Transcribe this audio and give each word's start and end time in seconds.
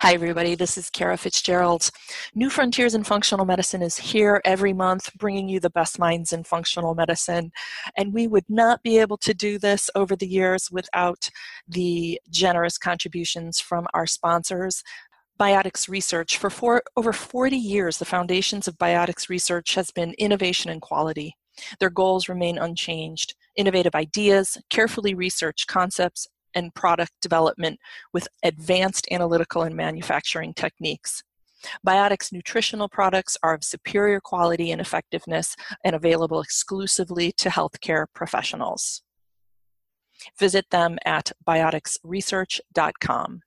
Hi, 0.00 0.14
everybody. 0.14 0.54
This 0.54 0.78
is 0.78 0.90
Kara 0.90 1.16
Fitzgerald. 1.16 1.90
New 2.32 2.50
Frontiers 2.50 2.94
in 2.94 3.02
Functional 3.02 3.44
Medicine 3.44 3.82
is 3.82 3.96
here 3.96 4.40
every 4.44 4.72
month, 4.72 5.10
bringing 5.18 5.48
you 5.48 5.58
the 5.58 5.70
best 5.70 5.98
minds 5.98 6.32
in 6.32 6.44
functional 6.44 6.94
medicine. 6.94 7.50
And 7.96 8.14
we 8.14 8.28
would 8.28 8.44
not 8.48 8.80
be 8.84 8.98
able 8.98 9.16
to 9.16 9.34
do 9.34 9.58
this 9.58 9.90
over 9.96 10.14
the 10.14 10.28
years 10.28 10.70
without 10.70 11.28
the 11.66 12.20
generous 12.30 12.78
contributions 12.78 13.58
from 13.58 13.88
our 13.92 14.06
sponsors. 14.06 14.84
Biotics 15.40 15.88
Research. 15.88 16.36
For 16.36 16.48
four, 16.48 16.84
over 16.96 17.12
40 17.12 17.56
years, 17.56 17.98
the 17.98 18.04
foundations 18.04 18.68
of 18.68 18.78
Biotics 18.78 19.28
Research 19.28 19.74
has 19.74 19.90
been 19.90 20.14
innovation 20.16 20.70
and 20.70 20.80
quality. 20.80 21.34
Their 21.80 21.90
goals 21.90 22.28
remain 22.28 22.56
unchanged 22.56 23.34
innovative 23.56 23.96
ideas, 23.96 24.56
carefully 24.70 25.14
researched 25.14 25.66
concepts, 25.66 26.28
and 26.54 26.74
product 26.74 27.12
development 27.20 27.78
with 28.12 28.28
advanced 28.42 29.06
analytical 29.10 29.62
and 29.62 29.74
manufacturing 29.74 30.54
techniques. 30.54 31.22
Biotics 31.86 32.32
nutritional 32.32 32.88
products 32.88 33.36
are 33.42 33.54
of 33.54 33.64
superior 33.64 34.20
quality 34.20 34.70
and 34.70 34.80
effectiveness 34.80 35.56
and 35.84 35.96
available 35.96 36.40
exclusively 36.40 37.32
to 37.32 37.48
healthcare 37.48 38.06
professionals. 38.14 39.02
Visit 40.38 40.66
them 40.70 40.98
at 41.04 41.32
bioticsresearch.com. 41.46 43.42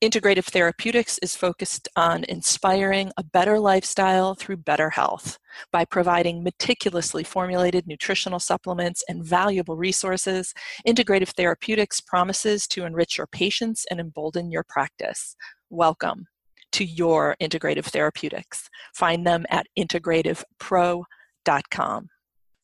Integrative 0.00 0.44
Therapeutics 0.44 1.18
is 1.22 1.34
focused 1.34 1.88
on 1.96 2.22
inspiring 2.28 3.10
a 3.16 3.24
better 3.24 3.58
lifestyle 3.58 4.36
through 4.36 4.58
better 4.58 4.90
health 4.90 5.40
by 5.72 5.84
providing 5.84 6.44
meticulously 6.44 7.24
formulated 7.24 7.84
nutritional 7.88 8.38
supplements 8.38 9.02
and 9.08 9.24
valuable 9.24 9.76
resources. 9.76 10.54
Integrative 10.86 11.30
Therapeutics 11.30 12.00
promises 12.00 12.68
to 12.68 12.84
enrich 12.84 13.18
your 13.18 13.26
patients 13.26 13.86
and 13.90 13.98
embolden 13.98 14.52
your 14.52 14.62
practice. 14.68 15.34
Welcome 15.68 16.26
to 16.70 16.84
your 16.84 17.34
Integrative 17.42 17.86
Therapeutics. 17.86 18.70
Find 18.94 19.26
them 19.26 19.46
at 19.50 19.66
integrativepro.com. 19.76 22.08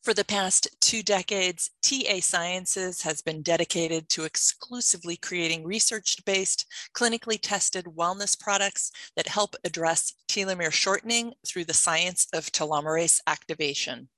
For 0.05 0.13
the 0.13 0.23
past 0.23 0.67
two 0.81 1.01
decades, 1.01 1.71
TA 1.81 2.19
Sciences 2.21 3.01
has 3.01 3.23
been 3.23 3.41
dedicated 3.41 4.07
to 4.09 4.23
exclusively 4.23 5.17
creating 5.17 5.65
research 5.65 6.23
based, 6.25 6.67
clinically 6.93 7.39
tested 7.41 7.85
wellness 7.85 8.39
products 8.39 8.91
that 9.15 9.27
help 9.27 9.55
address 9.63 10.13
telomere 10.27 10.71
shortening 10.71 11.33
through 11.43 11.65
the 11.65 11.73
science 11.73 12.27
of 12.33 12.51
telomerase 12.51 13.19
activation. 13.25 14.09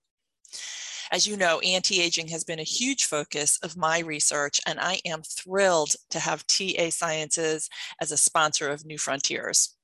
As 1.10 1.26
you 1.26 1.38
know, 1.38 1.62
anti 1.62 2.02
aging 2.02 2.28
has 2.28 2.44
been 2.44 2.60
a 2.60 2.64
huge 2.64 3.06
focus 3.06 3.58
of 3.64 3.78
my 3.78 4.00
research, 4.00 4.60
and 4.68 4.82
I 4.82 5.00
am 5.06 5.22
thrilled 5.22 5.96
to 6.10 6.20
have 6.20 6.46
TA 6.48 6.90
Sciences 6.90 7.70
as 8.02 8.12
a 8.12 8.18
sponsor 8.18 8.68
of 8.68 8.86
New 8.86 8.98
Frontiers. 8.98 9.77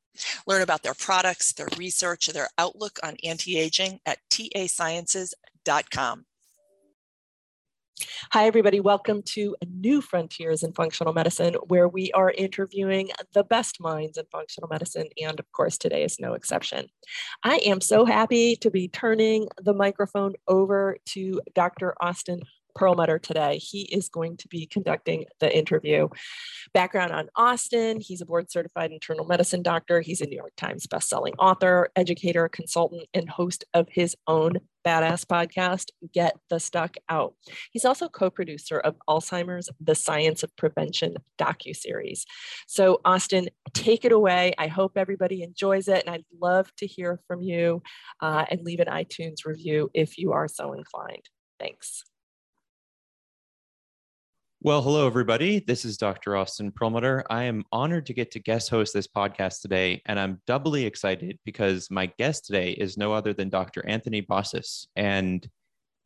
Learn 0.48 0.62
about 0.62 0.84
their 0.84 0.94
products, 0.94 1.54
their 1.54 1.70
research, 1.78 2.28
their 2.28 2.50
outlook 2.58 3.00
on 3.04 3.16
anti 3.24 3.58
aging 3.58 4.00
at 4.06 4.20
tasciences.com 4.30 5.34
com. 5.92 6.26
Hi, 8.32 8.48
everybody. 8.48 8.80
Welcome 8.80 9.22
to 9.28 9.56
New 9.66 10.02
Frontiers 10.02 10.64
in 10.64 10.74
Functional 10.74 11.14
Medicine, 11.14 11.54
where 11.68 11.88
we 11.88 12.12
are 12.12 12.32
interviewing 12.32 13.12
the 13.34 13.44
best 13.44 13.80
minds 13.80 14.18
in 14.18 14.26
functional 14.32 14.68
medicine. 14.68 15.08
And 15.22 15.40
of 15.40 15.50
course, 15.52 15.78
today 15.78 16.04
is 16.04 16.20
no 16.20 16.34
exception. 16.34 16.88
I 17.44 17.58
am 17.66 17.82
so 17.82 18.04
happy 18.04 18.56
to 18.58 18.72
be 18.72 18.88
turning 18.88 19.48
the 19.62 19.74
microphone 19.74 20.34
over 20.48 20.98
to 21.10 21.40
Dr. 21.54 21.94
Austin 22.02 22.42
Perlmutter 22.76 23.20
today. 23.20 23.58
He 23.58 23.84
is 23.84 24.10
going 24.10 24.38
to 24.38 24.48
be 24.48 24.66
conducting 24.66 25.26
the 25.40 25.56
interview. 25.56 26.10
Background 26.74 27.12
on 27.12 27.30
Austin 27.36 28.00
he's 28.00 28.22
a 28.22 28.26
board 28.26 28.52
certified 28.52 28.92
internal 28.92 29.26
medicine 29.26 29.62
doctor. 29.62 30.02
He's 30.02 30.22
a 30.22 30.26
New 30.26 30.36
York 30.36 30.54
Times 30.58 30.88
bestselling 30.88 31.34
author, 31.40 31.90
educator, 31.96 32.48
consultant, 32.50 33.08
and 33.14 33.30
host 33.30 33.66
of 33.74 33.88
his 33.90 34.16
own 34.28 34.60
badass 34.86 35.26
podcast, 35.26 35.90
Get 36.14 36.36
the 36.50 36.60
Stuck 36.60 36.98
Out. 37.08 37.36
He's 37.72 37.86
also 37.86 38.10
co-producer 38.10 38.80
of 38.80 38.96
Alzheimer's: 39.08 39.70
The 39.80 39.96
Science 39.96 40.44
of 40.44 40.56
Prevention 40.58 41.16
docu-series. 41.40 42.26
So, 42.68 43.00
Austin, 43.06 43.50
take 43.74 44.06
it 44.06 44.12
away. 44.12 44.54
I 44.58 44.68
hope 44.68 44.98
everybody 44.98 45.42
enjoys 45.42 45.88
it, 45.88 46.04
and 46.06 46.14
I'd 46.14 46.26
love 46.40 46.74
to 46.78 46.88
hear 46.88 47.20
from 47.28 47.42
you. 47.42 47.82
Uh, 48.22 48.46
and 48.50 48.62
leave 48.64 48.80
an 48.80 48.88
iTunes 48.88 49.46
review 49.46 49.90
if 49.94 50.18
you 50.18 50.34
are 50.34 50.48
so 50.48 50.74
inclined. 50.74 51.30
Thanks. 51.60 52.04
Well, 54.66 54.82
hello, 54.82 55.06
everybody. 55.06 55.60
This 55.60 55.84
is 55.84 55.98
Dr. 55.98 56.38
Austin 56.38 56.72
Perlmutter. 56.72 57.26
I 57.30 57.44
am 57.44 57.66
honored 57.74 58.06
to 58.06 58.14
get 58.14 58.32
to 58.32 58.40
guest 58.40 58.70
host 58.70 58.94
this 58.94 59.10
podcast 59.10 59.60
today, 59.60 60.02
and 60.06 60.18
I'm 60.18 60.40
doubly 60.48 60.86
excited 60.86 61.38
because 61.44 61.92
my 61.92 62.06
guest 62.18 62.46
today 62.46 62.72
is 62.72 62.98
no 62.98 63.12
other 63.12 63.34
than 63.34 63.50
Dr. 63.50 63.86
Anthony 63.86 64.22
Bossis. 64.22 64.88
And 64.96 65.46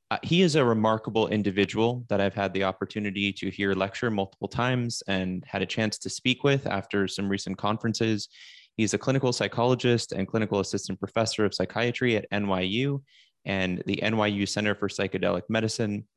uh, 0.09 0.18
he 0.23 0.41
is 0.41 0.56
a 0.56 0.66
remarkable 0.66 1.28
individual 1.28 2.03
that 2.09 2.19
I've 2.19 2.34
had 2.34 2.51
the 2.51 2.63
opportunity 2.63 3.31
to 3.34 3.51
hear 3.51 3.75
lecture 3.75 4.09
multiple 4.09 4.47
times 4.47 5.03
and 5.07 5.44
had 5.45 5.62
a 5.62 5.68
chance 5.68 6.00
to 6.00 6.09
speak 6.09 6.44
with 6.44 6.66
after 6.66 7.07
some 7.07 7.29
recent 7.29 7.59
conferences. 7.59 8.28
He's 8.75 8.95
a 8.95 8.97
clinical 8.97 9.34
psychologist 9.34 10.13
and 10.13 10.28
clinical 10.28 10.62
assistant 10.62 11.00
professor 11.00 11.45
of 11.45 11.53
psychiatry 11.53 12.16
at 12.16 12.25
NYU 12.31 13.03
and 13.45 13.84
the 13.85 13.97
NYU 13.97 14.50
Center 14.50 14.74
for 14.74 14.88
Psychedelic 14.88 15.44
Medicine. 15.47 16.07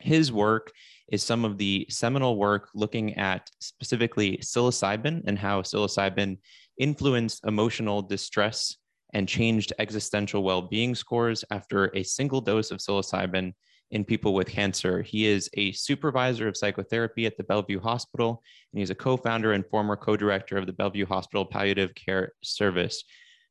His 0.00 0.32
work 0.32 0.72
is 1.10 1.22
some 1.22 1.44
of 1.44 1.58
the 1.58 1.86
seminal 1.88 2.36
work 2.36 2.68
looking 2.74 3.14
at 3.14 3.48
specifically 3.60 4.38
psilocybin 4.38 5.22
and 5.26 5.38
how 5.38 5.62
psilocybin 5.62 6.38
influenced 6.78 7.44
emotional 7.46 8.02
distress 8.02 8.76
and 9.14 9.28
changed 9.28 9.72
existential 9.78 10.42
well-being 10.42 10.94
scores 10.94 11.44
after 11.50 11.90
a 11.94 12.02
single 12.02 12.40
dose 12.40 12.70
of 12.70 12.78
psilocybin 12.78 13.52
in 13.92 14.04
people 14.04 14.34
with 14.34 14.48
cancer. 14.48 15.00
He 15.00 15.26
is 15.26 15.48
a 15.54 15.72
supervisor 15.72 16.48
of 16.48 16.56
psychotherapy 16.56 17.24
at 17.24 17.36
the 17.36 17.44
Bellevue 17.44 17.80
Hospital, 17.80 18.42
and 18.72 18.80
he's 18.80 18.90
a 18.90 18.96
co-founder 18.96 19.52
and 19.52 19.64
former 19.66 19.96
co-director 19.96 20.56
of 20.56 20.66
the 20.66 20.72
Bellevue 20.72 21.06
Hospital 21.06 21.46
Palliative 21.46 21.94
Care 21.94 22.32
Service. 22.42 23.04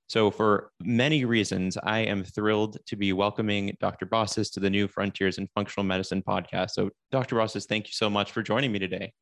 So, 0.07 0.29
for 0.29 0.69
many 0.79 1.25
reasons, 1.25 1.77
I 1.81 1.99
am 1.99 2.23
thrilled 2.23 2.77
to 2.85 2.95
be 2.95 3.11
welcoming 3.11 3.75
Dr. 3.79 4.05
Bossis 4.05 4.51
to 4.51 4.59
the 4.59 4.69
new 4.69 4.87
Frontiers 4.87 5.39
in 5.39 5.47
Functional 5.55 5.83
Medicine 5.83 6.21
podcast. 6.21 6.71
So, 6.71 6.91
Dr. 7.11 7.37
Bossis, 7.37 7.65
thank 7.65 7.87
you 7.87 7.93
so 7.93 8.09
much 8.09 8.31
for 8.31 8.43
joining 8.43 8.71
me 8.71 8.77
today. 8.77 9.13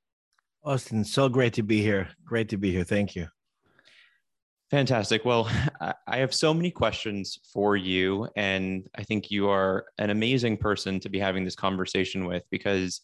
Austin, 0.66 1.06
so 1.06 1.30
great 1.30 1.54
to 1.54 1.64
be 1.64 1.82
here. 1.82 2.10
Great 2.26 2.50
to 2.50 2.58
be 2.58 2.72
here. 2.72 2.84
Thank 2.84 3.16
you. 3.16 3.28
Fantastic. 4.72 5.24
Well, 5.24 5.50
I 6.08 6.18
have 6.18 6.34
so 6.34 6.54
many 6.54 6.72
questions 6.72 7.40
for 7.54 7.78
you, 7.78 8.28
and 8.36 8.86
I 8.98 9.04
think 9.04 9.32
you 9.32 9.50
are 9.50 9.86
an 10.00 10.10
amazing 10.10 10.58
person 10.58 11.00
to 11.02 11.10
be 11.10 11.20
having 11.20 11.46
this 11.46 11.56
conversation 11.56 12.26
with 12.26 12.44
because 12.50 13.00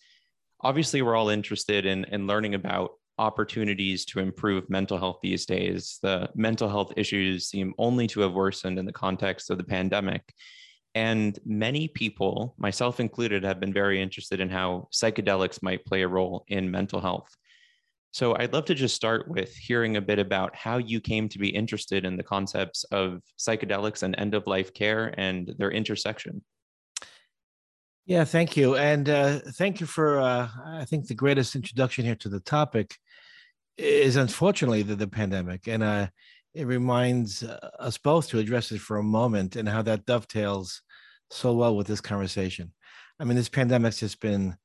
obviously 0.62 1.02
we're 1.02 1.16
all 1.16 1.30
interested 1.30 1.86
in, 1.86 2.06
in 2.06 2.28
learning 2.28 2.56
about 2.56 2.92
opportunities 3.20 4.06
to 4.06 4.20
improve 4.20 4.70
mental 4.70 4.98
health 4.98 5.20
these 5.22 5.46
days. 5.46 6.00
The 6.02 6.30
mental 6.34 6.70
health 6.70 6.94
issues 6.98 7.48
seem 7.48 7.74
only 7.78 8.08
to 8.08 8.22
have 8.22 8.34
worsened 8.34 8.80
in 8.80 8.86
the 8.86 8.94
context 8.94 9.50
of 9.50 9.58
the 9.58 9.64
pandemic. 9.64 10.34
And 10.96 11.38
many 11.46 11.88
people, 11.88 12.56
myself 12.58 13.00
included, 13.00 13.44
have 13.44 13.60
been 13.60 13.74
very 13.74 14.02
interested 14.02 14.40
in 14.40 14.50
how 14.50 14.88
psychedelics 14.92 15.62
might 15.62 15.86
play 15.86 16.02
a 16.02 16.08
role 16.08 16.46
in 16.48 16.72
mental 16.72 17.00
health. 17.00 17.30
So 18.12 18.36
I'd 18.36 18.54
love 18.54 18.66
to 18.66 18.74
just 18.74 18.96
start 18.96 19.28
with 19.28 19.56
hearing 19.56 19.98
a 19.98 20.02
bit 20.02 20.18
about 20.18 20.56
how 20.56 20.78
you 20.78 21.00
came 21.00 21.30
to 21.30 21.38
be 21.38 21.50
interested 21.50 22.06
in 22.06 22.18
the 22.18 22.24
concepts 22.24 22.84
of 22.86 23.22
psychedelics 23.38 24.02
and 24.02 24.16
end 24.18 24.34
of 24.34 24.48
life 24.48 24.74
care 24.74 25.14
and 25.18 25.54
their 25.60 25.70
intersection. 25.70 26.42
Yeah, 28.08 28.24
thank 28.24 28.58
you. 28.58 28.76
And 28.76 29.08
uh, 29.08 29.40
thank 29.60 29.80
you 29.80 29.86
for, 29.86 30.20
uh, 30.20 30.50
I 30.66 30.86
think, 30.86 31.06
the 31.06 31.14
greatest 31.14 31.56
introduction 31.56 32.04
here 32.06 32.16
to 32.16 32.30
the 32.30 32.40
topic 32.40 32.98
is 33.80 34.16
unfortunately 34.16 34.84
the, 34.84 34.96
the 34.96 35.08
pandemic. 35.08 35.68
And 35.68 35.84
uh, 35.84 36.08
it 36.54 36.68
reminds 36.68 37.44
uh, 37.44 37.70
us 37.80 37.98
both 37.98 38.30
to 38.30 38.40
address 38.40 38.72
it 38.72 38.82
for 38.82 38.98
a 38.98 39.04
moment 39.04 39.56
and 39.56 39.68
how 39.68 39.82
that 39.84 40.06
dovetails 40.06 40.82
so 41.32 41.54
well 41.54 41.76
with 41.76 41.88
this 41.88 42.02
conversation. 42.02 42.74
I 43.20 43.24
mean, 43.24 43.38
this 43.38 43.50
pandemic's 43.50 44.00
just 44.00 44.20
been 44.20 44.58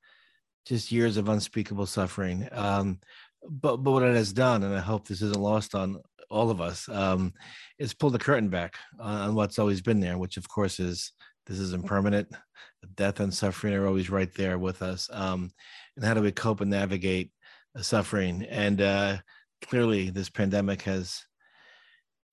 just 0.66 0.90
years 0.90 1.16
of 1.16 1.28
unspeakable 1.28 1.86
suffering. 1.86 2.48
Um, 2.52 3.00
but, 3.48 3.78
but 3.78 3.92
what 3.92 4.02
it 4.02 4.16
has 4.16 4.32
done, 4.32 4.62
and 4.62 4.74
I 4.74 4.80
hope 4.80 5.06
this 5.06 5.22
isn't 5.22 5.40
lost 5.40 5.74
on 5.74 6.00
all 6.30 6.50
of 6.50 6.60
us, 6.60 6.88
um, 6.88 7.34
is 7.78 7.94
pull 7.94 8.10
the 8.10 8.18
curtain 8.18 8.48
back 8.48 8.76
on, 8.98 9.28
on 9.28 9.34
what's 9.34 9.58
always 9.58 9.82
been 9.82 10.00
there, 10.00 10.16
which 10.18 10.36
of 10.36 10.48
course 10.48 10.80
is 10.80 11.12
this 11.46 11.58
is 11.58 11.74
impermanent. 11.74 12.28
Death 12.94 13.20
and 13.20 13.32
suffering 13.32 13.74
are 13.74 13.86
always 13.86 14.10
right 14.10 14.32
there 14.34 14.58
with 14.58 14.82
us. 14.82 15.08
Um, 15.12 15.50
and 15.96 16.04
how 16.04 16.14
do 16.14 16.22
we 16.22 16.32
cope 16.32 16.60
and 16.62 16.70
navigate 16.70 17.30
suffering. 17.80 18.44
And 18.44 18.80
uh, 18.80 19.16
clearly, 19.62 20.10
this 20.10 20.30
pandemic 20.30 20.82
has 20.82 21.24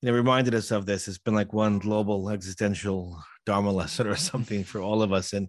you 0.01 0.09
know, 0.09 0.15
reminded 0.15 0.55
us 0.55 0.71
of 0.71 0.85
this. 0.85 1.07
It's 1.07 1.17
been 1.17 1.35
like 1.35 1.53
one 1.53 1.79
global 1.79 2.29
existential 2.29 3.21
dharma 3.45 3.71
lesson 3.71 4.07
or 4.07 4.15
something 4.15 4.63
for 4.63 4.81
all 4.81 5.01
of 5.01 5.13
us, 5.13 5.33
and 5.33 5.47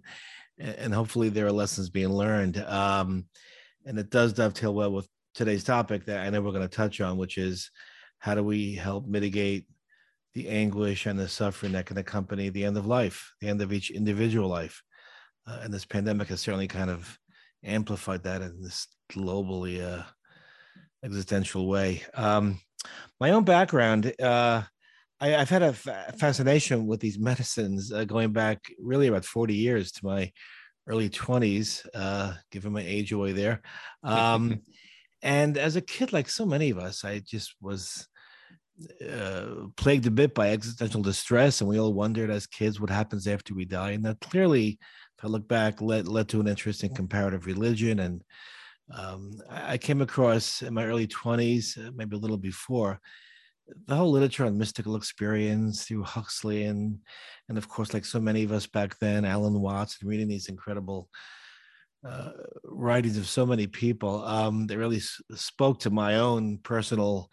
and 0.59 0.95
hopefully 0.95 1.29
there 1.29 1.47
are 1.47 1.53
lessons 1.53 1.91
being 1.91 2.11
learned. 2.11 2.59
Um, 2.59 3.27
and 3.85 3.99
it 3.99 4.11
does 4.11 4.33
dovetail 4.33 4.75
well 4.75 4.93
with 4.93 5.09
today's 5.35 5.65
topic 5.65 6.05
that 6.05 6.21
I 6.21 6.31
know 6.31 6.41
we're 6.41 6.53
going 6.53 6.69
to 6.69 6.77
touch 6.77 7.01
on, 7.01 7.17
which 7.17 7.39
is 7.39 7.71
how 8.19 8.35
do 8.35 8.45
we 8.45 8.75
help 8.75 9.07
mitigate 9.07 9.67
the 10.35 10.49
anguish 10.49 11.07
and 11.07 11.19
the 11.19 11.29
suffering 11.29 11.73
that 11.73 11.87
can 11.87 11.99
accompany 11.99 12.49
the 12.49 12.65
end 12.65 12.77
of 12.77 12.87
life, 12.87 13.33
the 13.41 13.49
end 13.49 13.61
of 13.61 13.73
each 13.73 13.91
individual 13.91 14.49
life. 14.49 14.83
Uh, 15.47 15.61
and 15.63 15.75
this 15.75 15.85
pandemic 15.85 16.29
has 16.29 16.41
certainly 16.41 16.69
kind 16.69 16.91
of 16.91 17.19
amplified 17.65 18.25
that 18.25 18.43
in 18.43 18.63
this 18.63 18.87
globally 19.11 19.83
uh, 19.83 20.05
existential 21.05 21.67
way. 21.67 22.03
Um, 22.15 22.61
my 23.21 23.31
own 23.31 23.45
background, 23.45 24.13
uh, 24.21 24.63
I, 25.21 25.29
have 25.29 25.51
had 25.51 25.63
a 25.63 25.73
fascination 25.73 26.87
with 26.87 27.01
these 27.01 27.19
medicines 27.19 27.93
uh, 27.93 28.05
going 28.05 28.33
back 28.33 28.59
really 28.81 29.07
about 29.07 29.25
40 29.25 29.55
years 29.55 29.93
to 29.93 30.07
my 30.07 30.33
early 30.89 31.09
20s, 31.09 31.87
uh, 31.95 32.35
given 32.51 32.73
my 32.73 32.83
age 32.83 33.13
away 33.13 33.33
there. 33.33 33.63
Um, 34.03 34.61
and 35.23 35.57
as 35.57 35.77
a 35.77 35.81
kid, 35.81 36.13
like 36.13 36.29
so 36.29 36.45
many 36.45 36.71
of 36.71 36.79
us, 36.79 37.05
I 37.05 37.21
just 37.21 37.55
was 37.61 38.09
uh, 39.09 39.67
plagued 39.77 40.07
a 40.07 40.11
bit 40.11 40.35
by 40.35 40.51
existential 40.51 41.03
distress, 41.03 41.61
and 41.61 41.71
we 41.71 41.79
all 41.79 41.93
wondered 41.93 42.31
as 42.31 42.47
kids 42.47 42.81
what 42.81 42.91
happens 42.91 43.27
after 43.27 43.55
we 43.55 43.65
die. 43.65 43.93
And 43.93 44.05
that 44.05 44.21
clearly, 44.21 44.79
I 45.23 45.29
look 45.29 45.47
back, 45.49 45.81
led 45.81 46.09
led 46.09 46.29
to 46.31 46.41
an 46.41 46.49
interest 46.49 46.85
in 46.85 46.95
comparative 46.95 47.47
religion. 47.47 48.01
And 48.01 48.23
um, 48.95 49.33
I 49.51 49.79
came 49.79 50.03
across 50.03 50.63
in 50.63 50.75
my 50.75 50.85
early 50.85 51.07
twenties, 51.07 51.79
uh, 51.79 51.91
maybe 51.95 52.17
a 52.17 52.19
little 52.19 52.39
before, 52.39 53.01
the 53.87 53.97
whole 53.97 54.11
literature 54.11 54.45
on 54.45 54.59
mystical 54.59 54.97
experience 54.97 55.85
through 55.85 56.03
Huxley 56.05 56.65
and 56.65 56.99
and 57.49 57.59
of 57.59 57.69
course, 57.69 57.95
like 57.95 58.05
so 58.05 58.21
many 58.21 58.45
of 58.45 58.53
us 58.53 58.67
back 58.67 58.99
then, 58.99 59.25
Alan 59.25 59.61
Watts, 59.61 59.99
and 60.01 60.11
reading 60.11 60.29
these 60.29 60.49
incredible. 60.49 61.09
Uh, 62.05 62.33
writings 62.65 63.17
of 63.17 63.29
so 63.29 63.47
many 63.47 63.65
people 63.65 64.25
um, 64.25 64.67
they 64.67 64.77
really 64.77 64.97
s- 64.97 65.21
spoke 65.37 65.79
to 65.79 65.89
my 65.89 66.17
own 66.17 66.59
personal 66.65 67.31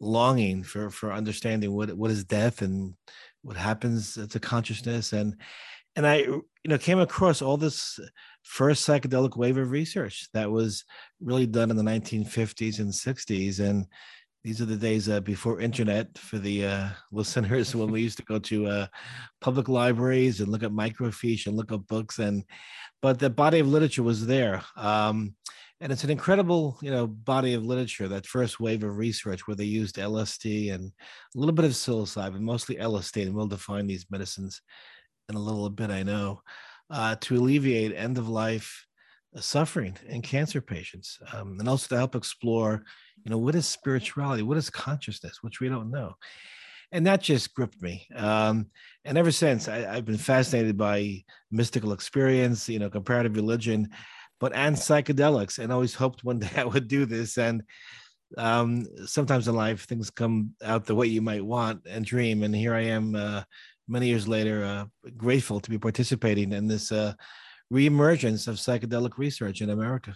longing 0.00 0.64
for 0.64 0.90
for 0.90 1.12
understanding 1.12 1.72
what 1.72 1.92
what 1.96 2.10
is 2.10 2.24
death 2.24 2.60
and 2.62 2.94
what 3.42 3.56
happens 3.56 4.18
to 4.28 4.40
consciousness 4.40 5.12
and 5.12 5.40
and 5.94 6.04
I 6.04 6.26
you 6.68 6.74
know 6.74 6.78
came 6.78 6.98
across 6.98 7.40
all 7.40 7.56
this 7.56 7.98
first 8.42 8.86
psychedelic 8.86 9.38
wave 9.38 9.56
of 9.56 9.70
research 9.70 10.28
that 10.34 10.50
was 10.50 10.84
really 11.18 11.46
done 11.46 11.70
in 11.70 11.78
the 11.78 11.82
1950s 11.82 12.78
and 12.78 12.92
60s 12.92 13.58
and 13.58 13.86
these 14.44 14.60
are 14.60 14.66
the 14.66 14.76
days 14.76 15.08
uh, 15.08 15.20
before 15.20 15.62
internet 15.62 16.18
for 16.18 16.36
the 16.36 16.66
uh, 16.66 16.88
listeners 17.10 17.74
when 17.74 17.90
we 17.90 18.02
used 18.02 18.18
to 18.18 18.24
go 18.24 18.38
to 18.38 18.66
uh, 18.66 18.86
public 19.40 19.66
libraries 19.66 20.40
and 20.40 20.50
look 20.50 20.62
at 20.62 20.70
microfiche 20.70 21.46
and 21.46 21.56
look 21.56 21.72
up 21.72 21.86
books. 21.86 22.18
And 22.18 22.44
but 23.02 23.18
the 23.18 23.30
body 23.30 23.58
of 23.58 23.66
literature 23.66 24.04
was 24.04 24.26
there. 24.26 24.62
Um, 24.76 25.34
and 25.80 25.90
it's 25.90 26.04
an 26.04 26.10
incredible 26.10 26.78
you 26.82 26.90
know 26.90 27.06
body 27.06 27.54
of 27.54 27.64
literature 27.64 28.08
that 28.08 28.26
first 28.26 28.60
wave 28.60 28.84
of 28.84 28.96
research 28.96 29.46
where 29.46 29.54
they 29.54 29.64
used 29.64 29.96
lsd 29.96 30.74
and 30.74 30.90
a 31.36 31.38
little 31.38 31.54
bit 31.54 31.64
of 31.64 31.70
psilocybin 31.70 32.40
mostly 32.40 32.74
lsd 32.76 33.22
and 33.22 33.32
we'll 33.32 33.46
define 33.46 33.86
these 33.86 34.04
medicines 34.10 34.60
in 35.28 35.34
a 35.34 35.40
little 35.40 35.70
bit 35.70 35.90
i 35.90 36.02
know 36.02 36.40
uh, 36.90 37.14
to 37.20 37.36
alleviate 37.36 37.94
end 37.94 38.16
of 38.16 38.28
life 38.28 38.86
uh, 39.36 39.40
suffering 39.40 39.96
in 40.08 40.22
cancer 40.22 40.60
patients 40.60 41.18
um, 41.32 41.56
and 41.58 41.68
also 41.68 41.88
to 41.88 41.96
help 41.96 42.14
explore 42.14 42.82
you 43.24 43.30
know 43.30 43.38
what 43.38 43.54
is 43.54 43.66
spirituality 43.66 44.42
what 44.42 44.56
is 44.56 44.70
consciousness 44.70 45.38
which 45.42 45.60
we 45.60 45.68
don't 45.68 45.90
know 45.90 46.14
and 46.92 47.06
that 47.06 47.20
just 47.20 47.54
gripped 47.54 47.80
me 47.82 48.06
um, 48.16 48.66
and 49.04 49.18
ever 49.18 49.30
since 49.30 49.68
I, 49.68 49.96
i've 49.96 50.06
been 50.06 50.16
fascinated 50.16 50.76
by 50.78 51.22
mystical 51.50 51.92
experience 51.92 52.68
you 52.68 52.78
know 52.78 52.90
comparative 52.90 53.36
religion 53.36 53.90
but 54.40 54.52
and 54.54 54.76
psychedelics, 54.76 55.58
and 55.58 55.72
always 55.72 55.94
hoped 55.94 56.24
one 56.24 56.38
day 56.40 56.50
I 56.56 56.64
would 56.64 56.88
do 56.88 57.06
this. 57.06 57.38
And 57.38 57.62
um, 58.36 58.86
sometimes 59.06 59.48
in 59.48 59.54
life, 59.54 59.84
things 59.84 60.10
come 60.10 60.54
out 60.62 60.84
the 60.84 60.94
way 60.94 61.06
you 61.06 61.22
might 61.22 61.44
want 61.44 61.86
and 61.88 62.04
dream. 62.04 62.42
And 62.42 62.54
here 62.54 62.74
I 62.74 62.82
am, 62.82 63.14
uh, 63.14 63.42
many 63.88 64.06
years 64.06 64.28
later, 64.28 64.64
uh, 64.64 65.10
grateful 65.16 65.60
to 65.60 65.70
be 65.70 65.78
participating 65.78 66.52
in 66.52 66.68
this 66.68 66.92
uh, 66.92 67.14
reemergence 67.72 68.46
of 68.48 68.56
psychedelic 68.56 69.18
research 69.18 69.60
in 69.60 69.70
America. 69.70 70.14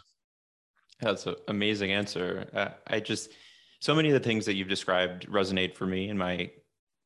That's 1.01 1.27
an 1.27 1.35
amazing 1.49 1.93
answer. 1.93 2.49
Uh, 2.55 2.69
I 2.87 3.01
just 3.01 3.31
so 3.81 3.95
many 3.95 4.09
of 4.11 4.15
the 4.15 4.21
things 4.21 4.47
that 4.47 4.55
you've 4.55 4.69
described 4.69 5.29
resonate 5.29 5.75
for 5.75 5.87
me 5.87 6.09
in 6.09 6.17
my 6.17 6.49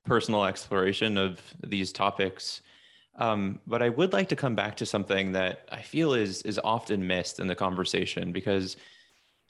personal 0.05 0.45
exploration 0.45 1.17
of 1.17 1.41
these 1.67 1.91
topics. 1.91 2.61
Um, 3.19 3.61
but 3.67 3.83
I 3.83 3.89
would 3.89 4.13
like 4.13 4.29
to 4.29 4.37
come 4.37 4.55
back 4.55 4.77
to 4.77 4.87
something 4.87 5.33
that 5.33 5.67
I 5.73 5.81
feel 5.81 6.13
is 6.13 6.43
is 6.43 6.61
often 6.63 7.07
missed 7.07 7.41
in 7.41 7.47
the 7.47 7.55
conversation 7.55 8.31
because, 8.31 8.77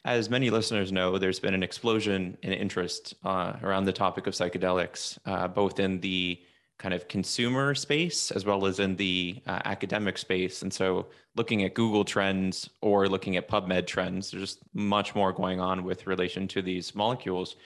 as 0.05 0.31
many 0.31 0.51
listeners 0.51 0.93
know, 0.93 1.19
there's 1.19 1.41
been 1.41 1.53
an 1.53 1.65
explosion 1.65 2.39
in 2.43 2.53
interest 2.53 3.15
uh, 3.25 3.55
around 3.65 3.87
the 3.87 3.93
topic 3.93 4.29
of 4.29 4.35
psychedelics, 4.35 5.19
uh, 5.27 5.49
both 5.49 5.81
in 5.81 5.99
the 6.01 6.39
kind 6.79 6.93
of 6.93 7.09
consumer 7.09 7.75
space 7.75 8.31
as 8.31 8.45
well 8.45 8.67
as 8.67 8.81
in 8.81 8.97
the 8.97 9.43
uh, 9.47 9.61
academic 9.65 10.19
space. 10.19 10.63
And 10.63 10.73
so, 10.73 11.07
looking 11.35 11.65
at 11.65 11.75
Google 11.75 12.05
Trends 12.05 12.71
or 12.81 13.09
looking 13.09 13.37
at 13.37 13.49
PubMed 13.49 13.87
trends, 13.87 14.31
there's 14.31 14.43
just 14.43 14.61
much 14.75 15.15
more 15.15 15.33
going 15.33 15.61
on 15.61 15.85
with 15.85 16.07
relation 16.07 16.49
to 16.49 16.63
these 16.63 16.95
molecules. 16.95 17.57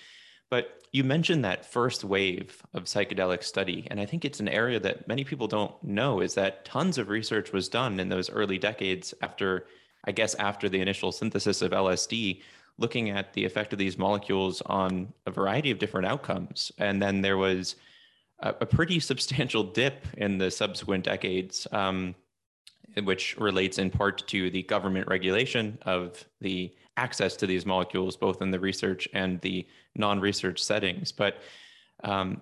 But 0.50 0.82
you 0.92 1.04
mentioned 1.04 1.44
that 1.44 1.64
first 1.64 2.02
wave 2.02 2.62
of 2.74 2.84
psychedelic 2.84 3.44
study, 3.44 3.86
and 3.90 4.00
I 4.00 4.06
think 4.06 4.24
it's 4.24 4.40
an 4.40 4.48
area 4.48 4.80
that 4.80 5.06
many 5.06 5.22
people 5.22 5.46
don't 5.46 5.80
know 5.84 6.20
is 6.20 6.34
that 6.34 6.64
tons 6.64 6.98
of 6.98 7.08
research 7.08 7.52
was 7.52 7.68
done 7.68 8.00
in 8.00 8.08
those 8.08 8.28
early 8.28 8.58
decades 8.58 9.14
after, 9.22 9.66
I 10.04 10.12
guess, 10.12 10.34
after 10.34 10.68
the 10.68 10.80
initial 10.80 11.12
synthesis 11.12 11.62
of 11.62 11.70
LSD, 11.70 12.42
looking 12.78 13.10
at 13.10 13.32
the 13.34 13.44
effect 13.44 13.72
of 13.72 13.78
these 13.78 13.98
molecules 13.98 14.60
on 14.62 15.12
a 15.26 15.30
variety 15.30 15.70
of 15.70 15.78
different 15.78 16.08
outcomes. 16.08 16.72
And 16.78 17.00
then 17.00 17.20
there 17.20 17.38
was 17.38 17.76
a, 18.42 18.54
a 18.60 18.66
pretty 18.66 19.00
substantial 19.00 19.62
dip 19.64 20.06
in 20.16 20.38
the 20.38 20.50
subsequent 20.50 21.04
decades. 21.04 21.66
Um, 21.72 22.14
which 23.04 23.36
relates 23.36 23.78
in 23.78 23.90
part 23.90 24.26
to 24.28 24.50
the 24.50 24.62
government 24.64 25.06
regulation 25.08 25.78
of 25.82 26.24
the 26.40 26.74
access 26.96 27.36
to 27.36 27.46
these 27.46 27.64
molecules, 27.64 28.16
both 28.16 28.42
in 28.42 28.50
the 28.50 28.58
research 28.58 29.08
and 29.14 29.40
the 29.40 29.66
non-research 29.96 30.62
settings. 30.62 31.12
But 31.12 31.36
um, 32.02 32.40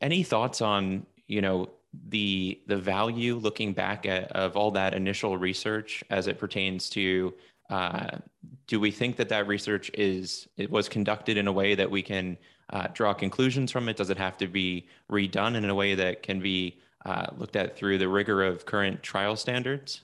any 0.00 0.22
thoughts 0.22 0.60
on 0.60 1.06
you 1.26 1.40
know 1.40 1.70
the 2.08 2.60
the 2.66 2.76
value 2.76 3.36
looking 3.36 3.72
back 3.72 4.06
at 4.06 4.30
of 4.32 4.56
all 4.56 4.70
that 4.72 4.94
initial 4.94 5.36
research 5.36 6.02
as 6.10 6.26
it 6.26 6.38
pertains 6.38 6.88
to 6.90 7.34
uh, 7.72 8.18
do 8.66 8.78
we 8.78 8.90
think 8.90 9.16
that 9.16 9.30
that 9.30 9.46
research 9.46 9.90
is 9.94 10.46
it 10.58 10.70
was 10.70 10.90
conducted 10.90 11.38
in 11.38 11.48
a 11.48 11.52
way 11.52 11.74
that 11.74 11.90
we 11.90 12.02
can 12.02 12.36
uh, 12.70 12.88
draw 12.92 13.14
conclusions 13.14 13.72
from 13.72 13.88
it? 13.88 13.96
Does 13.96 14.10
it 14.10 14.18
have 14.18 14.36
to 14.38 14.46
be 14.46 14.88
redone 15.10 15.54
in 15.54 15.64
a 15.64 15.74
way 15.74 15.94
that 15.94 16.22
can 16.22 16.38
be 16.38 16.80
uh, 17.06 17.28
looked 17.38 17.56
at 17.56 17.74
through 17.74 17.96
the 17.96 18.08
rigor 18.08 18.42
of 18.42 18.66
current 18.66 19.02
trial 19.02 19.36
standards? 19.36 20.02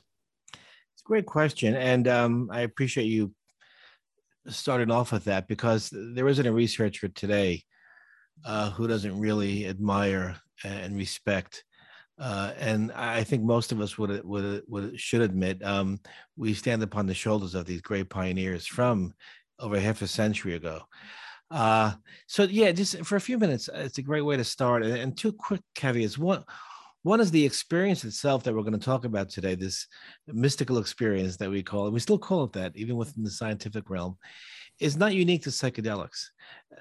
It's 0.54 1.02
a 1.02 1.08
great 1.08 1.26
question, 1.26 1.76
and 1.76 2.08
um, 2.08 2.48
I 2.50 2.62
appreciate 2.62 3.04
you 3.04 3.34
starting 4.48 4.90
off 4.90 5.12
with 5.12 5.24
that 5.24 5.46
because 5.46 5.92
there 5.92 6.26
isn't 6.26 6.46
a 6.46 6.52
researcher 6.52 7.08
today 7.08 7.64
uh, 8.46 8.70
who 8.70 8.88
doesn't 8.88 9.20
really 9.20 9.66
admire 9.66 10.36
and 10.64 10.96
respect. 10.96 11.64
Uh, 12.18 12.52
and 12.58 12.90
I 12.92 13.22
think 13.22 13.44
most 13.44 13.70
of 13.70 13.80
us 13.80 13.96
would 13.96 14.24
would, 14.24 14.62
would 14.66 15.00
should 15.00 15.20
admit 15.20 15.64
um, 15.64 16.00
we 16.36 16.52
stand 16.54 16.82
upon 16.82 17.06
the 17.06 17.14
shoulders 17.14 17.54
of 17.54 17.64
these 17.64 17.80
great 17.80 18.10
pioneers 18.10 18.66
from 18.66 19.14
over 19.60 19.78
half 19.78 20.02
a 20.02 20.08
century 20.08 20.54
ago. 20.54 20.82
Uh, 21.50 21.92
so 22.26 22.42
yeah, 22.44 22.72
just 22.72 23.04
for 23.04 23.16
a 23.16 23.20
few 23.20 23.38
minutes, 23.38 23.68
it's 23.72 23.98
a 23.98 24.02
great 24.02 24.22
way 24.22 24.36
to 24.36 24.44
start. 24.44 24.84
And, 24.84 24.94
and 24.94 25.16
two 25.16 25.32
quick 25.32 25.62
caveats. 25.74 26.18
One, 26.18 26.44
one 27.02 27.20
is 27.20 27.30
the 27.30 27.44
experience 27.44 28.04
itself 28.04 28.42
that 28.42 28.54
we're 28.54 28.62
going 28.62 28.78
to 28.78 28.84
talk 28.84 29.04
about 29.04 29.30
today, 29.30 29.54
this 29.54 29.86
mystical 30.26 30.78
experience 30.78 31.36
that 31.36 31.50
we 31.50 31.62
call 31.62 31.86
it. 31.86 31.92
We 31.92 32.00
still 32.00 32.18
call 32.18 32.44
it 32.44 32.52
that, 32.52 32.76
even 32.76 32.96
within 32.96 33.24
the 33.24 33.30
scientific 33.30 33.88
realm, 33.88 34.18
is 34.80 34.96
not 34.96 35.14
unique 35.14 35.42
to 35.42 35.50
psychedelics. 35.50 36.26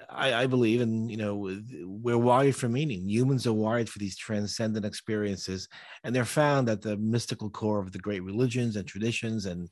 I, 0.08 0.34
I 0.34 0.46
believe, 0.46 0.80
and 0.80 1.10
you 1.10 1.16
know, 1.16 1.60
we're 1.84 2.18
wired 2.18 2.56
for 2.56 2.68
meaning. 2.68 3.08
Humans 3.08 3.46
are 3.46 3.52
wired 3.52 3.88
for 3.88 3.98
these 3.98 4.16
transcendent 4.16 4.86
experiences, 4.86 5.68
and 6.04 6.14
they're 6.14 6.24
found 6.24 6.68
at 6.68 6.82
the 6.82 6.96
mystical 6.96 7.50
core 7.50 7.80
of 7.80 7.92
the 7.92 7.98
great 7.98 8.22
religions 8.22 8.76
and 8.76 8.86
traditions, 8.86 9.46
and 9.46 9.68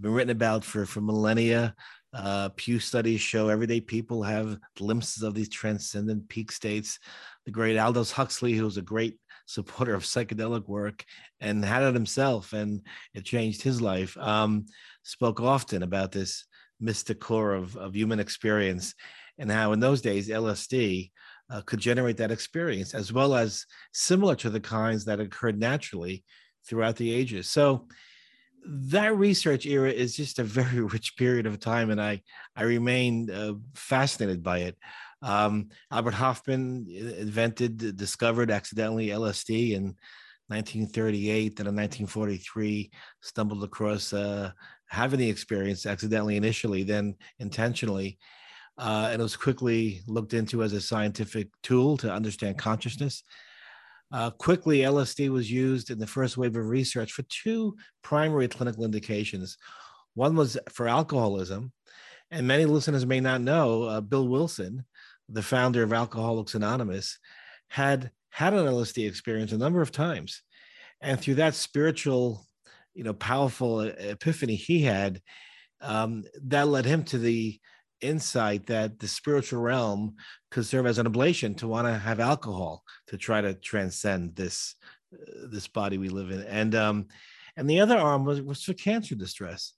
been 0.00 0.12
written 0.12 0.30
about 0.30 0.64
for 0.64 0.86
for 0.86 1.00
millennia. 1.00 1.74
Uh, 2.12 2.48
Pew 2.56 2.80
studies 2.80 3.20
show 3.20 3.48
everyday 3.48 3.80
people 3.80 4.22
have 4.22 4.58
glimpses 4.76 5.22
of 5.22 5.34
these 5.34 5.48
transcendent 5.48 6.28
peak 6.28 6.50
states. 6.50 6.98
The 7.46 7.52
great 7.52 7.78
Aldous 7.78 8.10
Huxley, 8.10 8.54
who 8.54 8.64
was 8.64 8.76
a 8.76 8.82
great 8.82 9.18
supporter 9.46 9.94
of 9.94 10.02
psychedelic 10.02 10.68
work 10.68 11.04
and 11.40 11.64
had 11.64 11.82
it 11.82 11.94
himself, 11.94 12.52
and 12.52 12.82
it 13.14 13.24
changed 13.24 13.62
his 13.62 13.80
life. 13.80 14.16
Um, 14.18 14.66
spoke 15.02 15.40
often 15.40 15.82
about 15.82 16.12
this 16.12 16.46
mystic 16.80 17.20
core 17.20 17.54
of, 17.54 17.76
of 17.76 17.94
human 17.94 18.20
experience 18.20 18.94
and 19.38 19.50
how 19.50 19.72
in 19.72 19.80
those 19.80 20.00
days 20.00 20.28
LSD 20.28 21.10
uh, 21.50 21.60
could 21.62 21.80
generate 21.80 22.16
that 22.18 22.30
experience 22.30 22.94
as 22.94 23.12
well 23.12 23.34
as 23.34 23.66
similar 23.92 24.36
to 24.36 24.50
the 24.50 24.60
kinds 24.60 25.04
that 25.04 25.20
occurred 25.20 25.58
naturally 25.58 26.24
throughout 26.66 26.96
the 26.96 27.12
ages. 27.12 27.50
So 27.50 27.88
that 28.64 29.16
research 29.16 29.66
era 29.66 29.90
is 29.90 30.14
just 30.14 30.38
a 30.38 30.44
very 30.44 30.80
rich 30.94 31.16
period 31.16 31.46
of 31.46 31.60
time, 31.60 31.90
and 31.90 32.00
I 32.00 32.22
I 32.54 32.62
remain 32.62 33.30
uh, 33.30 33.54
fascinated 33.74 34.42
by 34.42 34.58
it. 34.58 34.76
Um, 35.22 35.68
Albert 35.90 36.14
Hofmann 36.14 36.86
invented, 36.88 37.96
discovered 37.96 38.50
accidentally 38.50 39.08
LSD 39.08 39.72
in 39.72 39.96
1938. 40.48 41.60
and 41.60 41.68
in 41.68 41.76
1943, 41.76 42.90
stumbled 43.20 43.62
across 43.62 44.12
uh, 44.12 44.50
having 44.90 45.20
the 45.20 45.30
experience 45.30 45.86
accidentally 45.86 46.36
initially, 46.36 46.82
then 46.82 47.14
intentionally. 47.38 48.18
Uh, 48.76 49.08
and 49.12 49.20
it 49.20 49.22
was 49.22 49.36
quickly 49.36 50.02
looked 50.08 50.34
into 50.34 50.64
as 50.64 50.72
a 50.72 50.80
scientific 50.80 51.48
tool 51.62 51.96
to 51.96 52.12
understand 52.12 52.58
consciousness. 52.58 53.22
Uh, 54.12 54.30
quickly, 54.30 54.78
LSD 54.78 55.28
was 55.28 55.50
used 55.50 55.90
in 55.90 55.98
the 56.00 56.06
first 56.06 56.36
wave 56.36 56.56
of 56.56 56.66
research 56.66 57.12
for 57.12 57.22
two 57.28 57.76
primary 58.02 58.48
clinical 58.48 58.84
indications. 58.84 59.56
One 60.14 60.34
was 60.34 60.58
for 60.68 60.88
alcoholism, 60.88 61.72
and 62.32 62.48
many 62.48 62.64
listeners 62.64 63.06
may 63.06 63.20
not 63.20 63.40
know 63.42 63.84
uh, 63.84 64.00
Bill 64.00 64.26
Wilson, 64.26 64.84
the 65.28 65.42
founder 65.42 65.84
of 65.84 65.92
Alcoholics 65.92 66.56
Anonymous, 66.56 67.18
had 67.68 68.10
had 68.30 68.54
an 68.54 68.66
LSD 68.66 69.06
experience 69.08 69.52
a 69.52 69.58
number 69.58 69.82
of 69.82 69.92
times, 69.92 70.42
and 71.00 71.20
through 71.20 71.36
that 71.36 71.54
spiritual, 71.54 72.44
you 73.00 73.04
know, 73.04 73.14
powerful 73.14 73.80
epiphany 73.80 74.54
he 74.54 74.82
had, 74.82 75.22
um, 75.80 76.22
that 76.44 76.68
led 76.68 76.84
him 76.84 77.02
to 77.02 77.16
the 77.16 77.58
insight 78.02 78.66
that 78.66 78.98
the 78.98 79.08
spiritual 79.08 79.62
realm 79.62 80.16
could 80.50 80.66
serve 80.66 80.84
as 80.84 80.98
an 80.98 81.10
ablation 81.10 81.56
to 81.56 81.66
want 81.66 81.86
to 81.86 81.94
have 81.94 82.20
alcohol 82.20 82.84
to 83.06 83.16
try 83.16 83.40
to 83.40 83.54
transcend 83.54 84.36
this 84.36 84.74
uh, 85.14 85.46
this 85.50 85.66
body 85.66 85.96
we 85.96 86.10
live 86.10 86.30
in. 86.30 86.42
And 86.42 86.74
um 86.74 87.06
and 87.56 87.70
the 87.70 87.80
other 87.80 87.96
arm 87.96 88.26
was, 88.26 88.42
was 88.42 88.62
for 88.62 88.74
cancer 88.74 89.14
distress. 89.14 89.72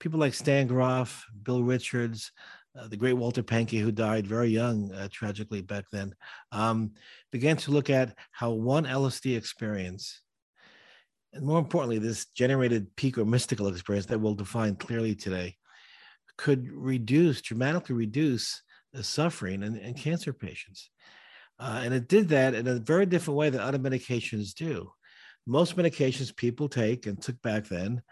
People 0.00 0.18
like 0.18 0.32
stan 0.32 0.66
grof 0.66 1.26
bill 1.42 1.62
richards 1.62 2.32
uh, 2.74 2.88
the 2.88 2.96
great 2.96 3.12
walter 3.12 3.42
pahnke 3.42 3.82
who 3.82 3.92
died 3.92 4.26
very 4.26 4.48
young 4.48 4.90
uh, 4.94 5.08
tragically 5.12 5.60
back 5.60 5.84
then 5.92 6.14
um, 6.52 6.92
began 7.32 7.58
to 7.58 7.70
look 7.70 7.90
at 7.90 8.16
how 8.30 8.50
one 8.50 8.84
lsd 8.84 9.36
experience 9.36 10.22
and 11.32 11.44
more 11.44 11.58
importantly 11.58 11.98
this 11.98 12.26
generated 12.26 12.94
peak 12.96 13.18
or 13.18 13.24
mystical 13.24 13.68
experience 13.68 14.06
that 14.06 14.20
we'll 14.20 14.34
define 14.34 14.76
clearly 14.76 15.14
today 15.14 15.56
could 16.36 16.68
reduce, 16.70 17.40
dramatically 17.40 17.94
reduce 17.94 18.62
the 18.92 19.04
suffering 19.04 19.62
in, 19.62 19.76
in 19.76 19.94
cancer 19.94 20.32
patients. 20.32 20.90
Uh, 21.58 21.82
and 21.84 21.94
it 21.94 22.08
did 22.08 22.28
that 22.30 22.54
in 22.54 22.66
a 22.66 22.74
very 22.74 23.06
different 23.06 23.38
way 23.38 23.50
than 23.50 23.60
other 23.60 23.78
medications 23.78 24.54
do. 24.54 24.90
Most 25.46 25.76
medications 25.76 26.34
people 26.34 26.68
take 26.68 27.06
and 27.06 27.20
took 27.20 27.40
back 27.42 27.68
then, 27.68 28.02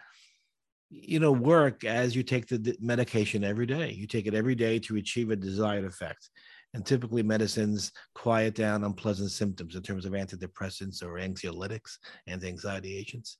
you 0.90 1.20
know, 1.20 1.32
work 1.32 1.84
as 1.84 2.14
you 2.14 2.22
take 2.22 2.46
the 2.46 2.76
medication 2.80 3.44
every 3.44 3.66
day. 3.66 3.92
You 3.92 4.06
take 4.06 4.26
it 4.26 4.34
every 4.34 4.54
day 4.54 4.78
to 4.80 4.96
achieve 4.96 5.30
a 5.30 5.36
desired 5.36 5.84
effect. 5.84 6.30
And 6.72 6.86
typically, 6.86 7.22
medicines 7.22 7.90
quiet 8.14 8.54
down 8.54 8.84
unpleasant 8.84 9.32
symptoms 9.32 9.74
in 9.74 9.82
terms 9.82 10.04
of 10.04 10.12
antidepressants 10.12 11.02
or 11.02 11.14
anxiolytics 11.14 11.98
and 12.26 12.44
anxiety 12.44 12.96
agents. 12.96 13.38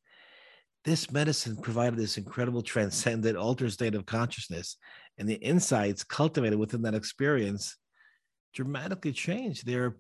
This 0.85 1.11
medicine 1.13 1.57
provided 1.57 1.99
this 1.99 2.17
incredible 2.17 2.63
transcendent 2.63 3.37
altered 3.37 3.73
state 3.73 3.95
of 3.95 4.07
consciousness 4.07 4.77
and 5.19 5.29
the 5.29 5.35
insights 5.35 6.03
cultivated 6.03 6.59
within 6.59 6.83
that 6.83 6.95
experience 6.95 7.77
dramatically 8.55 9.13
changed 9.13 9.67
their 9.67 9.97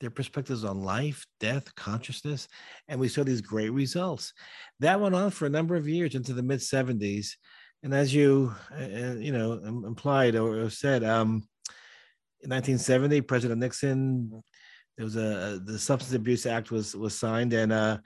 their 0.00 0.10
perspectives 0.10 0.62
on 0.62 0.82
life 0.82 1.24
death 1.40 1.74
consciousness 1.74 2.48
and 2.88 3.00
we 3.00 3.08
saw 3.08 3.24
these 3.24 3.40
great 3.40 3.70
results. 3.70 4.34
That 4.80 5.00
went 5.00 5.14
on 5.14 5.30
for 5.30 5.46
a 5.46 5.50
number 5.50 5.74
of 5.74 5.88
years 5.88 6.14
into 6.14 6.34
the 6.34 6.42
mid 6.42 6.58
70s 6.58 7.30
and 7.82 7.94
as 7.94 8.12
you 8.12 8.52
uh, 8.72 8.82
uh 8.82 9.14
you 9.14 9.32
know 9.32 9.52
implied 9.86 10.34
or 10.34 10.68
said 10.68 11.04
um, 11.04 11.46
in 12.42 12.50
1970 12.50 13.20
president 13.22 13.60
nixon 13.60 14.42
there 14.96 15.04
was 15.04 15.16
a 15.16 15.60
the 15.64 15.78
substance 15.78 16.14
abuse 16.14 16.46
act 16.46 16.70
was 16.70 16.94
was 16.96 17.16
signed 17.16 17.52
and 17.52 17.72
uh, 17.72 17.98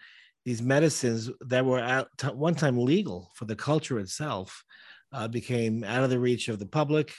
these 0.45 0.63
medicines 0.63 1.31
that 1.43 1.65
were 1.65 1.81
at 1.81 2.09
one 2.35 2.55
time 2.55 2.79
legal 2.79 3.31
for 3.35 3.45
the 3.45 3.57
culture 3.57 3.99
itself 3.99 4.65
uh, 5.13 5.29
became 5.29 5.85
out 5.85 6.03
of 6.03 6.11
the 6.11 6.19
reach 6.19 6.49
of 6.49 6.59
the 6.59 6.67
public 6.67 7.13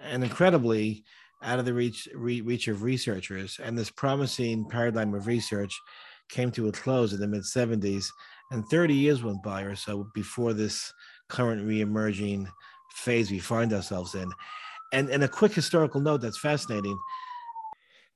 and 0.00 0.24
incredibly 0.24 1.04
out 1.42 1.58
of 1.58 1.64
the 1.64 1.74
reach 1.74 2.08
re- 2.14 2.40
reach 2.40 2.68
of 2.68 2.82
researchers. 2.82 3.60
And 3.62 3.76
this 3.76 3.90
promising 3.90 4.68
paradigm 4.68 5.14
of 5.14 5.26
research 5.26 5.78
came 6.28 6.50
to 6.52 6.68
a 6.68 6.72
close 6.72 7.12
in 7.12 7.20
the 7.20 7.28
mid 7.28 7.42
70s 7.42 8.06
and 8.50 8.66
30 8.66 8.94
years 8.94 9.22
went 9.22 9.42
by 9.42 9.62
or 9.62 9.76
so 9.76 10.08
before 10.14 10.52
this 10.52 10.92
current 11.28 11.66
re-emerging 11.66 12.48
phase 12.92 13.30
we 13.30 13.38
find 13.38 13.72
ourselves 13.72 14.14
in 14.14 14.30
and, 14.92 15.10
and 15.10 15.22
a 15.22 15.28
quick 15.28 15.52
historical 15.52 16.00
note 16.00 16.20
that's 16.20 16.38
fascinating. 16.38 16.96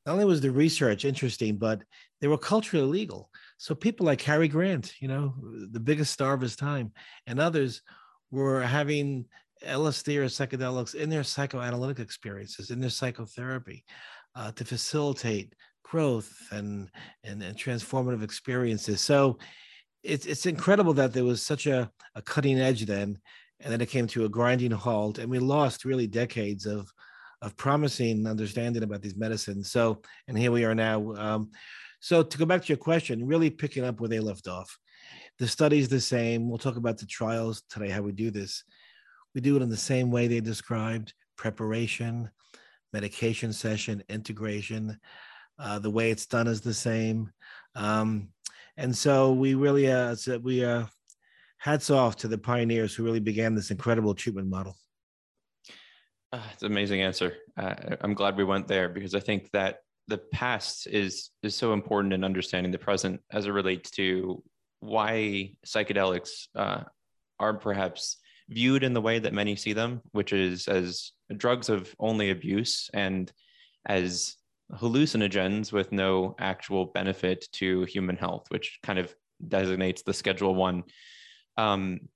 Not 0.07 0.13
only 0.13 0.25
was 0.25 0.41
the 0.41 0.51
research 0.51 1.05
interesting 1.05 1.57
but 1.57 1.83
they 2.21 2.29
were 2.29 2.39
culturally 2.39 2.87
legal. 2.87 3.31
So 3.59 3.75
people 3.75 4.07
like 4.07 4.19
Cary 4.19 4.49
Grant, 4.49 4.95
you 5.01 5.09
know, 5.09 5.35
the 5.71 5.81
biggest 5.81 6.13
star 6.13 6.35
of 6.35 6.41
his 6.41 6.57
time, 6.57 6.93
and 7.27 7.39
others 7.39 7.83
were 8.31 8.63
having 8.63 9.27
LSD 9.65 10.17
or 10.19 10.25
psychedelics 10.25 10.95
in 10.95 11.11
their 11.11 11.23
psychoanalytic 11.23 11.99
experiences, 12.01 12.71
in 12.71 12.81
their 12.81 12.91
psychotherapy, 12.91 13.85
uh, 14.35 14.51
to 14.53 14.65
facilitate 14.65 15.55
growth 15.85 16.33
and, 16.51 16.89
and, 17.25 17.43
and 17.43 17.57
transformative 17.57 18.23
experiences. 18.23 19.01
So 19.01 19.39
it's 20.03 20.27
it's 20.27 20.47
incredible 20.47 20.95
that 20.95 21.13
there 21.13 21.25
was 21.25 21.43
such 21.43 21.67
a, 21.67 21.91
a 22.15 22.23
cutting 22.23 22.59
edge 22.59 22.87
then, 22.87 23.19
and 23.63 23.73
then 23.73 23.81
it 23.81 23.89
came 23.89 24.07
to 24.09 24.25
a 24.25 24.29
grinding 24.29 24.73
halt, 24.73 25.19
and 25.19 25.31
we 25.31 25.39
lost 25.39 25.85
really 25.85 26.07
decades 26.07 26.67
of 26.67 26.91
of 27.43 27.57
promising 27.57 28.27
understanding 28.27 28.85
about 28.85 29.03
these 29.03 29.17
medicines. 29.17 29.71
So, 29.71 30.01
and 30.29 30.39
here 30.39 30.53
we 30.53 30.65
are 30.65 30.77
now. 30.77 31.13
Um, 31.15 31.51
so 31.99 32.23
to 32.23 32.39
go 32.39 32.45
back 32.45 32.63
to 32.63 32.69
your 32.69 32.77
question, 32.77 33.27
really 33.27 33.51
picking 33.51 33.85
up 33.85 34.01
where 34.01 34.09
they 34.09 34.21
left 34.21 34.47
off. 34.47 34.79
The 35.39 35.49
study's 35.49 35.89
the 35.89 36.01
same. 36.01 36.49
We'll 36.49 36.59
talk 36.59 36.77
about 36.77 36.99
the 36.99 37.07
trials 37.07 37.63
today, 37.69 37.89
how 37.89 38.03
we 38.03 38.13
do 38.13 38.31
this. 38.31 38.63
We 39.35 39.41
do 39.41 39.57
it 39.57 39.63
in 39.63 39.71
the 39.71 39.77
same 39.77 40.11
way 40.11 40.29
they 40.29 40.41
described 40.41 41.15
preparation, 41.37 42.31
medication 42.93 43.53
session, 43.53 44.05
integration. 44.09 44.99
Uh, 45.59 45.79
the 45.79 45.91
way 45.91 46.11
it's 46.11 46.27
done 46.27 46.47
is 46.47 46.61
the 46.61 46.75
same. 46.75 47.33
Um, 47.75 48.29
and 48.77 48.97
so 48.97 49.33
we 49.33 49.55
really, 49.55 49.91
uh, 49.91 50.15
so 50.15 50.39
we, 50.39 50.65
uh, 50.65 50.87
hats 51.63 51.91
off 51.91 52.17
to 52.17 52.27
the 52.27 52.37
pioneers 52.37 52.93
who 52.93 53.05
really 53.05 53.21
began 53.21 53.55
this 53.55 53.71
incredible 53.71 54.17
treatment 54.17 54.49
model. 54.49 54.77
Uh, 56.33 56.43
it's 56.53 56.65
an 56.65 56.73
amazing 56.73 57.03
answer. 57.03 57.37
Uh, 57.57 57.75
I'm 58.01 58.15
glad 58.15 58.37
we 58.37 58.43
went 58.43 58.67
there 58.67 58.89
because 58.89 59.15
I 59.15 59.21
think 59.21 59.49
that 59.53 59.77
the 60.09 60.19
past 60.19 60.89
is 60.89 61.31
is 61.45 61.55
so 61.55 61.73
important 61.73 62.15
in 62.15 62.25
understanding 62.25 62.73
the 62.73 62.79
present 62.79 63.21
as 63.31 63.47
it 63.47 63.53
relates 63.53 63.93
to 63.93 64.43
why 64.81 65.53
psychedelics 65.65 66.49
uh, 66.57 66.83
are 67.39 67.55
perhaps 67.55 68.17
viewed 68.49 68.83
in 68.83 68.93
the 68.93 69.01
way 69.01 69.21
that 69.21 69.33
many 69.33 69.55
see 69.55 69.73
them, 69.73 70.01
which 70.11 70.33
is 70.33 70.67
as 70.67 71.13
drugs 71.37 71.69
of 71.69 71.95
only 72.01 72.31
abuse 72.31 72.91
and 72.93 73.31
as 73.87 74.35
hallucinogens 74.73 75.71
with 75.71 75.93
no 75.93 76.35
actual 76.41 76.87
benefit 76.87 77.47
to 77.53 77.85
human 77.85 78.17
health, 78.17 78.47
which 78.49 78.81
kind 78.83 78.99
of 78.99 79.15
designates 79.47 80.03
the 80.03 80.13
Schedule 80.13 80.57
One. 80.57 80.83
Um, 81.57 82.09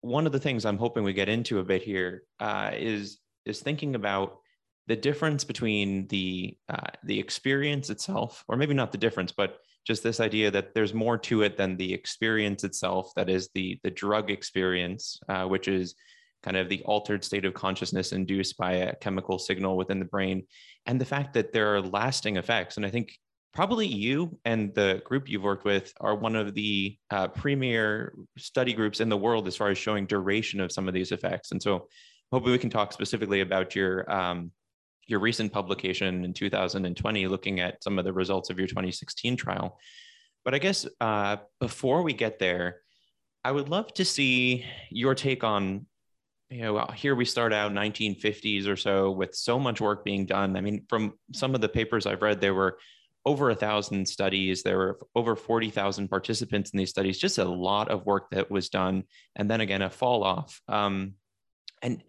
one 0.00 0.26
of 0.26 0.32
the 0.32 0.40
things 0.40 0.64
I'm 0.64 0.78
hoping 0.78 1.02
we 1.02 1.14
get 1.14 1.28
into 1.28 1.60
a 1.60 1.64
bit 1.64 1.82
here 1.82 2.24
uh, 2.38 2.72
is 2.74 3.18
is 3.46 3.60
thinking 3.60 3.94
about 3.94 4.38
the 4.86 4.96
difference 4.96 5.44
between 5.44 6.06
the 6.08 6.56
uh, 6.68 6.90
the 7.04 7.18
experience 7.18 7.90
itself, 7.90 8.44
or 8.48 8.56
maybe 8.56 8.74
not 8.74 8.92
the 8.92 8.98
difference, 8.98 9.32
but 9.32 9.58
just 9.86 10.02
this 10.02 10.20
idea 10.20 10.50
that 10.50 10.74
there's 10.74 10.94
more 10.94 11.18
to 11.18 11.42
it 11.42 11.56
than 11.56 11.76
the 11.76 11.92
experience 11.92 12.64
itself. 12.64 13.12
That 13.16 13.30
is 13.30 13.48
the 13.54 13.80
the 13.82 13.90
drug 13.90 14.30
experience, 14.30 15.18
uh, 15.28 15.46
which 15.46 15.68
is 15.68 15.94
kind 16.42 16.56
of 16.58 16.68
the 16.68 16.82
altered 16.82 17.24
state 17.24 17.46
of 17.46 17.54
consciousness 17.54 18.12
induced 18.12 18.58
by 18.58 18.72
a 18.72 18.94
chemical 18.96 19.38
signal 19.38 19.78
within 19.78 19.98
the 19.98 20.04
brain, 20.04 20.46
and 20.84 21.00
the 21.00 21.06
fact 21.06 21.32
that 21.34 21.52
there 21.52 21.74
are 21.74 21.80
lasting 21.80 22.36
effects. 22.36 22.76
And 22.76 22.84
I 22.84 22.90
think 22.90 23.18
probably 23.54 23.86
you 23.86 24.36
and 24.44 24.74
the 24.74 25.00
group 25.04 25.28
you've 25.28 25.42
worked 25.42 25.64
with 25.64 25.92
are 26.00 26.14
one 26.14 26.34
of 26.34 26.54
the 26.54 26.96
uh, 27.10 27.28
premier 27.28 28.12
study 28.36 28.72
groups 28.72 29.00
in 29.00 29.08
the 29.08 29.16
world 29.16 29.46
as 29.46 29.56
far 29.56 29.70
as 29.70 29.78
showing 29.78 30.06
duration 30.06 30.60
of 30.60 30.72
some 30.72 30.88
of 30.88 30.94
these 30.94 31.12
effects. 31.12 31.52
And 31.52 31.62
so, 31.62 31.86
hopefully, 32.32 32.52
we 32.52 32.58
can 32.58 32.70
talk 32.70 32.92
specifically 32.92 33.40
about 33.40 33.76
your 33.76 34.10
um, 34.12 34.50
your 35.06 35.20
recent 35.20 35.52
publication 35.52 36.24
in 36.24 36.32
2020 36.32 37.26
looking 37.28 37.60
at 37.60 37.82
some 37.82 37.98
of 37.98 38.04
the 38.04 38.12
results 38.12 38.50
of 38.50 38.58
your 38.58 38.66
2016 38.66 39.36
trial. 39.36 39.78
But 40.44 40.54
I 40.54 40.58
guess 40.58 40.86
uh, 41.00 41.36
before 41.60 42.02
we 42.02 42.12
get 42.12 42.38
there, 42.38 42.80
I 43.44 43.52
would 43.52 43.68
love 43.68 43.92
to 43.94 44.04
see 44.04 44.64
your 44.90 45.14
take 45.14 45.44
on, 45.44 45.86
you 46.50 46.62
know, 46.62 46.86
here 46.94 47.14
we 47.14 47.24
start 47.24 47.52
out 47.52 47.72
1950s 47.72 48.66
or 48.66 48.76
so 48.76 49.10
with 49.10 49.34
so 49.34 49.58
much 49.58 49.80
work 49.80 50.04
being 50.04 50.26
done. 50.26 50.56
I 50.56 50.60
mean, 50.60 50.86
from 50.88 51.14
some 51.32 51.54
of 51.54 51.60
the 51.60 51.68
papers 51.68 52.06
I've 52.06 52.22
read, 52.22 52.40
there 52.40 52.54
were 52.54 52.78
over 53.26 53.50
a 53.50 53.54
thousand 53.54 54.06
studies. 54.06 54.62
There 54.62 54.78
were 54.78 54.98
over 55.14 55.36
40,000 55.36 56.08
participants 56.08 56.70
in 56.70 56.78
these 56.78 56.90
studies, 56.90 57.18
just 57.18 57.38
a 57.38 57.44
lot 57.44 57.90
of 57.90 58.06
work 58.06 58.30
that 58.30 58.50
was 58.50 58.68
done. 58.68 59.04
And 59.36 59.50
then 59.50 59.60
again, 59.60 59.82
a 59.82 59.90
fall 59.90 60.22
off. 60.24 60.60
Um, 60.68 61.14
and 61.82 62.02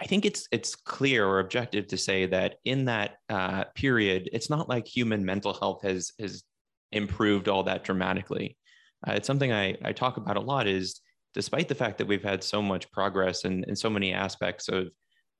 I 0.00 0.06
think 0.06 0.24
it's 0.24 0.48
it's 0.50 0.74
clear 0.74 1.26
or 1.26 1.38
objective 1.38 1.86
to 1.88 1.96
say 1.96 2.26
that 2.26 2.56
in 2.64 2.86
that 2.86 3.18
uh, 3.28 3.64
period, 3.74 4.28
it's 4.32 4.50
not 4.50 4.68
like 4.68 4.86
human 4.86 5.24
mental 5.24 5.52
health 5.52 5.82
has 5.82 6.12
has 6.18 6.42
improved 6.92 7.48
all 7.48 7.62
that 7.64 7.84
dramatically. 7.84 8.56
Uh, 9.06 9.12
it's 9.12 9.26
something 9.26 9.52
I, 9.52 9.76
I 9.84 9.92
talk 9.92 10.16
about 10.16 10.36
a 10.36 10.40
lot. 10.40 10.66
Is 10.66 11.00
despite 11.32 11.68
the 11.68 11.74
fact 11.74 11.98
that 11.98 12.08
we've 12.08 12.24
had 12.24 12.42
so 12.42 12.60
much 12.60 12.90
progress 12.90 13.44
in, 13.44 13.64
in 13.64 13.76
so 13.76 13.88
many 13.88 14.12
aspects 14.12 14.68
of 14.68 14.88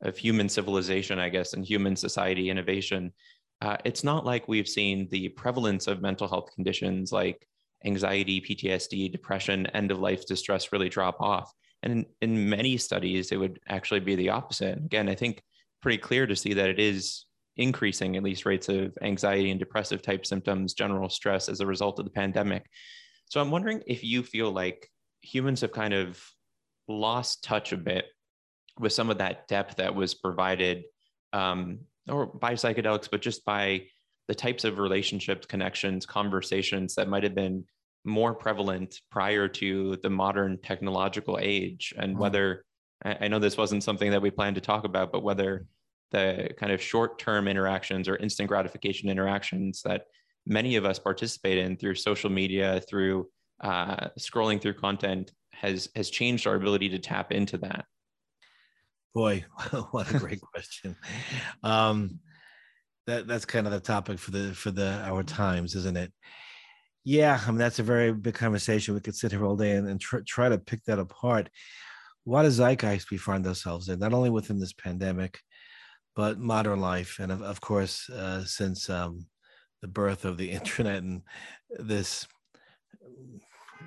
of 0.03 0.17
human 0.17 0.49
civilization, 0.49 1.19
I 1.19 1.31
guess, 1.31 1.55
and 1.55 1.65
human 1.65 1.97
society 1.97 2.51
innovation, 2.51 3.13
uh, 3.65 3.79
it's 3.87 4.05
not 4.05 4.27
like 4.27 4.47
we've 4.47 4.69
seen 4.69 5.09
the 5.11 5.31
prevalence 5.31 5.87
of 5.87 6.03
mental 6.03 6.29
health 6.29 6.51
conditions 6.55 7.13
like 7.13 7.49
anxiety, 7.87 8.39
PTSD, 8.39 9.11
depression, 9.11 9.67
end 9.69 9.91
of 9.91 9.99
life 9.99 10.27
distress 10.27 10.71
really 10.71 10.91
drop 10.91 11.19
off. 11.19 11.51
And 11.83 11.93
in, 11.93 12.07
in 12.21 12.51
many 12.51 12.77
studies, 12.77 13.33
it 13.33 13.37
would 13.37 13.59
actually 13.69 14.01
be 14.01 14.17
the 14.17 14.29
opposite. 14.29 14.77
Again, 14.77 15.09
I 15.09 15.15
think 15.15 15.43
pretty 15.81 15.97
clear 15.97 16.27
to 16.27 16.37
see 16.37 16.53
that 16.53 16.69
it 16.69 16.79
is 16.79 17.25
increasing 17.57 18.17
at 18.17 18.23
least 18.23 18.45
rates 18.45 18.69
of 18.69 18.93
anxiety 19.01 19.51
and 19.51 19.59
depressive 19.59 20.03
type 20.03 20.27
symptoms, 20.27 20.75
general 20.75 21.09
stress 21.09 21.49
as 21.49 21.61
a 21.61 21.67
result 21.67 21.99
of 21.99 22.05
the 22.05 22.11
pandemic. 22.11 22.67
So 23.31 23.41
I'm 23.41 23.51
wondering 23.51 23.83
if 23.87 24.05
you 24.05 24.23
feel 24.23 24.51
like 24.51 24.91
humans 25.23 25.63
have 25.63 25.73
kind 25.73 25.95
of 25.95 26.23
lost 26.87 27.43
touch 27.43 27.73
a 27.73 27.79
bit 27.79 28.05
with 28.79 28.93
some 28.93 29.09
of 29.09 29.19
that 29.19 29.49
depth 29.49 29.77
that 29.77 29.95
was 29.95 30.13
provided 30.13 30.85
um, 31.33 31.79
or 32.09 32.27
by 32.27 32.55
psychedelics, 32.55 33.11
but 33.11 33.23
just 33.23 33.45
by 33.45 33.87
the 34.29 34.35
types 34.35 34.65
of 34.65 34.79
relationships, 34.79 35.47
connections, 35.47 36.07
conversations 36.07 36.95
that 36.95 37.09
might 37.09 37.23
have 37.23 37.35
been 37.35 37.65
more 38.05 38.35
prevalent 38.35 39.01
prior 39.11 39.49
to 39.49 39.97
the 40.03 40.11
modern 40.11 40.59
technological 40.59 41.39
age. 41.41 41.95
And 41.97 42.13
mm-hmm. 42.13 42.21
whether, 42.21 42.65
I 43.05 43.29
know 43.29 43.39
this 43.39 43.57
wasn't 43.57 43.85
something 43.85 44.11
that 44.11 44.23
we 44.23 44.31
planned 44.31 44.55
to 44.57 44.61
talk 44.61 44.85
about, 44.85 45.13
but 45.13 45.23
whether 45.23 45.67
the 46.11 46.51
kind 46.59 46.73
of 46.73 46.81
short 46.81 47.19
term 47.19 47.49
interactions 47.49 48.09
or 48.09 48.17
instant 48.17 48.49
gratification 48.49 49.11
interactions 49.11 49.83
that 49.83 50.07
many 50.47 50.77
of 50.77 50.85
us 50.85 50.99
participate 50.99 51.59
in 51.59 51.77
through 51.77 51.97
social 51.97 52.31
media, 52.31 52.81
through 52.89 53.29
uh, 53.61 54.09
scrolling 54.19 54.61
through 54.61 54.75
content, 54.75 55.33
has, 55.53 55.89
has 55.97 56.11
changed 56.11 56.47
our 56.47 56.55
ability 56.55 56.89
to 56.91 56.99
tap 56.99 57.33
into 57.33 57.59
that. 57.59 57.87
Boy, 59.15 59.45
what 59.91 60.13
a 60.13 60.19
great 60.19 60.41
question. 60.41 60.97
Um, 61.63 62.19
that 63.07 63.27
that's 63.27 63.45
kind 63.45 63.67
of 63.67 63.73
the 63.73 63.81
topic 63.81 64.19
for 64.19 64.31
the 64.31 64.55
for 64.55 64.71
the 64.71 65.01
our 65.05 65.23
times, 65.23 65.75
isn't 65.75 65.97
it? 65.97 66.13
Yeah, 67.05 67.41
I 67.47 67.51
mean 67.51 67.59
that's 67.59 67.79
a 67.79 67.85
very 67.85 68.13
big 68.13 68.35
conversation. 68.35 68.95
We 68.95 69.01
could 69.01 69.15
sit 69.15 69.31
here 69.31 69.45
all 69.45 69.57
day 69.57 69.73
and, 69.73 69.87
and 69.87 70.01
tr- 70.01 70.21
try 70.27 70.49
to 70.49 70.59
pick 70.59 70.83
that 70.85 70.99
apart. 70.99 71.49
What 72.25 72.47
a 72.47 72.51
zeitgeist 72.51 73.11
we 73.11 73.19
find 73.19 73.47
ourselves 73.47 73.89
in, 73.89 73.99
not 73.99 74.15
only 74.15 74.31
within 74.31 74.59
this 74.59 74.73
pandemic, 74.73 75.39
but 76.17 76.39
modern 76.39 76.81
life, 76.81 77.19
and 77.21 77.31
of, 77.31 77.43
of 77.43 77.61
course, 77.61 78.09
uh, 78.09 78.45
since 78.45 78.89
um, 78.89 79.27
the 79.83 79.89
birth 79.89 80.25
of 80.25 80.39
the 80.39 80.51
internet 80.59 81.03
and 81.03 81.23
this 81.79 82.27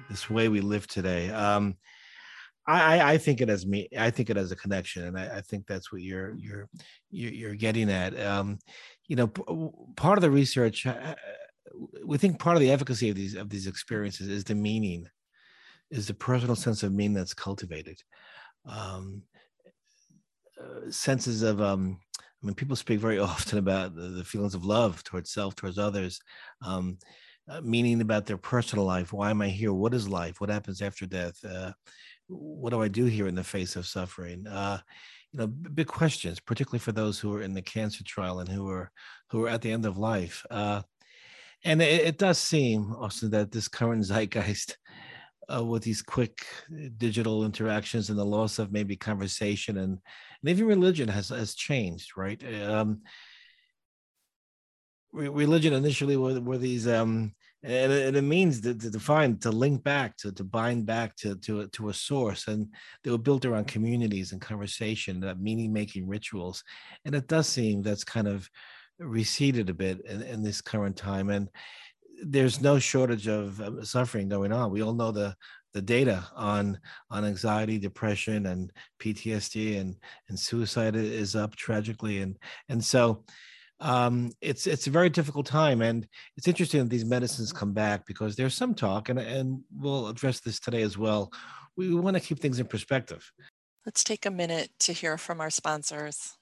this 0.10 0.29
way 0.29 0.48
we 0.48 0.62
live 0.62 0.88
today. 0.88 1.31
Um, 1.31 1.75
I, 2.67 3.13
I 3.13 3.17
think 3.17 3.39
it 3.39 3.50
as 3.50 3.65
me. 3.65 3.88
I 3.97 4.09
think 4.09 4.29
it 4.29 4.38
as 4.38 4.51
a 4.51 4.55
connection, 4.55 5.05
and 5.05 5.17
I, 5.17 5.38
I 5.38 5.41
think 5.41 5.65
that's 5.65 5.91
what 5.91 6.01
you're 6.01 6.36
you're 6.36 6.67
you're 7.09 7.55
getting 7.55 7.89
at. 7.89 8.19
Um, 8.19 8.59
you 9.07 9.15
know, 9.15 9.27
part 9.95 10.17
of 10.17 10.21
the 10.21 10.29
research, 10.29 10.86
uh, 10.86 10.89
uh, 10.91 11.15
we 12.05 12.17
think 12.17 12.39
part 12.39 12.57
of 12.57 12.62
the 12.62 12.71
efficacy 12.71 13.09
of 13.09 13.15
these 13.15 13.36
of 13.36 13.50
these 13.50 13.67
experiences 13.67 14.27
is 14.27 14.43
the 14.43 14.55
meaning, 14.55 15.07
is 15.91 16.07
the 16.07 16.13
personal 16.13 16.55
sense 16.57 16.83
of 16.83 16.91
meaning 16.91 17.13
that's 17.13 17.33
cultivated. 17.33 18.01
Um, 18.65 19.21
uh, 20.62 20.91
senses 20.91 21.43
of 21.43 21.62
um, 21.62 22.00
I 22.43 22.45
mean, 22.45 22.55
people 22.55 22.75
speak 22.75 23.00
very 23.00 23.19
often 23.31 23.59
about 23.59 23.95
the, 23.95 24.09
the 24.09 24.24
feelings 24.25 24.55
of 24.55 24.65
love 24.65 25.03
towards 25.03 25.31
self, 25.31 25.55
towards 25.55 25.77
others, 25.77 26.19
um, 26.65 26.97
uh, 27.49 27.62
meaning 27.62 28.01
about 28.01 28.25
their 28.25 28.38
personal 28.38 28.86
life. 28.86 29.13
Why 29.13 29.30
am 29.30 29.41
I 29.41 29.47
here? 29.47 29.73
What 29.73 29.93
is 29.93 30.10
life? 30.10 30.41
What 30.41 30.49
happens 30.49 30.82
after 30.82 31.06
death? 31.06 31.38
Uh, 31.45 31.71
what 32.27 32.71
do 32.71 32.81
I 32.81 32.87
do 32.87 33.05
here 33.05 33.27
in 33.27 33.35
the 33.35 33.43
face 33.43 33.75
of 33.75 33.87
suffering? 33.87 34.45
Uh, 34.47 34.79
you 35.31 35.39
know, 35.39 35.47
big 35.47 35.87
questions, 35.87 36.39
particularly 36.39 36.79
for 36.79 36.91
those 36.91 37.19
who 37.19 37.33
are 37.33 37.41
in 37.41 37.53
the 37.53 37.61
cancer 37.61 38.03
trial 38.03 38.39
and 38.39 38.49
who 38.49 38.69
are 38.69 38.91
who 39.29 39.45
are 39.45 39.49
at 39.49 39.61
the 39.61 39.71
end 39.71 39.85
of 39.85 39.97
life. 39.97 40.45
Uh, 40.49 40.81
and 41.63 41.81
it, 41.81 42.07
it, 42.07 42.17
does 42.17 42.37
seem 42.37 42.93
also 42.93 43.27
that 43.27 43.51
this 43.51 43.67
current 43.67 44.05
zeitgeist, 44.05 44.77
uh, 45.53 45.63
with 45.63 45.83
these 45.83 46.01
quick 46.01 46.45
digital 46.97 47.45
interactions 47.45 48.09
and 48.09 48.19
the 48.19 48.25
loss 48.25 48.59
of 48.59 48.71
maybe 48.71 48.95
conversation 48.95 49.77
and, 49.77 49.97
and 50.41 50.49
even 50.49 50.65
religion 50.65 51.07
has 51.07 51.29
has 51.29 51.55
changed, 51.55 52.17
right? 52.17 52.41
Um, 52.63 53.01
religion 55.13 55.73
initially 55.73 56.17
were, 56.17 56.39
were 56.39 56.57
these 56.57 56.87
um, 56.87 57.33
and 57.63 57.91
it, 57.91 58.15
it 58.15 58.22
means 58.22 58.62
to, 58.62 58.76
to 58.76 58.89
define 58.89 59.38
to 59.39 59.52
link 59.52 59.84
back 59.84 60.15
to 60.17 60.32
to 60.32 60.43
bind 60.43 60.86
back 60.86 61.15
to 61.17 61.36
to 61.38 61.62
a, 61.62 61.67
to 61.70 61.89
a 61.89 61.93
source. 61.93 62.48
And 62.48 62.67
they 63.04 63.12
were 63.12 63.17
built 63.17 63.46
around 63.46 63.67
communities 63.67 64.32
and 64.32 64.41
conversation 64.41 65.20
that 65.22 65.39
meaning 65.39 65.74
making 65.74 66.08
rituals. 66.08 66.63
And 67.06 67.15
it 67.15 67.28
does 67.28 67.48
seem 67.48 67.82
that's 67.82 68.04
kind 68.04 68.28
of 68.28 68.48
receded 69.00 69.70
a 69.70 69.74
bit 69.74 70.02
in, 70.06 70.22
in 70.22 70.43
this 70.43 70.62
current 70.62 70.96
time. 70.96 71.30
And 71.30 71.50
there's 72.24 72.62
no 72.62 72.80
shortage 72.80 73.28
of 73.28 73.62
um, 73.62 73.84
suffering 73.84 74.30
going 74.30 74.52
on. 74.52 74.72
We 74.72 74.82
all 74.82 74.93
know 74.93 75.12
the 75.12 75.36
the 75.74 75.82
data 75.82 76.26
on 76.36 76.80
on 77.12 77.26
anxiety 77.26 77.78
depression 77.78 78.48
and 78.48 78.72
ptsd 79.00 79.80
and 79.80 79.96
and 80.30 80.39
suicide 80.39 80.96
is 80.96 81.36
up 81.36 81.56
tragically. 81.56 82.20
And 82.20 82.38
and 82.70 82.84
so 82.84 83.26
um, 83.79 84.31
it's 84.41 84.65
it's 84.65 84.87
a 84.87 84.91
very 84.91 85.09
difficult 85.09 85.45
time, 85.45 85.81
and 85.81 86.07
it's 86.35 86.47
interesting 86.47 86.81
that 86.81 86.89
these 86.89 87.05
medicines 87.05 87.53
come 87.53 87.73
back 87.73 88.05
because 88.05 88.35
there's 88.35 88.55
some 88.55 88.73
talk, 88.73 89.09
and 89.09 89.19
and 89.19 89.61
we'll 89.75 90.07
address 90.07 90.39
this 90.39 90.59
today 90.59 90.81
as 90.81 90.97
well. 90.97 91.31
We 91.75 91.93
want 91.93 92.15
to 92.15 92.21
keep 92.21 92.39
things 92.39 92.59
in 92.59 92.65
perspective. 92.65 93.31
Let's 93.85 94.03
take 94.03 94.25
a 94.25 94.31
minute 94.31 94.71
to 94.79 94.93
hear 94.93 95.17
from 95.17 95.39
our 95.39 95.49
sponsors. 95.49 96.37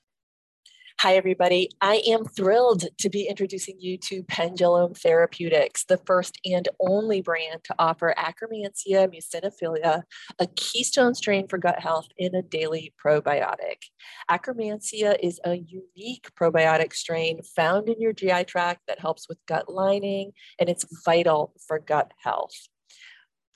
Hi, 1.01 1.17
everybody. 1.17 1.69
I 1.81 2.01
am 2.07 2.23
thrilled 2.23 2.85
to 2.99 3.09
be 3.09 3.27
introducing 3.27 3.75
you 3.79 3.97
to 3.97 4.23
Pendulum 4.23 4.93
Therapeutics, 4.93 5.83
the 5.83 5.97
first 5.97 6.39
and 6.45 6.69
only 6.79 7.21
brand 7.21 7.65
to 7.65 7.75
offer 7.77 8.15
Akkermansia 8.17 9.13
muciniphila, 9.13 10.03
a 10.39 10.47
keystone 10.55 11.13
strain 11.13 11.49
for 11.49 11.57
gut 11.57 11.81
health 11.81 12.07
in 12.17 12.33
a 12.33 12.41
daily 12.41 12.93
probiotic. 13.05 13.83
Akkermansia 14.31 15.17
is 15.21 15.41
a 15.43 15.55
unique 15.55 16.29
probiotic 16.39 16.93
strain 16.93 17.41
found 17.43 17.89
in 17.89 17.99
your 17.99 18.13
GI 18.13 18.45
tract 18.45 18.83
that 18.87 18.99
helps 18.99 19.27
with 19.27 19.37
gut 19.47 19.67
lining, 19.67 20.31
and 20.59 20.69
it's 20.69 20.85
vital 21.03 21.53
for 21.67 21.77
gut 21.77 22.13
health. 22.23 22.55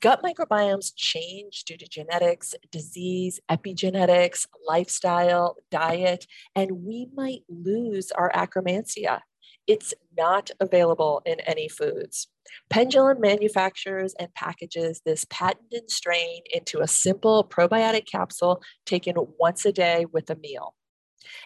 Gut 0.02 0.24
microbiomes 0.24 0.94
change 0.96 1.66
due 1.66 1.76
to 1.76 1.86
genetics, 1.86 2.56
disease, 2.72 3.42
epigenetics, 3.52 4.48
lifestyle, 4.66 5.58
diet, 5.72 6.26
and 6.56 6.86
we 6.86 7.10
might 7.14 7.42
lose 7.50 8.10
our 8.14 8.32
akkermansia. 8.32 9.20
It's 9.68 9.94
not 10.18 10.52
available 10.62 11.22
in 11.26 11.42
any 11.42 11.68
foods. 11.68 12.28
Pendulum 12.70 13.20
manufactures 13.20 14.16
and 14.18 14.34
packages 14.34 15.02
this 15.06 15.26
patented 15.30 15.92
strain 15.92 16.44
into 16.54 16.80
a 16.80 16.88
simple 16.88 17.44
probiotic 17.44 18.08
capsule 18.10 18.64
taken 18.86 19.16
once 19.38 19.66
a 19.66 19.74
day 19.74 20.06
with 20.14 20.30
a 20.30 20.36
meal. 20.36 20.76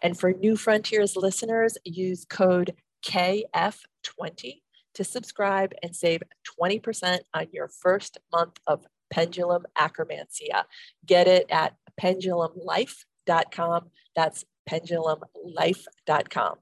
And 0.03 0.17
for 0.17 0.31
New 0.31 0.57
Frontiers 0.57 1.15
listeners, 1.15 1.75
use 1.85 2.23
code 2.23 2.75
KF20 3.03 4.61
to 4.95 5.03
subscribe 5.03 5.73
and 5.81 5.95
save 5.95 6.21
20% 6.59 7.19
on 7.33 7.47
your 7.51 7.67
first 7.67 8.17
month 8.31 8.59
of 8.67 8.85
Pendulum 9.11 9.65
Akkermansia. 9.77 10.63
Get 11.05 11.27
it 11.27 11.45
at 11.49 11.75
pendulumlife.com. 12.01 13.89
That's 14.15 14.45
pendulumlife.com. 14.69 16.55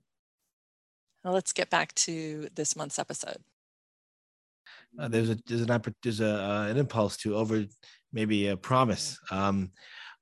Now 1.24 1.32
let's 1.32 1.54
get 1.54 1.70
back 1.70 1.94
to 1.96 2.50
this 2.56 2.76
month's 2.76 3.00
episode. 3.00 3.38
Uh, 5.00 5.08
there's 5.08 5.30
a 5.30 5.38
there's 5.46 5.62
an 5.62 5.82
there's 6.04 6.20
a 6.20 6.44
uh, 6.44 6.67
an 6.67 6.78
impulse 6.78 7.15
to 7.17 7.36
over 7.36 7.63
maybe 8.12 8.48
a 8.48 8.58
promise, 8.58 9.17
um, 9.30 9.72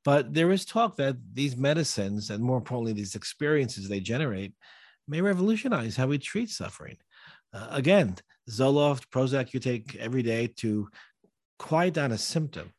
but 0.06 0.34
there 0.34 0.52
is 0.52 0.65
talk 0.65 0.95
that 0.98 1.15
these 1.34 1.58
medicines 1.58 2.30
and 2.30 2.43
more 2.43 2.58
importantly 2.58 2.93
these 2.93 3.15
experiences 3.15 3.89
they 3.89 4.00
generate 4.00 4.54
may 5.08 5.22
revolutionize 5.22 5.95
how 5.95 6.06
we 6.06 6.19
treat 6.19 6.50
suffering. 6.50 6.98
Uh, 7.53 7.67
again, 7.71 8.15
Zoloft, 8.49 9.09
Prozac 9.09 9.53
you 9.53 9.59
take 9.59 9.95
every 9.95 10.23
day 10.23 10.47
to 10.57 10.88
quiet 11.57 11.93
down 11.93 12.12
a 12.12 12.17
symptom. 12.17 12.71